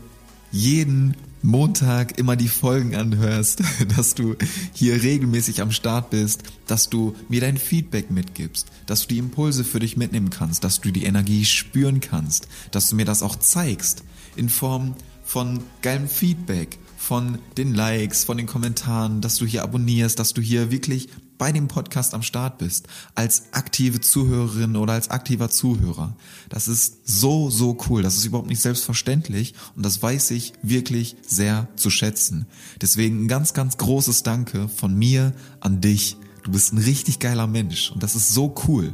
jeden 0.52 1.16
Montag 1.44 2.20
immer 2.20 2.36
die 2.36 2.50
Folgen 2.50 2.96
anhörst, 2.96 3.64
dass 3.96 4.14
du 4.14 4.36
hier 4.74 5.02
regelmäßig 5.02 5.62
am 5.62 5.72
Start 5.72 6.10
bist, 6.10 6.44
dass 6.68 6.90
du 6.90 7.16
mir 7.30 7.42
dein 7.42 7.58
Feedback 7.58 8.12
mitgibst, 8.12 8.68
dass 8.86 9.04
du 9.04 9.08
die 9.08 9.18
Impulse 9.18 9.64
für 9.64 9.80
dich 9.80 9.98
mitnehmen 9.98 10.30
kannst, 10.30 10.64
dass 10.64 10.82
du 10.82 10.92
die 10.92 11.06
Energie 11.06 11.46
spüren 11.46 12.02
kannst, 12.02 12.48
dass 12.72 12.90
du 12.90 12.96
mir 12.96 13.06
das 13.06 13.24
auch 13.24 13.38
zeigst 13.38 14.04
in 14.36 14.50
Form 14.50 14.96
von 15.32 15.64
geilem 15.82 16.10
Feedback, 16.10 16.78
von 16.98 17.40
den 17.56 17.74
Likes, 17.74 18.26
von 18.26 18.36
den 18.36 18.48
Kommentaren, 18.48 19.22
dass 19.22 19.38
du 19.38 19.46
hier 19.46 19.64
abonnierst, 19.64 20.20
dass 20.20 20.34
du 20.34 20.42
hier 20.42 20.72
wirklich 20.72 21.08
bei 21.38 21.54
dem 21.54 21.70
Podcast 21.70 22.14
am 22.14 22.22
Start 22.22 22.58
bist, 22.58 22.90
als 23.16 23.54
aktive 23.54 24.02
Zuhörerin 24.02 24.76
oder 24.76 24.92
als 24.92 25.10
aktiver 25.10 25.50
Zuhörer. 25.50 26.18
Das 26.50 26.68
ist 26.68 27.08
so, 27.08 27.50
so 27.50 27.78
cool. 27.88 28.02
Das 28.04 28.18
ist 28.18 28.26
überhaupt 28.26 28.50
nicht 28.50 28.62
selbstverständlich 28.62 29.54
und 29.78 29.86
das 29.86 30.04
weiß 30.04 30.32
ich 30.32 30.52
wirklich 30.64 31.16
sehr 31.26 31.70
zu 31.78 31.90
schätzen. 31.90 32.46
Deswegen 32.82 33.24
ein 33.24 33.28
ganz, 33.30 33.54
ganz 33.54 33.78
großes 33.78 34.24
Danke 34.24 34.68
von 34.68 34.94
mir 34.94 35.32
an 35.62 35.80
dich. 35.80 36.18
Du 36.44 36.52
bist 36.52 36.74
ein 36.74 36.78
richtig 36.78 37.20
geiler 37.20 37.48
Mensch 37.48 37.90
und 37.90 38.04
das 38.04 38.18
ist 38.18 38.34
so 38.34 38.54
cool. 38.68 38.94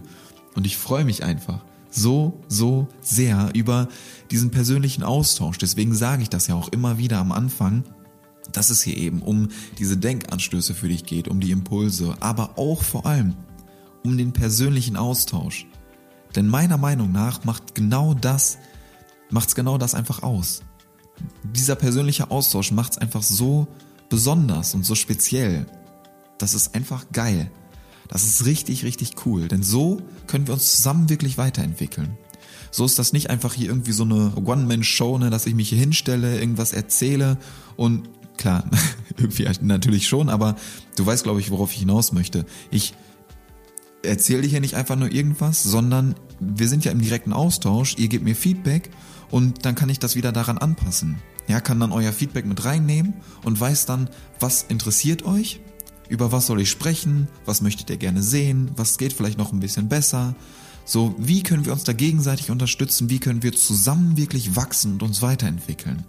Und 0.53 0.67
ich 0.67 0.77
freue 0.77 1.03
mich 1.03 1.23
einfach 1.23 1.65
so, 1.97 2.39
so 2.47 2.87
sehr 3.01 3.49
über 3.53 3.89
diesen 4.31 4.51
persönlichen 4.51 5.03
Austausch. 5.03 5.57
Deswegen 5.57 5.95
sage 5.95 6.23
ich 6.23 6.29
das 6.29 6.47
ja 6.47 6.55
auch 6.55 6.69
immer 6.69 6.97
wieder 6.97 7.17
am 7.17 7.31
Anfang 7.31 7.83
dass 8.51 8.69
es 8.69 8.81
hier 8.81 8.97
eben 8.97 9.21
um 9.21 9.49
diese 9.77 9.97
Denkanstöße 9.97 10.73
für 10.73 10.87
dich 10.87 11.05
geht, 11.05 11.27
um 11.27 11.39
die 11.39 11.51
Impulse, 11.51 12.15
aber 12.19 12.57
auch 12.57 12.81
vor 12.81 13.05
allem 13.05 13.35
um 14.03 14.17
den 14.17 14.31
persönlichen 14.33 14.95
Austausch. 14.95 15.67
Denn 16.35 16.47
meiner 16.47 16.77
Meinung 16.77 17.11
nach 17.11 17.43
macht 17.43 17.75
genau 17.75 18.13
das, 18.13 18.57
macht's 19.29 19.55
genau 19.55 19.77
das 19.77 19.95
einfach 19.95 20.23
aus. 20.23 20.61
Dieser 21.43 21.75
persönliche 21.75 22.31
Austausch 22.31 22.71
macht's 22.71 22.97
einfach 22.97 23.23
so 23.23 23.67
besonders 24.09 24.73
und 24.75 24.85
so 24.85 24.95
speziell. 24.95 25.65
Das 26.37 26.53
ist 26.53 26.75
einfach 26.75 27.05
geil. 27.11 27.49
Das 28.07 28.23
ist 28.23 28.45
richtig, 28.45 28.83
richtig 28.83 29.25
cool. 29.25 29.47
Denn 29.47 29.63
so 29.63 30.01
können 30.27 30.47
wir 30.47 30.53
uns 30.53 30.75
zusammen 30.75 31.09
wirklich 31.09 31.37
weiterentwickeln. 31.37 32.17
So 32.71 32.85
ist 32.85 32.99
das 32.99 33.13
nicht 33.13 33.29
einfach 33.29 33.53
hier 33.53 33.69
irgendwie 33.69 33.91
so 33.91 34.03
eine 34.03 34.33
One-Man-Show, 34.35 35.17
ne, 35.17 35.29
dass 35.29 35.45
ich 35.45 35.55
mich 35.55 35.69
hier 35.69 35.77
hinstelle, 35.77 36.39
irgendwas 36.39 36.73
erzähle 36.73 37.37
und 37.75 38.09
Klar, 38.37 38.63
irgendwie 39.17 39.47
natürlich 39.61 40.07
schon, 40.07 40.29
aber 40.29 40.55
du 40.95 41.05
weißt, 41.05 41.23
glaube 41.23 41.39
ich, 41.39 41.51
worauf 41.51 41.73
ich 41.73 41.79
hinaus 41.79 42.13
möchte. 42.13 42.45
Ich 42.71 42.93
erzähle 44.03 44.43
dir 44.43 44.49
hier 44.49 44.61
nicht 44.61 44.75
einfach 44.75 44.95
nur 44.95 45.11
irgendwas, 45.11 45.63
sondern 45.63 46.15
wir 46.39 46.69
sind 46.69 46.85
ja 46.85 46.91
im 46.91 47.01
direkten 47.01 47.33
Austausch, 47.33 47.95
ihr 47.97 48.07
gebt 48.07 48.23
mir 48.23 48.35
Feedback 48.35 48.89
und 49.31 49.65
dann 49.65 49.75
kann 49.75 49.89
ich 49.89 49.99
das 49.99 50.15
wieder 50.15 50.31
daran 50.31 50.57
anpassen. 50.57 51.17
Ja, 51.47 51.61
kann 51.61 51.79
dann 51.79 51.91
euer 51.91 52.13
Feedback 52.13 52.45
mit 52.45 52.63
reinnehmen 52.63 53.15
und 53.43 53.59
weiß 53.59 53.85
dann, 53.85 54.09
was 54.39 54.63
interessiert 54.63 55.25
euch, 55.25 55.61
über 56.09 56.31
was 56.31 56.47
soll 56.47 56.61
ich 56.61 56.69
sprechen, 56.69 57.27
was 57.45 57.61
möchtet 57.61 57.89
ihr 57.89 57.97
gerne 57.97 58.23
sehen, 58.23 58.71
was 58.75 58.97
geht 58.97 59.13
vielleicht 59.13 59.37
noch 59.37 59.51
ein 59.51 59.59
bisschen 59.59 59.89
besser. 59.89 60.35
So, 60.85 61.15
wie 61.17 61.43
können 61.43 61.65
wir 61.65 61.73
uns 61.73 61.83
da 61.83 61.93
gegenseitig 61.93 62.49
unterstützen, 62.49 63.09
wie 63.09 63.19
können 63.19 63.43
wir 63.43 63.53
zusammen 63.53 64.15
wirklich 64.15 64.55
wachsen 64.55 64.93
und 64.93 65.03
uns 65.03 65.21
weiterentwickeln. 65.21 66.05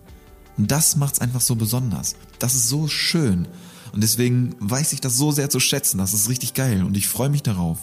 Und 0.57 0.71
das 0.71 0.97
macht's 0.97 1.21
einfach 1.21 1.41
so 1.41 1.57
besonders. 1.57 2.17
Das 2.39 2.55
ist 2.55 2.69
so 2.69 2.89
schön. 2.89 3.49
Und 3.93 4.03
deswegen 4.03 4.55
weiß 4.61 4.93
ich 4.93 5.01
das 5.01 5.17
so 5.17 5.33
sehr 5.33 5.51
zu 5.51 5.61
schätzen. 5.61 5.99
Das 5.99 6.15
ist 6.15 6.29
richtig 6.29 6.55
geil. 6.55 6.85
Und 6.85 6.97
ich 6.97 7.09
freue 7.09 7.31
mich 7.31 7.43
darauf. 7.43 7.79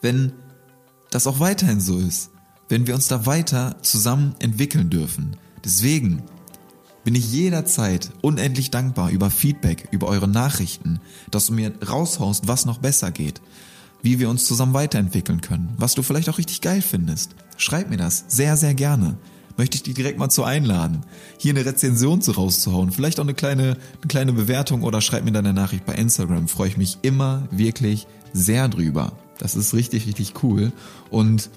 Wenn 0.00 0.32
das 1.10 1.26
auch 1.26 1.40
weiterhin 1.40 1.80
so 1.80 1.98
ist. 1.98 2.30
Wenn 2.68 2.86
wir 2.86 2.94
uns 2.94 3.06
da 3.06 3.26
weiter 3.26 3.76
zusammen 3.82 4.34
entwickeln 4.38 4.90
dürfen. 4.90 5.36
Deswegen 5.64 6.22
bin 7.04 7.14
ich 7.14 7.30
jederzeit 7.32 8.10
unendlich 8.20 8.70
dankbar 8.70 9.10
über 9.10 9.30
Feedback, 9.30 9.88
über 9.90 10.08
eure 10.08 10.28
Nachrichten, 10.28 11.00
dass 11.30 11.46
du 11.46 11.52
mir 11.52 11.72
raushaust, 11.86 12.48
was 12.48 12.64
noch 12.64 12.78
besser 12.78 13.10
geht, 13.10 13.40
wie 14.02 14.18
wir 14.18 14.30
uns 14.30 14.44
zusammen 14.44 14.74
weiterentwickeln 14.74 15.40
können, 15.40 15.74
was 15.76 15.94
du 15.94 16.02
vielleicht 16.02 16.28
auch 16.28 16.38
richtig 16.38 16.60
geil 16.60 16.82
findest. 16.82 17.34
Schreib 17.56 17.90
mir 17.90 17.96
das 17.96 18.24
sehr, 18.28 18.56
sehr 18.56 18.74
gerne 18.74 19.16
möchte 19.56 19.76
ich 19.76 19.82
dich 19.82 19.94
direkt 19.94 20.18
mal 20.18 20.28
zu 20.28 20.44
einladen, 20.44 21.04
hier 21.38 21.52
eine 21.52 21.64
Rezension 21.64 22.22
zu 22.22 22.32
rauszuhauen. 22.32 22.90
Vielleicht 22.90 23.20
auch 23.20 23.24
eine 23.24 23.34
kleine, 23.34 23.76
eine 24.00 24.08
kleine 24.08 24.32
Bewertung 24.32 24.82
oder 24.82 25.00
schreib 25.00 25.24
mir 25.24 25.32
deine 25.32 25.52
Nachricht 25.52 25.84
bei 25.84 25.94
Instagram. 25.94 26.48
Freue 26.48 26.68
ich 26.68 26.76
mich 26.76 26.98
immer 27.02 27.46
wirklich 27.50 28.06
sehr 28.32 28.68
drüber. 28.68 29.12
Das 29.38 29.56
ist 29.56 29.74
richtig, 29.74 30.06
richtig 30.06 30.42
cool. 30.42 30.72
Und 31.10 31.50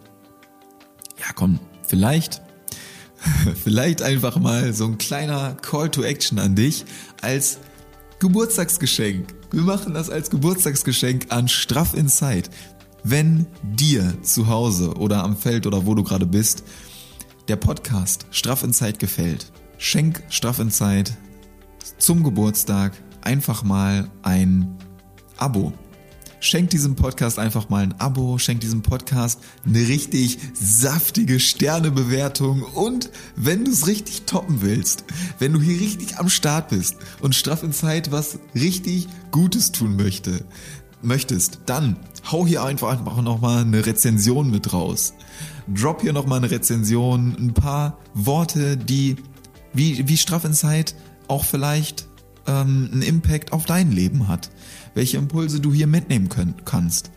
ja, 1.20 1.34
komm, 1.34 1.60
vielleicht, 1.88 2.41
vielleicht 3.63 4.01
einfach 4.01 4.38
mal 4.38 4.73
so 4.73 4.86
ein 4.86 4.97
kleiner 4.97 5.55
Call 5.55 5.89
to 5.89 6.03
Action 6.03 6.39
an 6.39 6.55
dich 6.55 6.86
als 7.21 7.59
Geburtstagsgeschenk. 8.19 9.34
Wir 9.51 9.61
machen 9.61 9.93
das 9.93 10.09
als 10.09 10.30
Geburtstagsgeschenk 10.30 11.28
an 11.30 11.47
Straff 11.47 11.93
Inside. 11.93 12.49
Wenn 13.03 13.45
dir 13.61 14.21
zu 14.23 14.47
Hause 14.47 14.95
oder 14.95 15.23
am 15.23 15.38
Feld 15.38 15.67
oder 15.67 15.86
wo 15.86 15.93
du 15.93 16.03
gerade 16.03 16.26
bist, 16.26 16.63
der 17.47 17.55
Podcast 17.55 18.26
Straff 18.32 18.63
in 18.63 18.73
Zeit 18.73 18.99
gefällt, 18.99 19.51
schenk 19.78 20.23
Straff 20.30 20.59
in 20.59 20.71
Zeit 20.71 21.13
zum 21.97 22.23
Geburtstag 22.23 22.93
einfach 23.21 23.63
mal 23.63 24.09
ein 24.23 24.76
Abo. 25.38 25.73
Schenk 26.46 26.70
diesem 26.70 26.93
Podcast 26.93 27.39
einfach 27.39 27.70
mal 27.70 27.82
ein 27.82 28.00
Abo, 28.00 28.38
schenk 28.38 28.60
diesem 28.60 28.84
Podcast 28.84 29.39
eine 29.66 29.80
richtig 29.80 30.38
saftige 30.54 31.39
Sternebewertung 31.39 32.62
und 32.62 33.10
wenn 33.36 33.66
du 33.66 33.72
es 33.72 33.88
richtig 33.88 34.28
toppen 34.28 34.62
willst, 34.62 35.06
wenn 35.39 35.54
du 35.54 35.60
hier 35.60 35.80
richtig 35.80 36.20
am 36.20 36.30
Start 36.30 36.70
bist 36.70 36.98
und 37.20 37.34
Straff 37.34 37.64
in 37.64 37.74
Zeit 37.74 38.12
was 38.12 38.38
richtig 38.54 39.08
Gutes 39.32 39.72
tun 39.72 39.96
möchte, 39.96 40.46
möchtest, 41.02 41.62
dann 41.66 41.98
hau 42.32 42.46
hier 42.46 42.64
einfach, 42.64 42.89
einfach 42.89 43.20
nochmal 43.24 43.64
eine 43.64 43.84
Rezension 43.84 44.52
mit 44.52 44.72
raus. 44.72 45.16
Drop 45.68 46.04
hier 46.04 46.14
nochmal 46.14 46.38
eine 46.38 46.52
Rezension, 46.52 47.36
ein 47.39 47.56
paar 47.56 47.98
Worte, 48.14 48.78
die 48.78 49.16
wie, 49.74 50.08
wie 50.08 50.18
Straff 50.18 50.46
in 50.46 50.54
Zeit 50.54 50.93
auch 51.28 51.43
vielleicht 51.43 52.08
ähm, 52.48 52.89
einen 52.91 53.02
Impact 53.02 53.52
auf 53.52 53.66
dein 53.66 53.91
Leben 53.91 54.28
hat. 54.28 54.52
Welche 54.96 55.18
Impulse 55.18 55.60
du 55.60 55.74
hier 55.74 55.88
mitnehmen 55.88 56.30
können, 56.30 56.56
kannst. 56.66 57.12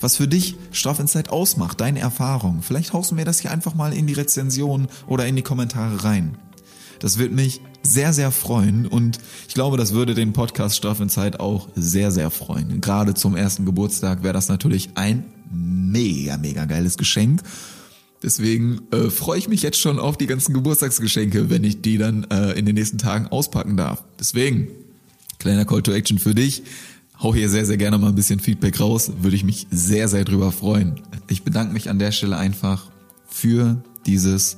was 0.00 0.16
für 0.16 0.26
dich 0.26 0.56
Straff 0.72 0.98
in 0.98 1.08
Zeit 1.08 1.28
ausmacht, 1.28 1.80
deine 1.80 2.00
Erfahrung. 2.00 2.62
Vielleicht 2.62 2.92
haust 2.92 3.10
du 3.10 3.14
mir 3.14 3.24
das 3.24 3.40
hier 3.40 3.50
einfach 3.50 3.74
mal 3.74 3.92
in 3.92 4.06
die 4.06 4.14
Rezension 4.14 4.88
oder 5.06 5.26
in 5.26 5.36
die 5.36 5.42
Kommentare 5.42 6.04
rein. 6.04 6.36
Das 7.00 7.18
wird 7.18 7.32
mich 7.32 7.60
sehr, 7.82 8.12
sehr 8.12 8.30
freuen 8.30 8.86
und 8.86 9.18
ich 9.48 9.54
glaube, 9.54 9.76
das 9.76 9.92
würde 9.92 10.14
den 10.14 10.32
Podcast 10.32 10.76
Straff 10.76 11.00
in 11.00 11.08
Zeit 11.08 11.40
auch 11.40 11.68
sehr, 11.74 12.12
sehr 12.12 12.30
freuen. 12.30 12.80
Gerade 12.80 13.14
zum 13.14 13.36
ersten 13.36 13.64
Geburtstag 13.64 14.22
wäre 14.22 14.34
das 14.34 14.48
natürlich 14.48 14.90
ein 14.96 15.24
mega, 15.50 16.36
mega 16.36 16.64
geiles 16.64 16.96
Geschenk. 16.96 17.42
Deswegen 18.22 18.82
äh, 18.92 19.08
freue 19.08 19.38
ich 19.38 19.48
mich 19.48 19.62
jetzt 19.62 19.78
schon 19.78 19.98
auf 19.98 20.18
die 20.18 20.26
ganzen 20.26 20.52
Geburtstagsgeschenke, 20.52 21.48
wenn 21.48 21.64
ich 21.64 21.80
die 21.80 21.96
dann 21.96 22.24
äh, 22.30 22.52
in 22.52 22.66
den 22.66 22.74
nächsten 22.74 22.98
Tagen 22.98 23.28
auspacken 23.28 23.78
darf. 23.78 24.04
Deswegen, 24.18 24.68
kleiner 25.38 25.64
Call 25.64 25.82
to 25.82 25.92
Action 25.92 26.18
für 26.18 26.34
dich. 26.34 26.62
Hau 27.22 27.34
hier 27.34 27.50
sehr, 27.50 27.66
sehr 27.66 27.76
gerne 27.76 27.98
mal 27.98 28.08
ein 28.08 28.14
bisschen 28.14 28.40
Feedback 28.40 28.80
raus. 28.80 29.12
Würde 29.20 29.36
ich 29.36 29.44
mich 29.44 29.66
sehr, 29.70 30.08
sehr 30.08 30.24
drüber 30.24 30.50
freuen. 30.52 31.02
Ich 31.28 31.44
bedanke 31.44 31.74
mich 31.74 31.90
an 31.90 31.98
der 31.98 32.12
Stelle 32.12 32.38
einfach 32.38 32.86
für 33.28 33.84
dieses 34.06 34.56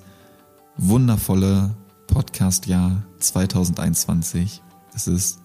wundervolle 0.76 1.74
Podcast-Jahr 2.06 3.02
2021. 3.18 4.62
Es 4.94 5.08
ist 5.08 5.40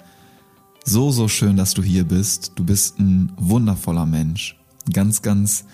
so, 0.85 1.09
so 1.09 1.27
schön, 1.27 1.57
dass 1.57 1.73
du 1.73 1.81
hier 1.81 2.03
bist. 2.03 2.51
Du 2.53 2.63
bist 2.63 2.99
ein 2.99 3.31
wundervoller 3.37 4.05
Mensch. 4.05 4.55
Ein 4.85 4.93
ganz, 4.93 5.23
ganz 5.23 5.65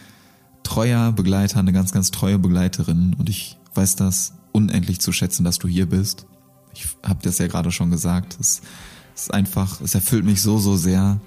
treuer 0.63 1.11
Begleiter, 1.11 1.59
eine 1.59 1.73
ganz, 1.73 1.91
ganz 1.91 2.11
treue 2.11 2.39
Begleiterin. 2.39 3.17
Und 3.19 3.27
ich 3.27 3.57
weiß 3.75 3.97
das 3.97 4.31
unendlich 4.53 5.01
zu 5.01 5.11
schätzen, 5.11 5.43
dass 5.43 5.59
du 5.59 5.67
hier 5.67 5.89
bist. 5.89 6.25
Ich 6.73 6.87
habe 7.03 7.19
das 7.21 7.37
ja 7.39 7.47
gerade 7.47 7.69
schon 7.73 7.91
gesagt. 7.91 8.37
Es 8.39 8.61
ist 9.13 9.33
einfach, 9.33 9.81
es 9.81 9.93
erfüllt 9.93 10.23
mich 10.23 10.41
so, 10.41 10.57
so 10.57 10.77
sehr, 10.77 11.19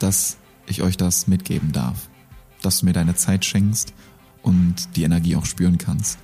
dass 0.00 0.36
ich 0.66 0.82
euch 0.82 0.96
das 0.96 1.28
mitgeben 1.28 1.72
darf. 1.72 2.08
Dass 2.62 2.80
du 2.80 2.86
mir 2.86 2.92
deine 2.92 3.14
Zeit 3.14 3.44
schenkst 3.44 3.94
und 4.42 4.96
die 4.96 5.04
Energie 5.04 5.36
auch 5.36 5.46
spüren 5.46 5.78
kannst. 5.78 6.18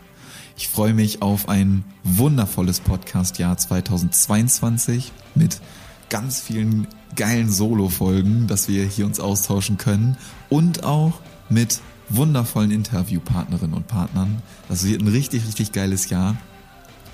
Ich 0.56 0.68
freue 0.68 0.94
mich 0.94 1.22
auf 1.22 1.48
ein 1.48 1.84
wundervolles 2.02 2.80
Podcast-Jahr 2.80 3.56
2022 3.58 5.12
mit 5.34 5.60
ganz 6.08 6.40
vielen 6.40 6.86
geilen 7.14 7.50
Solo-Folgen, 7.50 8.46
dass 8.46 8.68
wir 8.68 8.84
hier 8.84 9.06
uns 9.06 9.20
austauschen 9.20 9.76
können 9.76 10.16
und 10.48 10.84
auch 10.84 11.20
mit 11.48 11.80
wundervollen 12.08 12.70
Interviewpartnerinnen 12.70 13.74
und 13.74 13.86
Partnern. 13.86 14.42
Das 14.68 14.84
wird 14.86 15.02
ein 15.02 15.08
richtig, 15.08 15.46
richtig 15.46 15.72
geiles 15.72 16.08
Jahr. 16.08 16.36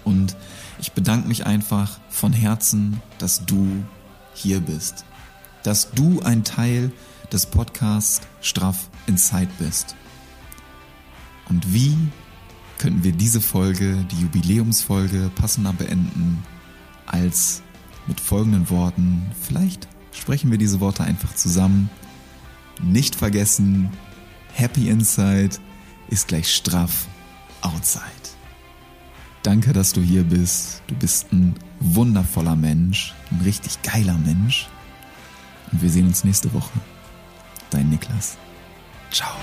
Und 0.05 0.37
ich 0.81 0.93
bedanke 0.93 1.29
mich 1.29 1.47
einfach 1.47 1.99
von 2.11 2.33
Herzen, 2.33 3.01
dass 3.19 3.45
du 3.45 3.85
hier 4.35 4.61
bist. 4.61 5.05
Dass 5.63 5.91
du 5.93 6.21
ein 6.23 6.45
Teil 6.45 6.93
des 7.33 7.47
Podcasts 7.47 8.27
Straff 8.41 8.89
in 9.07 9.17
Zeit 9.17 9.49
bist. 9.59 9.97
Und 11.49 11.73
wie 11.73 11.97
könnten 12.79 13.05
wir 13.05 13.13
diese 13.13 13.41
Folge, 13.41 14.05
die 14.11 14.23
Jubiläumsfolge, 14.23 15.31
passender 15.37 15.73
beenden 15.73 16.43
als 17.07 17.63
mit 18.07 18.21
folgenden 18.21 18.69
Worten. 18.71 19.31
Vielleicht 19.41 19.89
sprechen 20.11 20.51
wir 20.51 20.59
diese 20.59 20.81
Worte 20.81 21.05
einfach 21.05 21.35
zusammen. 21.35 21.91
Nicht 22.83 23.15
vergessen, 23.15 23.91
Happy 24.55 24.89
Inside 24.89 25.57
ist 26.09 26.29
gleich 26.29 26.53
straff 26.53 27.07
Outside. 27.61 28.03
Danke, 29.45 29.73
dass 29.73 29.93
du 29.93 30.01
hier 30.01 30.25
bist. 30.25 30.83
Du 30.89 30.97
bist 30.97 31.33
ein 31.33 31.55
wundervoller 31.79 32.57
Mensch, 32.57 33.15
ein 33.31 33.41
richtig 33.43 33.81
geiler 33.83 34.19
Mensch. 34.19 34.69
Und 35.73 35.83
wir 35.83 35.91
sehen 35.91 36.07
uns 36.07 36.25
nächste 36.25 36.53
Woche. 36.53 36.71
Dein 37.71 37.89
Niklas. 37.89 38.37
Ciao. 39.11 39.35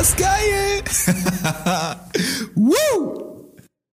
das 0.00 0.16
geil! 0.16 0.82